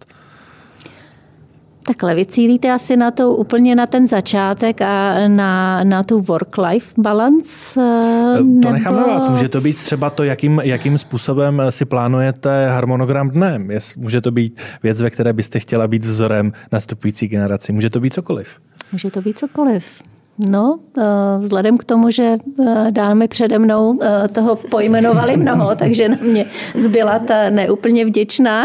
Takhle, 1.91 2.15
vy 2.15 2.27
cílíte 2.27 2.73
asi 2.73 2.97
na 2.97 3.11
to 3.11 3.35
úplně 3.35 3.75
na 3.75 3.87
ten 3.87 4.09
začátek 4.09 4.83
a 4.83 5.29
na, 5.29 5.85
na 5.85 6.03
tu 6.03 6.21
work-life 6.21 6.95
balance? 6.99 7.81
Eh, 7.81 8.39
to 8.39 8.45
nebo... 8.45 8.73
nechám 8.73 8.97
na 8.97 9.07
vás. 9.07 9.29
Může 9.29 9.49
to 9.49 9.61
být 9.61 9.77
třeba 9.77 10.11
to, 10.11 10.25
jakým, 10.25 10.61
jakým 10.65 10.99
způsobem 10.99 11.63
si 11.71 11.85
plánujete 11.85 12.69
harmonogram 12.69 13.31
dne. 13.31 13.59
Může 13.97 14.21
to 14.21 14.31
být 14.31 14.61
věc, 14.83 15.01
ve 15.01 15.11
které 15.11 15.33
byste 15.33 15.61
chtěla 15.61 15.89
být 15.89 16.05
vzorem 16.05 16.53
nastupující 16.73 17.29
generaci. 17.29 17.73
Může 17.73 17.91
to 17.91 18.01
být 18.01 18.15
cokoliv. 18.15 18.61
Může 18.93 19.11
to 19.11 19.23
být 19.23 19.39
cokoliv. 19.39 20.03
No, 20.49 20.79
eh, 20.99 21.03
vzhledem 21.39 21.79
k 21.79 21.85
tomu, 21.85 22.11
že 22.11 22.37
eh, 22.67 22.87
dámy 22.91 23.29
přede 23.29 23.59
mnou 23.59 23.99
eh, 24.03 24.29
toho 24.29 24.57
pojmenovali 24.57 25.37
mnoho, 25.37 25.75
takže 25.77 26.09
na 26.09 26.17
mě 26.21 26.47
zbyla 26.75 27.19
ta 27.19 27.51
neúplně 27.51 28.05
vděčná 28.05 28.65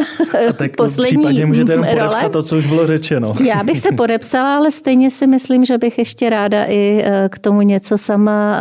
A 0.49 0.53
tak 0.53 0.76
poslední 0.76 1.41
v 1.41 1.45
můžete 1.45 1.73
jenom 1.73 1.86
podepsat 1.86 2.32
to, 2.32 2.43
co 2.43 2.57
už 2.57 2.65
bylo 2.67 2.88
řečeno. 2.88 3.36
Já 3.45 3.63
bych 3.63 3.80
se 3.80 3.91
podepsala, 3.91 4.55
ale 4.55 4.71
stejně 4.71 5.11
si 5.11 5.28
myslím, 5.28 5.65
že 5.65 5.78
bych 5.78 5.97
ještě 5.97 6.30
ráda 6.30 6.65
i 6.67 7.05
k 7.30 7.39
tomu 7.39 7.61
něco 7.61 7.97
sama 7.97 8.57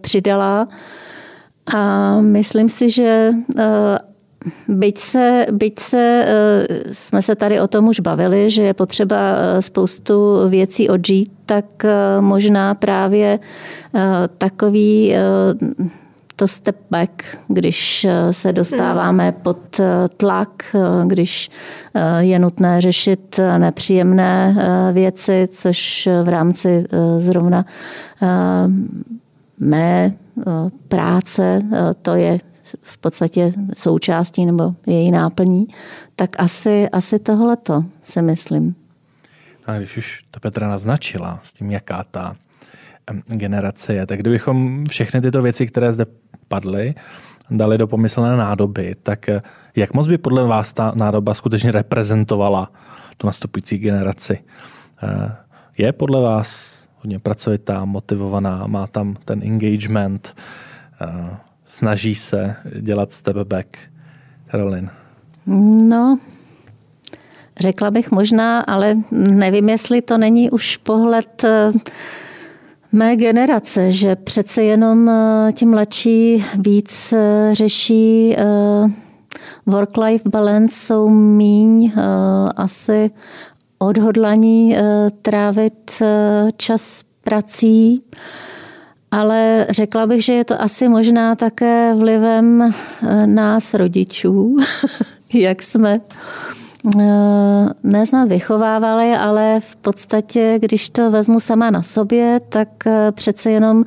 přidala. 0.00 0.68
A 1.74 2.20
myslím 2.20 2.68
si, 2.68 2.90
že 2.90 3.30
Byť 4.68 4.98
se, 4.98 5.46
byť 5.50 5.78
se, 5.78 6.24
eh, 6.26 6.66
jsme 6.92 7.22
se 7.22 7.34
tady 7.34 7.60
o 7.60 7.66
tom 7.68 7.88
už 7.88 8.00
bavili, 8.00 8.50
že 8.50 8.62
je 8.62 8.74
potřeba 8.74 9.16
eh, 9.16 9.62
spoustu 9.62 10.48
věcí 10.48 10.88
odžít, 10.88 11.32
tak 11.46 11.84
eh, 11.84 12.20
možná 12.20 12.74
právě 12.74 13.38
takový 14.38 15.14
to 16.36 16.48
step 16.48 16.76
back, 16.90 17.22
když 17.48 18.06
se 18.30 18.52
dostáváme 18.52 19.32
pod 19.32 19.80
tlak, 20.16 20.76
když 21.06 21.50
je 22.18 22.38
nutné 22.38 22.80
řešit 22.80 23.40
nepříjemné 23.58 24.56
věci, 24.92 25.48
což 25.52 26.08
v 26.22 26.28
rámci 26.28 26.84
zrovna 27.18 27.64
mé 29.60 30.14
práce 30.88 31.62
to 32.02 32.14
je 32.14 32.38
v 32.82 32.98
podstatě 32.98 33.52
součástí 33.74 34.46
nebo 34.46 34.74
její 34.86 35.10
náplní, 35.10 35.66
tak 36.16 36.40
asi, 36.40 36.88
asi 36.88 37.18
tohleto 37.18 37.82
si 38.02 38.22
myslím. 38.22 38.74
A 39.66 39.78
když 39.78 39.96
už 39.96 40.24
to 40.30 40.40
Petra 40.40 40.68
naznačila 40.68 41.40
s 41.42 41.52
tím, 41.52 41.70
jaká 41.70 42.04
ta 42.10 42.34
generace 43.26 43.94
je, 43.94 44.06
tak 44.06 44.20
kdybychom 44.20 44.86
všechny 44.86 45.20
tyto 45.20 45.42
věci, 45.42 45.66
které 45.66 45.92
zde 45.92 46.06
padly, 46.48 46.94
dali 47.50 47.78
do 47.78 47.86
pomyslné 47.86 48.36
nádoby, 48.36 48.92
tak 49.02 49.28
eh, 49.28 49.42
jak 49.76 49.94
moc 49.94 50.08
by 50.08 50.18
podle 50.18 50.46
vás 50.46 50.72
ta 50.72 50.92
nádoba 50.96 51.34
skutečně 51.34 51.70
reprezentovala 51.70 52.72
tu 53.16 53.26
nastupující 53.26 53.78
generaci? 53.78 54.38
Eh, 55.02 55.36
je 55.78 55.92
podle 55.92 56.20
vás 56.20 56.82
hodně 56.98 57.18
pracovitá, 57.18 57.84
motivovaná, 57.84 58.66
má 58.66 58.86
tam 58.86 59.16
ten 59.24 59.42
engagement, 59.42 60.36
eh, 61.00 61.36
snaží 61.72 62.14
se 62.14 62.56
dělat 62.80 63.12
step 63.12 63.36
back. 63.36 63.76
Caroline. 64.50 64.90
No, 65.46 66.18
řekla 67.60 67.90
bych 67.90 68.10
možná, 68.10 68.60
ale 68.60 68.96
nevím, 69.10 69.68
jestli 69.68 70.02
to 70.02 70.18
není 70.18 70.50
už 70.50 70.76
pohled 70.76 71.44
eh, 71.44 71.72
mé 72.92 73.16
generace, 73.16 73.92
že 73.92 74.16
přece 74.16 74.62
jenom 74.62 75.08
eh, 75.08 75.52
ti 75.52 75.66
mladší 75.66 76.44
víc 76.58 77.12
eh, 77.12 77.50
řeší 77.52 78.36
work-life 79.66 80.28
balance, 80.30 80.74
jsou 80.74 81.08
míň 81.08 81.92
asi 82.56 83.10
odhodlaní 83.78 84.76
trávit 85.22 86.02
čas 86.56 87.02
prací 87.24 88.02
ale 89.12 89.66
řekla 89.70 90.06
bych, 90.06 90.24
že 90.24 90.32
je 90.32 90.44
to 90.44 90.62
asi 90.62 90.88
možná 90.88 91.34
také 91.36 91.94
vlivem 91.94 92.62
eh, 92.62 93.26
nás 93.26 93.74
rodičů, 93.74 94.56
jak 95.34 95.62
jsme 95.62 96.00
eh, 97.00 97.68
neznat 97.82 98.28
vychovávali, 98.28 99.12
ale 99.12 99.60
v 99.60 99.76
podstatě, 99.76 100.58
když 100.58 100.90
to 100.90 101.10
vezmu 101.10 101.40
sama 101.40 101.70
na 101.70 101.82
sobě, 101.82 102.40
tak 102.48 102.68
eh, 102.86 103.12
přece 103.12 103.50
jenom 103.50 103.84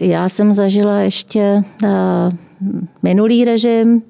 já 0.00 0.28
jsem 0.28 0.52
zažila 0.52 0.98
ještě 0.98 1.64
minulý 3.02 3.44
režim 3.44 4.02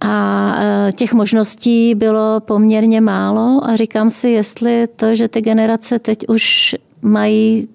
a 0.00 0.56
těch 0.92 1.12
možností 1.12 1.94
bylo 1.94 2.40
poměrně 2.40 3.00
málo 3.00 3.60
a 3.64 3.76
říkám 3.76 4.10
si, 4.10 4.28
jestli 4.28 4.86
to, 4.96 5.14
že 5.14 5.28
ty 5.28 5.40
generace 5.40 5.98
teď 5.98 6.28
už 6.28 6.76
mají 7.02 7.68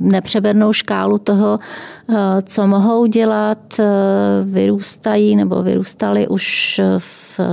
nepřebernou 0.00 0.72
škálu 0.72 1.18
toho, 1.18 1.58
eh, 1.58 2.14
co 2.42 2.66
mohou 2.66 3.06
dělat, 3.06 3.58
eh, 3.80 3.84
vyrůstají 4.44 5.36
nebo 5.36 5.62
vyrůstali 5.62 6.28
už 6.28 6.80
v 6.98 7.40
eh, 7.40 7.44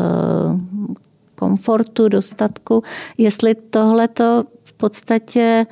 komfortu, 1.36 2.10
dostatku. 2.10 2.84
Jestli 3.18 3.56
tohle 3.56 4.08
to 4.08 4.44
v 4.64 4.74
podstatě 4.74 5.66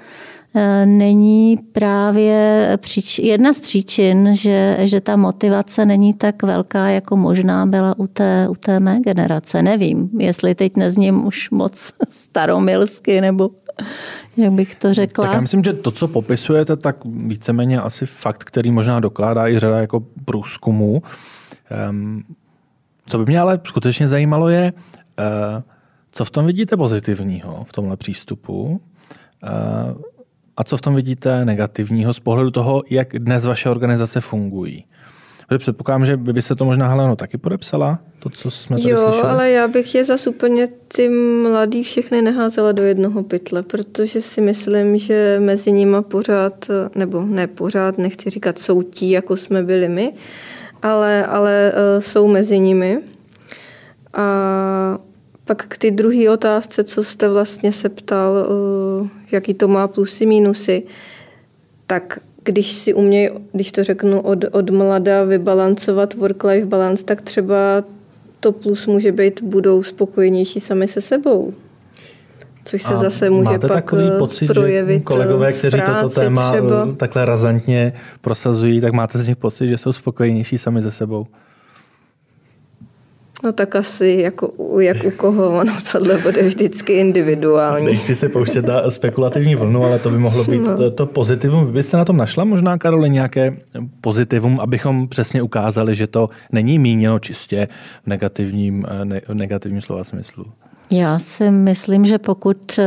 není 0.86 1.57
právě 1.71 2.69
jedna 3.19 3.53
z 3.53 3.59
příčin, 3.59 4.30
že, 4.32 4.78
že 4.80 5.01
ta 5.01 5.15
motivace 5.15 5.86
není 5.86 6.13
tak 6.13 6.43
velká, 6.43 6.89
jako 6.89 7.17
možná 7.17 7.65
byla 7.65 7.99
u 7.99 8.07
té, 8.07 8.47
u 8.49 8.55
té 8.55 8.80
mé 8.80 8.99
generace. 8.99 9.61
Nevím, 9.61 10.09
jestli 10.19 10.55
teď 10.55 10.78
nezním 10.78 11.28
už 11.28 11.49
moc 11.49 11.93
staromilsky, 12.11 13.21
nebo 13.21 13.49
jak 14.38 14.51
bych 14.51 14.76
to 14.76 14.93
řekla. 14.93 15.26
Tak 15.26 15.34
já 15.34 15.41
myslím, 15.41 15.63
že 15.63 15.74
to, 15.74 15.91
co 15.91 16.07
popisujete, 16.07 16.76
tak 16.76 16.95
víceméně 17.05 17.82
asi 17.82 18.05
fakt, 18.05 18.43
který 18.43 18.71
možná 18.71 18.99
dokládá 18.99 19.47
i 19.47 19.59
řada 19.59 19.80
jako 19.82 20.03
průzkumů. 20.26 21.01
Um, 21.89 22.24
co 23.05 23.17
by 23.17 23.26
mě 23.26 23.39
ale 23.39 23.59
skutečně 23.67 24.07
zajímalo 24.07 24.49
je, 24.49 24.74
uh, 24.74 25.61
co 26.11 26.26
v 26.26 26.32
tom 26.32 26.45
vidíte 26.45 26.78
pozitivního 26.78 27.63
v 27.63 27.71
tomhle 27.71 27.97
přístupu 27.97 28.63
uh, 28.63 29.49
a 30.57 30.63
co 30.63 30.78
v 30.78 30.82
tom 30.82 30.95
vidíte 30.95 31.45
negativního 31.45 32.13
z 32.13 32.19
pohledu 32.19 32.51
toho, 32.51 32.84
jak 32.89 33.19
dnes 33.19 33.45
vaše 33.45 33.69
organizace 33.69 34.21
fungují. 34.21 34.86
Protože 35.48 35.58
předpokládám, 35.58 36.06
že 36.06 36.18
by 36.18 36.41
se 36.41 36.56
to 36.56 36.66
možná 36.66 36.88
Heleno 36.88 37.16
taky 37.16 37.38
podepsala, 37.38 38.00
to, 38.20 38.30
co 38.30 38.52
jsme 38.52 38.78
tady 38.78 38.89
jo, 38.89 38.98
slyšeli. 38.98 39.30
ale 39.30 39.52
já 39.52 39.68
bych 39.68 39.96
je 39.96 40.04
zase 40.04 40.30
úplně 40.30 40.68
ty 40.88 41.10
mladý 41.44 41.84
všechny 41.84 42.22
neházela 42.22 42.72
do 42.72 42.84
jednoho 42.84 43.24
pytle, 43.24 43.64
protože 43.64 44.22
si 44.22 44.41
myslím, 44.41 44.98
že 44.98 45.38
mezi 45.39 45.72
nimi 45.72 45.98
pořád, 46.02 46.68
nebo 46.96 47.26
ne 47.26 47.48
pořád, 47.48 47.98
nechci 47.98 48.30
říkat 48.30 48.60
jsou 48.60 48.82
tí, 48.82 49.12
jako 49.12 49.38
jsme 49.38 49.64
byli 49.64 49.89
my, 49.89 50.14
ale, 50.82 51.26
ale 51.26 51.74
uh, 51.74 52.02
jsou 52.02 52.28
mezi 52.28 52.60
nimi. 52.60 53.00
A 54.14 54.98
pak 55.46 55.66
k 55.68 55.78
ty 55.78 55.91
druhé 55.91 56.30
otázce, 56.30 56.84
co 56.84 57.04
jste 57.04 57.30
vlastně 57.30 57.72
se 57.72 57.89
ptal, 57.89 58.34
uh, 59.02 59.08
jaký 59.32 59.54
to 59.54 59.68
má 59.68 59.88
plusy, 59.88 60.26
mínusy, 60.26 60.84
tak 61.88 62.20
když 62.44 62.72
si 62.74 62.94
umějí, 62.94 63.30
když 63.52 63.72
to 63.72 63.84
řeknu, 63.84 64.22
od, 64.22 64.46
od 64.52 64.70
mlada 64.70 65.24
vybalancovat 65.24 66.14
work-life 66.14 66.66
balance, 66.66 67.06
tak 67.06 67.22
třeba 67.22 67.84
to 68.39 68.52
plus 68.52 68.88
může 68.88 69.12
být, 69.12 69.41
budou 69.41 69.84
spokojenější 69.84 70.60
sami 70.60 70.88
se 70.88 71.02
sebou. 71.02 71.54
Což 72.66 72.82
se 72.82 72.94
A 72.94 72.98
zase 72.98 73.30
může 73.30 73.44
máte 73.44 73.68
pak 73.68 73.76
takový 73.76 74.04
eh, 74.16 74.18
pocit, 74.18 74.48
projevit 74.48 74.98
že 74.98 75.04
kolegové, 75.04 75.52
v 75.52 75.58
kteří 75.58 75.78
práci 75.78 76.02
toto 76.02 76.16
téma 76.16 76.52
třeba. 76.52 76.88
eh, 76.91 76.96
takhle 76.96 77.26
razantně 77.26 77.94
prosazují, 78.22 78.82
tak 78.82 78.94
máte 78.94 79.20
z 79.20 79.28
nich 79.28 79.38
pocit, 79.38 79.68
že 79.68 79.78
jsou 79.78 79.94
spokojenější 79.94 80.58
sami 80.58 80.82
ze 80.82 80.91
sebou? 80.91 81.28
No 83.44 83.52
tak 83.54 83.76
asi 83.76 84.18
jako 84.22 84.48
u, 84.48 84.80
jak 84.80 84.98
u 85.06 85.12
koho, 85.12 85.60
ono 85.60 85.74
tohle 85.91 86.18
bude 86.18 86.44
vždycky 86.44 86.94
individuální. 86.94 87.86
Nechci 87.86 88.16
se 88.16 88.30
pouštět 88.30 88.68
na 88.68 88.89
spekulativní 88.91 89.56
vlnu, 89.56 89.84
ale 89.84 90.00
to 90.00 90.10
by 90.10 90.18
mohlo 90.18 90.44
být 90.44 90.62
No. 90.62 90.78
to, 90.78 90.91
to 90.91 91.06
pozitivum. 91.06 91.66
Vy 91.66 91.72
byste 91.72 91.98
na 91.98 92.06
tom 92.06 92.18
našla 92.18 92.44
možná, 92.44 92.78
Karole, 92.78 93.10
nějaké 93.10 93.58
pozitivum, 94.02 94.60
abychom 94.60 95.08
přesně 95.08 95.41
ukázali, 95.41 95.96
že 95.96 96.08
to 96.08 96.30
není 96.52 96.80
míněno 96.80 97.20
čistě 97.20 97.68
v 98.04 98.08
negativním, 98.08 98.86
eh, 99.02 99.06
ne, 99.06 99.22
v 99.28 99.34
negativním 99.34 99.82
slova 99.82 100.04
smyslu. 100.04 100.46
Já 100.94 101.20
si 101.20 101.52
myslím, 101.52 102.06
že 102.06 102.18
pokud 102.18 102.80
eh, 102.80 102.86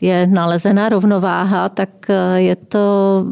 je 0.00 0.26
nalezená 0.26 0.88
rovnováha, 0.88 1.68
tak 1.68 1.90
eh, 2.10 2.40
je 2.40 2.56
to 2.56 2.78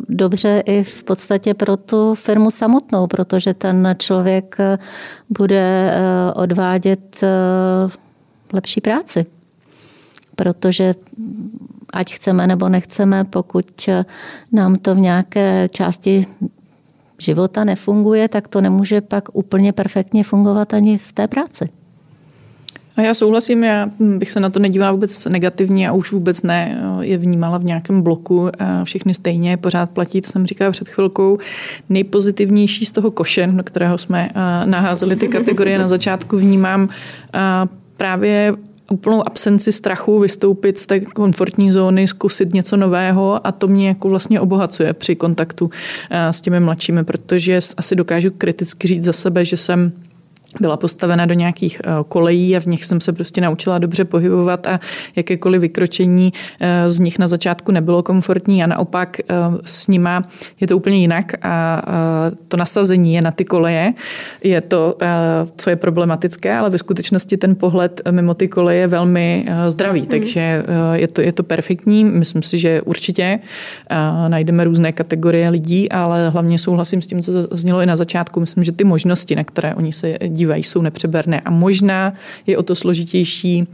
dobře 0.08 0.62
i 0.66 0.84
v 0.84 1.02
podstatě 1.02 1.54
pro 1.54 1.76
tu 1.76 2.14
firmu 2.14 2.50
samotnou, 2.50 3.06
protože 3.06 3.54
ten 3.54 3.94
člověk 3.98 4.56
eh, 4.58 4.78
bude 5.30 5.94
odvádět 6.34 7.24
lepší 8.52 8.80
práci. 8.80 9.26
Protože 10.36 10.94
ať 11.92 12.14
chceme 12.14 12.46
nebo 12.46 12.68
nechceme, 12.68 13.24
pokud 13.24 13.88
nám 14.52 14.76
to 14.76 14.94
v 14.94 14.98
nějaké 14.98 15.68
části 15.68 16.26
života 17.18 17.64
nefunguje, 17.64 18.28
tak 18.28 18.48
to 18.48 18.60
nemůže 18.60 19.00
pak 19.00 19.24
úplně 19.32 19.72
perfektně 19.72 20.24
fungovat 20.24 20.74
ani 20.74 20.98
v 20.98 21.12
té 21.12 21.28
práci. 21.28 21.81
A 22.96 23.02
já 23.02 23.14
souhlasím, 23.14 23.64
já 23.64 23.90
bych 24.18 24.30
se 24.30 24.40
na 24.40 24.50
to 24.50 24.58
nedívala 24.58 24.92
vůbec 24.92 25.24
negativně 25.24 25.88
a 25.88 25.92
už 25.92 26.12
vůbec 26.12 26.42
ne 26.42 26.84
je 27.00 27.18
vnímala 27.18 27.58
v 27.58 27.64
nějakém 27.64 28.02
bloku 28.02 28.48
a 28.58 28.84
všechny 28.84 29.14
stejně, 29.14 29.56
pořád 29.56 29.90
platí, 29.90 30.20
to 30.20 30.30
jsem 30.30 30.46
říkala 30.46 30.70
před 30.70 30.88
chvilkou. 30.88 31.38
Nejpozitivnější 31.88 32.84
z 32.84 32.92
toho 32.92 33.10
koše, 33.10 33.46
do 33.46 33.62
kterého 33.62 33.98
jsme 33.98 34.30
a, 34.34 34.64
naházeli 34.66 35.16
ty 35.16 35.28
kategorie 35.28 35.78
na 35.78 35.88
začátku, 35.88 36.36
vnímám 36.36 36.88
právě 37.96 38.54
úplnou 38.90 39.26
absenci 39.26 39.72
strachu 39.72 40.18
vystoupit 40.18 40.78
z 40.78 40.86
té 40.86 41.00
komfortní 41.00 41.70
zóny, 41.70 42.08
zkusit 42.08 42.52
něco 42.52 42.76
nového 42.76 43.46
a 43.46 43.52
to 43.52 43.68
mě 43.68 43.88
jako 43.88 44.08
vlastně 44.08 44.40
obohacuje 44.40 44.92
při 44.92 45.16
kontaktu 45.16 45.70
s 46.10 46.40
těmi 46.40 46.60
mladšími, 46.60 47.04
protože 47.04 47.58
asi 47.76 47.96
dokážu 47.96 48.30
kriticky 48.38 48.88
říct 48.88 49.04
za 49.04 49.12
sebe, 49.12 49.44
že 49.44 49.56
jsem 49.56 49.92
byla 50.60 50.76
postavena 50.76 51.26
do 51.26 51.34
nějakých 51.34 51.80
eh, 51.84 51.90
kolejí 52.08 52.56
a 52.56 52.60
v 52.60 52.66
nich 52.66 52.84
jsem 52.84 53.00
se 53.00 53.12
prostě 53.12 53.40
naučila 53.40 53.78
dobře 53.78 54.04
pohybovat 54.04 54.66
a 54.66 54.80
jakékoliv 55.16 55.60
vykročení 55.60 56.32
eh, 56.60 56.90
z 56.90 56.98
nich 56.98 57.18
na 57.18 57.26
začátku 57.26 57.72
nebylo 57.72 58.02
komfortní 58.02 58.64
a 58.64 58.66
naopak 58.66 59.20
eh, 59.20 59.34
s 59.64 59.88
nima 59.88 60.22
je 60.60 60.66
to 60.66 60.76
úplně 60.76 60.98
jinak 60.98 61.32
a 61.42 61.82
to 62.48 62.56
nasazení 62.56 63.14
je 63.14 63.22
na 63.22 63.30
ty 63.30 63.44
koleje, 63.44 63.92
je 64.44 64.60
to, 64.60 64.98
co 65.56 65.70
je 65.70 65.76
problematické, 65.76 66.54
ale 66.54 66.70
ve 66.70 66.78
skutečnosti 66.78 67.36
ten 67.36 67.54
pohled 67.54 68.00
mimo 68.10 68.34
ty 68.34 68.48
koleje 68.48 68.80
je 68.80 68.86
velmi 68.86 69.46
zdravý, 69.68 70.06
takže 70.06 70.64
je 70.92 71.08
to, 71.08 71.20
je 71.20 71.32
to 71.32 71.42
perfektní. 71.42 72.04
Myslím 72.04 72.42
si, 72.42 72.58
že 72.58 72.82
určitě 72.82 73.38
najdeme 74.28 74.64
různé 74.64 74.92
kategorie 74.92 75.50
lidí, 75.50 75.92
ale 75.92 76.30
hlavně 76.30 76.58
souhlasím 76.58 77.00
s 77.00 77.06
tím, 77.06 77.22
co 77.22 77.32
znělo 77.50 77.80
i 77.80 77.86
na 77.86 77.96
začátku. 77.96 78.40
Myslím, 78.40 78.64
že 78.64 78.72
ty 78.72 78.84
možnosti, 78.84 79.36
na 79.36 79.44
které 79.44 79.74
oni 79.74 79.92
se 79.92 80.18
dívají, 80.42 80.62
jsou 80.64 80.82
nepřeberné 80.82 81.40
a 81.40 81.50
možná 81.50 82.14
je 82.46 82.58
o 82.58 82.62
to 82.62 82.74
složitější 82.74 83.64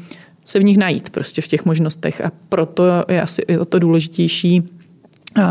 se 0.45 0.59
v 0.59 0.65
nich 0.65 0.79
najít 0.79 1.11
prostě 1.11 1.43
v 1.43 1.49
těch 1.49 1.65
možnostech 1.65 2.21
a 2.21 2.33
proto 2.49 2.85
je 3.09 3.23
asi 3.23 3.59
o 3.59 3.65
to 3.65 3.79
důležitější 3.79 4.63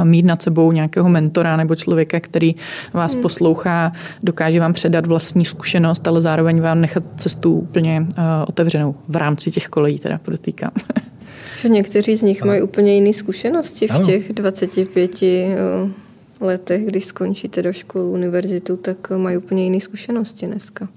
mít 0.03 0.25
nad 0.25 0.41
sebou 0.41 0.71
nějakého 0.71 1.09
mentora 1.09 1.57
nebo 1.57 1.75
člověka, 1.75 2.19
který 2.19 2.55
vás 2.93 3.13
hmm. 3.13 3.21
poslouchá, 3.21 3.91
dokáže 4.23 4.59
vám 4.59 4.73
předat 4.73 5.05
vlastní 5.05 5.45
zkušenost, 5.45 6.07
ale 6.07 6.21
zároveň 6.21 6.61
vám 6.61 6.81
nechat 6.81 7.03
cestu 7.17 7.53
úplně 7.53 8.01
uh, 8.01 8.23
otevřenou 8.47 8.95
v 9.07 9.15
rámci 9.15 9.51
těch 9.51 9.67
kolejí, 9.67 9.99
teda 9.99 10.17
podotýkám. 10.17 10.71
Že 11.61 11.69
někteří 11.69 12.15
z 12.15 12.21
nich 12.21 12.43
mají 12.43 12.61
úplně 12.61 12.95
jiné 12.95 13.13
zkušenosti 13.13 13.87
v 13.87 13.91
Ano. 13.91 14.05
těch 14.05 14.33
25 14.33 15.21
uh, 15.21 15.89
letech, 16.39 16.85
když 16.85 17.05
skončíte 17.05 17.61
do 17.61 17.73
školu, 17.73 18.11
univerzitu, 18.11 18.77
tak 18.77 19.09
mají 19.17 19.37
úplně 19.37 19.63
jiné 19.63 19.79
zkušenosti 19.79 20.47
dneska. 20.47 20.87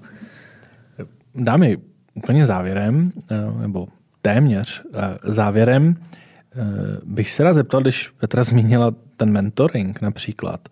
Dámy, 1.35 1.77
úplně 2.13 2.45
závěrem, 2.45 3.09
eh, 3.31 3.35
nebo 3.61 3.87
téměř 4.21 4.83
eh, 4.93 5.17
závěrem, 5.23 5.95
eh, 5.95 6.63
bych 7.03 7.31
se 7.31 7.43
rád 7.43 7.53
zeptal, 7.53 7.81
když 7.81 8.09
Petra 8.09 8.43
zmínila 8.43 8.93
ten 9.17 9.31
mentoring 9.31 10.01
například, 10.01 10.69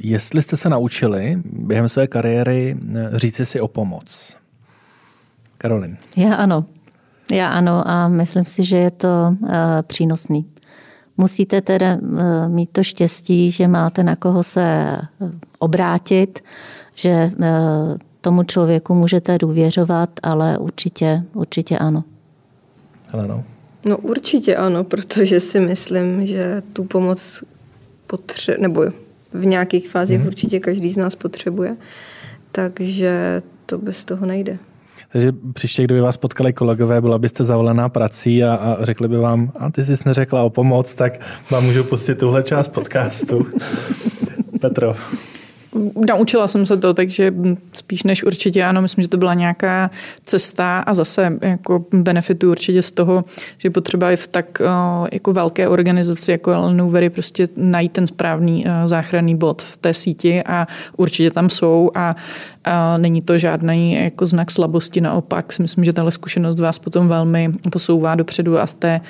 jestli 0.00 0.42
jste 0.42 0.56
se 0.56 0.68
naučili 0.68 1.42
během 1.44 1.88
své 1.88 2.06
kariéry 2.06 2.76
říci 3.12 3.46
si 3.46 3.60
o 3.60 3.68
pomoc. 3.68 4.36
Karolin. 5.58 5.96
Já 6.16 6.34
ano. 6.34 6.64
Já 7.32 7.48
ano 7.48 7.88
a 7.88 8.08
myslím 8.08 8.44
si, 8.44 8.64
že 8.64 8.76
je 8.76 8.90
to 8.90 9.36
přínosný. 9.82 10.46
Musíte 11.16 11.60
teda 11.60 11.94
uh, 11.94 12.20
mít 12.48 12.70
to 12.72 12.82
štěstí, 12.82 13.50
že 13.50 13.68
máte 13.68 14.02
na 14.02 14.16
koho 14.16 14.42
se 14.42 14.96
obrátit, 15.58 16.40
že 16.96 17.30
tomu 18.28 18.42
člověku 18.42 18.94
můžete 18.94 19.38
důvěřovat, 19.38 20.10
ale 20.22 20.58
určitě, 20.58 21.22
určitě 21.34 21.78
ano. 21.78 22.04
Heleno. 23.08 23.44
No 23.84 23.98
určitě 23.98 24.56
ano, 24.56 24.84
protože 24.84 25.40
si 25.40 25.60
myslím, 25.60 26.26
že 26.26 26.62
tu 26.72 26.84
pomoc 26.84 27.44
potře- 28.08 28.60
nebo 28.60 28.84
v 29.32 29.46
nějakých 29.46 29.88
fázích 29.88 30.18
hmm. 30.18 30.26
určitě 30.26 30.60
každý 30.60 30.92
z 30.92 30.96
nás 30.96 31.14
potřebuje. 31.14 31.76
Takže 32.52 33.42
to 33.66 33.78
bez 33.78 34.04
toho 34.04 34.26
nejde. 34.26 34.58
Takže 35.12 35.32
příště, 35.52 35.84
kdyby 35.84 36.00
vás 36.00 36.16
potkali 36.16 36.52
kolegové, 36.52 37.00
byla 37.00 37.18
byste 37.18 37.44
zavolená 37.44 37.88
prací 37.88 38.44
a, 38.44 38.54
a 38.54 38.84
řekli 38.84 39.08
by 39.08 39.16
vám, 39.16 39.52
a 39.58 39.70
ty 39.70 39.84
jsi 39.84 39.94
neřekla 40.06 40.42
o 40.42 40.50
pomoc, 40.50 40.94
tak 40.94 41.20
vám 41.50 41.64
můžu 41.64 41.84
pustit 41.84 42.14
tuhle 42.14 42.42
část 42.42 42.68
podcastu. 42.68 43.46
Petro. 44.60 44.96
Naučila 46.08 46.48
jsem 46.48 46.66
se 46.66 46.76
to, 46.76 46.94
takže 46.94 47.34
spíš 47.72 48.02
než 48.02 48.24
určitě 48.24 48.64
ano, 48.64 48.82
myslím, 48.82 49.02
že 49.02 49.08
to 49.08 49.16
byla 49.16 49.34
nějaká 49.34 49.90
cesta 50.24 50.78
a 50.78 50.92
zase 50.92 51.38
jako 51.42 51.84
benefitu 51.92 52.50
určitě 52.50 52.82
z 52.82 52.92
toho, 52.92 53.24
že 53.58 53.70
potřeba 53.70 54.10
je 54.10 54.16
v 54.16 54.26
tak 54.26 54.62
jako 55.12 55.32
velké 55.32 55.68
organizaci 55.68 56.30
jako 56.30 56.50
Ellen 56.52 56.88
Very 56.90 57.10
prostě 57.10 57.48
najít 57.56 57.92
ten 57.92 58.06
správný 58.06 58.64
záchranný 58.84 59.36
bod 59.36 59.62
v 59.62 59.76
té 59.76 59.94
síti 59.94 60.42
a 60.42 60.66
určitě 60.96 61.30
tam 61.30 61.50
jsou 61.50 61.90
a, 61.94 62.16
a 62.64 62.96
není 62.98 63.22
to 63.22 63.38
žádný 63.38 63.94
jako 63.94 64.26
znak 64.26 64.50
slabosti, 64.50 65.00
naopak 65.00 65.52
si 65.52 65.62
myslím, 65.62 65.84
že 65.84 65.92
tahle 65.92 66.10
zkušenost 66.10 66.60
vás 66.60 66.78
potom 66.78 67.08
velmi 67.08 67.50
posouvá 67.72 68.14
dopředu 68.14 68.58
a 68.58 68.66
z 68.66 68.72
té 68.72 69.00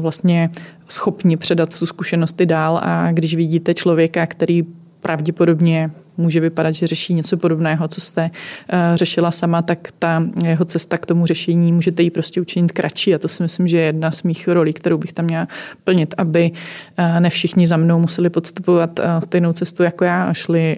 vlastně 0.00 0.50
schopni 0.88 1.36
předat 1.36 1.78
tu 1.78 1.86
zkušenosti 1.86 2.46
dál 2.46 2.80
a 2.82 3.12
když 3.12 3.34
vidíte 3.34 3.74
člověka, 3.74 4.26
který 4.26 4.64
pravděpodobně 5.00 5.90
může 6.16 6.40
vypadat, 6.40 6.70
že 6.70 6.86
řeší 6.86 7.14
něco 7.14 7.36
podobného, 7.36 7.88
co 7.88 8.00
jste 8.00 8.22
uh, 8.22 8.78
řešila 8.94 9.30
sama, 9.30 9.62
tak 9.62 9.88
ta 9.98 10.22
jeho 10.44 10.64
cesta 10.64 10.98
k 10.98 11.06
tomu 11.06 11.26
řešení 11.26 11.72
můžete 11.72 12.02
ji 12.02 12.10
prostě 12.10 12.40
učinit 12.40 12.72
kratší 12.72 13.14
a 13.14 13.18
to 13.18 13.28
si 13.28 13.42
myslím, 13.42 13.68
že 13.68 13.76
je 13.76 13.84
jedna 13.84 14.10
z 14.10 14.22
mých 14.22 14.48
rolí, 14.48 14.72
kterou 14.72 14.98
bych 14.98 15.12
tam 15.12 15.24
měla 15.24 15.48
plnit, 15.84 16.14
aby 16.18 16.50
uh, 16.50 17.20
ne 17.20 17.30
všichni 17.30 17.66
za 17.66 17.76
mnou 17.76 17.98
museli 17.98 18.30
podstupovat 18.30 18.98
uh, 18.98 19.04
stejnou 19.24 19.52
cestu 19.52 19.82
jako 19.82 20.04
já 20.04 20.24
a 20.24 20.34
šli 20.34 20.76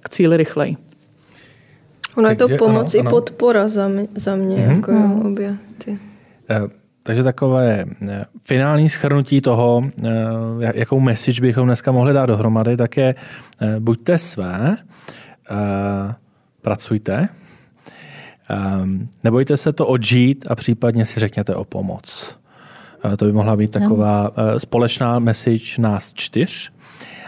k 0.00 0.08
cíli 0.08 0.36
rychleji. 0.36 0.76
Ono 2.16 2.28
je 2.28 2.36
to 2.36 2.48
pomoc 2.48 2.94
ano, 2.94 2.98
i 2.98 3.00
ano. 3.00 3.10
podpora 3.10 3.68
za 3.68 3.88
mě, 3.88 4.08
za 4.14 4.36
mě 4.36 4.56
mm-hmm. 4.56 4.76
jako 4.76 4.92
mm. 4.92 5.26
obě 5.26 5.56
ty. 5.84 5.98
Takže 7.06 7.22
takové 7.22 7.84
eh, 8.08 8.24
finální 8.42 8.88
schrnutí 8.88 9.40
toho, 9.40 9.82
eh, 10.04 10.10
jakou 10.74 11.00
message 11.00 11.40
bychom 11.40 11.66
dneska 11.66 11.92
mohli 11.92 12.12
dát 12.12 12.26
dohromady, 12.26 12.76
tak 12.76 12.96
je 12.96 13.14
eh, 13.60 13.80
buďte 13.80 14.18
své, 14.18 14.76
pracujte, 16.62 17.28
nebojte 19.24 19.56
se 19.56 19.72
to 19.72 19.86
odžít 19.86 20.46
a 20.50 20.54
případně 20.54 21.04
si 21.04 21.20
řekněte 21.20 21.54
o 21.54 21.64
pomoc. 21.64 22.36
To 23.16 23.24
by 23.24 23.32
mohla 23.32 23.56
být 23.56 23.70
taková 23.70 24.30
společná 24.58 25.18
message 25.18 25.82
nás 25.82 26.12
čtyř. 26.12 26.72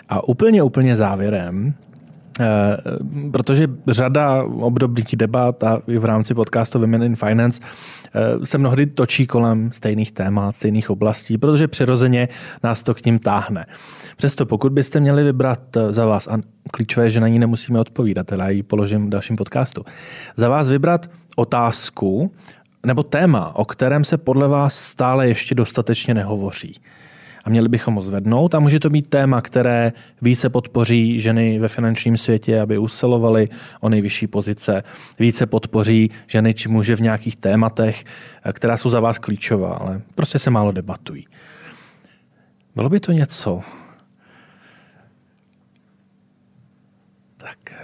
A 0.08 0.28
úplně, 0.28 0.62
úplně 0.62 0.96
závěrem, 0.96 1.74
protože 3.32 3.68
řada 3.86 4.42
obdobných 4.42 5.16
debat 5.16 5.64
a 5.64 5.82
i 5.86 5.98
v 5.98 6.04
rámci 6.04 6.34
podcastu 6.34 6.78
Women 6.78 7.02
in 7.02 7.16
Finance 7.16 7.62
Eh, 8.14 8.46
se 8.46 8.58
mnohdy 8.58 8.86
točí 8.86 9.26
kolem 9.26 9.72
stejných 9.72 10.12
témat, 10.12 10.52
stejných 10.52 10.90
oblastí, 10.90 11.38
protože 11.38 11.68
přirozeně 11.68 12.28
nás 12.62 12.82
to 12.82 12.94
k 12.94 13.04
ním 13.04 13.18
táhne. 13.18 13.66
Přesto 14.16 14.46
pokud 14.46 14.72
byste 14.72 15.00
měli 15.00 15.24
vybrat 15.24 15.76
eh, 15.76 15.92
za 15.92 16.06
vás, 16.06 16.28
a 16.28 16.38
klíčové, 16.70 17.10
že 17.10 17.20
na 17.20 17.28
ní 17.28 17.38
nemusíme 17.38 17.80
odpovídat, 17.80 18.32
ale 18.32 18.44
já 18.44 18.50
ji 18.50 18.62
položím 18.62 19.06
v 19.06 19.10
dalším 19.10 19.36
podcastu, 19.36 19.84
za 20.36 20.48
vás 20.48 20.70
vybrat 20.70 21.10
otázku 21.36 22.32
nebo 22.86 23.02
téma, 23.02 23.56
o 23.56 23.64
kterém 23.64 24.04
se 24.04 24.18
podle 24.18 24.48
vás 24.48 24.78
stále 24.78 25.28
ještě 25.28 25.54
dostatečně 25.54 26.14
nehovoří 26.14 26.74
a 27.48 27.50
měli 27.50 27.68
bychom 27.68 27.94
ho 27.94 28.02
zvednout. 28.02 28.54
A 28.54 28.60
může 28.60 28.80
to 28.80 28.90
být 28.90 29.06
téma, 29.06 29.40
které 29.40 29.92
více 30.22 30.48
podpoří 30.48 31.20
ženy 31.20 31.58
ve 31.58 31.68
finančním 31.68 32.16
světě, 32.16 32.60
aby 32.60 32.78
usilovaly 32.78 33.48
o 33.80 33.88
nejvyšší 33.88 34.26
pozice, 34.26 34.82
více 35.18 35.46
podpoří 35.46 36.10
ženy 36.26 36.54
či 36.54 36.68
muže 36.68 36.96
v 36.96 37.00
nějakých 37.00 37.36
tématech, 37.36 38.04
eh, 38.44 38.52
která 38.52 38.76
jsou 38.76 38.90
za 38.90 39.00
vás 39.00 39.18
klíčová, 39.18 39.68
ale 39.68 40.00
prostě 40.14 40.38
se 40.38 40.50
málo 40.50 40.72
debatují. 40.72 41.26
Bylo 42.76 42.88
by 42.88 43.00
to 43.00 43.12
něco, 43.12 43.60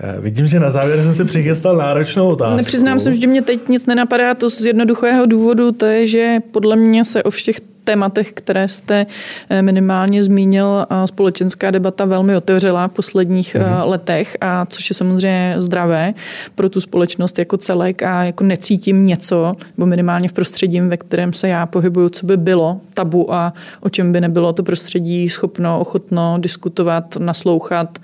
Eh, 0.00 0.20
vidím, 0.20 0.46
že 0.46 0.60
na 0.60 0.70
závěr 0.70 1.02
jsem 1.02 1.14
si 1.14 1.24
přichystal 1.24 1.76
náročnou 1.76 2.28
otázku. 2.28 2.56
Nepřiznám 2.56 2.98
se, 2.98 3.14
že 3.14 3.26
mě 3.26 3.42
teď 3.42 3.68
nic 3.68 3.86
nenapadá, 3.86 4.34
to 4.34 4.50
z 4.50 4.66
jednoduchého 4.66 5.26
důvodu, 5.26 5.72
to 5.72 5.86
je, 5.86 6.06
že 6.06 6.36
podle 6.50 6.76
mě 6.76 7.04
se 7.04 7.22
o 7.22 7.30
všech 7.30 7.60
tématech, 7.84 8.32
které 8.32 8.68
jste 8.68 9.06
eh, 9.50 9.62
minimálně 9.62 10.22
zmínil, 10.22 10.86
společenská 11.04 11.70
debata 11.70 12.04
velmi 12.04 12.36
otevřela 12.36 12.88
v 12.88 12.92
posledních 12.92 13.54
mm-hmm. 13.54 13.88
letech, 13.88 14.36
a 14.40 14.66
což 14.66 14.90
je 14.90 14.94
samozřejmě 14.94 15.54
zdravé 15.58 16.14
pro 16.54 16.68
tu 16.68 16.80
společnost 16.80 17.38
jako 17.38 17.56
celek 17.56 18.02
a 18.02 18.24
jako 18.24 18.44
necítím 18.44 19.04
něco, 19.04 19.52
nebo 19.76 19.86
minimálně 19.86 20.28
v 20.28 20.32
prostředí, 20.32 20.80
ve 20.80 20.96
kterém 20.96 21.32
se 21.32 21.48
já 21.48 21.66
pohybuju, 21.66 22.08
co 22.08 22.26
by 22.26 22.36
bylo 22.36 22.80
tabu 22.94 23.34
a 23.34 23.52
o 23.80 23.88
čem 23.88 24.12
by 24.12 24.20
nebylo 24.20 24.52
to 24.52 24.62
prostředí 24.62 25.28
schopno, 25.28 25.80
ochotno 25.80 26.36
diskutovat, 26.38 27.16
naslouchat, 27.16 27.98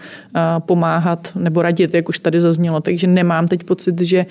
pomáhat 0.59 1.33
nebo 1.35 1.63
radit, 1.63 1.95
jak 1.95 2.09
už 2.09 2.19
tady 2.19 2.41
zaznělo. 2.41 2.81
Takže 2.81 3.07
nemám 3.07 3.49
teď 3.49 3.65
pocit, 3.65 4.01
že 4.01 4.27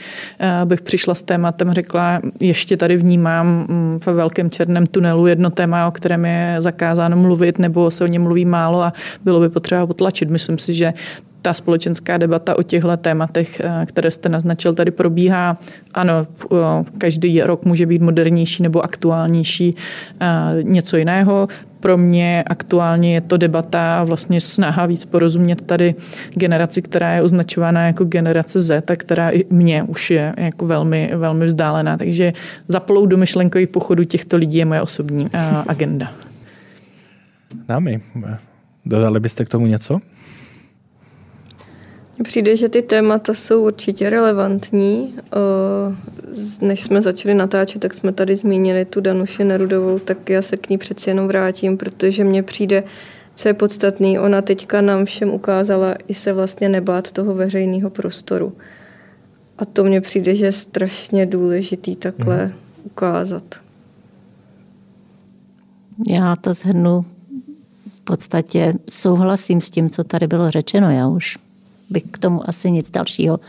bych 0.65 0.81
přišla 0.81 1.15
s 1.15 1.21
tématem, 1.21 1.73
řekla, 1.73 2.21
ještě 2.39 2.77
tady 2.77 2.97
vnímám 2.97 3.65
mm, 3.69 3.99
ve 4.05 4.13
velkém 4.13 4.49
černém 4.49 4.85
tunelu 4.85 5.27
jedno 5.39 5.49
téma, 5.49 5.87
o 5.87 5.91
kterém 5.91 6.25
je 6.25 6.55
zakázáno 6.59 7.17
mluvit, 7.17 7.59
nebo 7.59 7.91
se 7.91 8.03
o 8.03 8.07
něm 8.07 8.21
mluví 8.21 8.45
málo 8.45 8.81
a 8.81 8.93
bylo 9.23 9.39
by 9.39 9.49
potřeba 9.49 9.87
potlačit. 9.87 10.29
Myslím 10.29 10.57
si, 10.57 10.73
že 10.73 10.93
ta 11.41 11.53
společenská 11.53 12.17
debata 12.17 12.57
o 12.57 12.63
těchto 12.63 12.97
tématech, 12.97 13.59
eh, 13.59 13.85
které 13.85 14.11
jste 14.11 14.29
naznačil, 14.29 14.73
tady 14.73 14.91
probíhá. 14.91 15.57
Ano, 15.93 16.13
eh, 16.23 16.55
každý 16.97 17.41
rok 17.41 17.65
může 17.65 17.85
být 17.85 18.01
modernější 18.01 18.63
nebo 18.63 18.83
aktuálnější 18.83 19.75
eh, 19.75 20.63
něco 20.63 20.97
jiného. 20.97 21.47
Pro 21.79 21.97
mě 21.97 22.43
aktuálně 22.47 23.13
je 23.13 23.21
to 23.21 23.37
debata 23.37 23.99
a 23.99 24.03
vlastně 24.03 24.41
snaha 24.41 24.85
víc 24.85 25.05
porozumět 25.05 25.61
tady 25.61 25.95
generaci, 26.33 26.81
která 26.81 27.13
je 27.13 27.21
označována 27.21 27.87
jako 27.87 28.05
generace 28.05 28.59
Z 28.59 28.91
a 28.91 28.95
která 28.95 29.29
i 29.29 29.45
mě 29.49 29.83
už 29.83 30.11
je 30.11 30.33
jako 30.37 30.67
velmi, 30.67 31.11
velmi 31.15 31.45
vzdálená. 31.45 31.97
Takže 31.97 32.33
zaplout 32.67 33.09
do 33.09 33.17
myšlenkových 33.17 33.69
pochodů 33.69 34.03
těchto 34.03 34.37
lidí 34.37 34.57
je 34.57 34.65
moje 34.65 34.81
osobní 34.81 35.29
agenda. 35.67 36.11
Námi, 37.69 38.01
dodali 38.85 39.19
byste 39.19 39.45
k 39.45 39.49
tomu 39.49 39.67
něco? 39.67 39.99
Mně 42.19 42.23
přijde, 42.23 42.57
že 42.57 42.69
ty 42.69 42.81
témata 42.81 43.33
jsou 43.33 43.65
určitě 43.65 44.09
relevantní. 44.09 45.15
Než 46.61 46.81
jsme 46.81 47.01
začali 47.01 47.35
natáčet, 47.35 47.81
tak 47.81 47.93
jsme 47.93 48.11
tady 48.11 48.35
zmínili 48.35 48.85
tu 48.85 49.01
Danuši 49.01 49.43
Nerudovou, 49.43 49.99
tak 49.99 50.29
já 50.29 50.41
se 50.41 50.57
k 50.57 50.69
ní 50.69 50.77
přeci 50.77 51.09
jenom 51.09 51.27
vrátím, 51.27 51.77
protože 51.77 52.23
mně 52.23 52.43
přijde, 52.43 52.83
co 53.35 53.47
je 53.47 53.53
podstatný, 53.53 54.19
ona 54.19 54.41
teďka 54.41 54.81
nám 54.81 55.05
všem 55.05 55.29
ukázala 55.29 55.95
i 56.07 56.13
se 56.13 56.33
vlastně 56.33 56.69
nebát 56.69 57.11
toho 57.11 57.35
veřejného 57.35 57.89
prostoru. 57.89 58.53
A 59.57 59.65
to 59.65 59.83
mně 59.83 60.01
přijde, 60.01 60.35
že 60.35 60.45
je 60.45 60.51
strašně 60.51 61.25
důležitý 61.25 61.95
takhle 61.95 62.45
mm. 62.45 62.53
ukázat. 62.83 63.55
Já 66.07 66.35
to 66.35 66.53
zhrnu 66.53 67.05
v 67.95 68.01
podstatě 68.01 68.73
souhlasím 68.89 69.61
s 69.61 69.69
tím, 69.69 69.89
co 69.89 70.03
tady 70.03 70.27
bylo 70.27 70.51
řečeno. 70.51 70.89
Já 70.91 71.07
už 71.07 71.37
bych 71.89 72.03
k 72.11 72.17
tomu 72.17 72.49
asi 72.49 72.71
nic 72.71 72.89
dalšího 72.89 73.39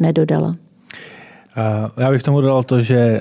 nedodala. 0.00 0.56
Já 1.96 2.10
bych 2.10 2.22
tomu 2.22 2.40
dodal 2.40 2.62
to, 2.62 2.80
že 2.80 2.96
eh, 2.96 3.20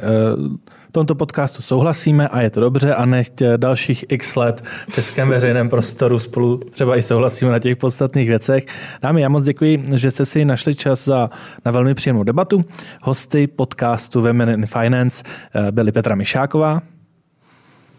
v 0.90 0.92
tomto 0.92 1.16
podcastu 1.16 1.62
souhlasíme 1.62 2.28
a 2.28 2.42
je 2.42 2.50
to 2.50 2.60
dobře 2.60 2.94
a 2.94 3.06
nechť 3.06 3.42
eh, 3.42 3.58
dalších 3.58 4.06
x 4.10 4.36
let 4.36 4.64
v 4.90 4.94
českém 4.94 5.30
veřejném 5.30 5.70
prostoru 5.70 6.20
spolu 6.20 6.58
třeba 6.58 6.98
i 6.98 7.02
souhlasíme 7.02 7.52
na 7.52 7.60
těch 7.60 7.78
podstatných 7.78 8.28
věcech. 8.28 8.66
Dámy, 9.02 9.22
já 9.22 9.30
moc 9.30 9.44
děkuji, 9.44 9.84
že 9.96 10.12
jste 10.12 10.26
si 10.26 10.46
našli 10.46 10.76
čas 10.76 11.06
za, 11.06 11.30
na 11.66 11.72
velmi 11.72 11.94
příjemnou 11.94 12.24
debatu. 12.24 12.66
Hosty 13.02 13.48
podcastu 13.48 14.22
Women 14.22 14.50
in 14.50 14.66
Finance 14.66 15.24
eh, 15.56 15.72
byly 15.72 15.92
Petra 15.92 16.16
Mišáková. 16.16 16.82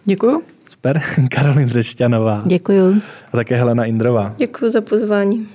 Děkuju. 0.04 0.42
Super. 0.66 1.02
Karolín 1.30 1.68
Břešťanová. 1.68 2.42
Děkuju. 2.46 3.00
A 3.32 3.36
také 3.36 3.56
Helena 3.56 3.84
Indrová. 3.84 4.34
Děkuji 4.36 4.70
za 4.70 4.80
pozvání. 4.80 5.46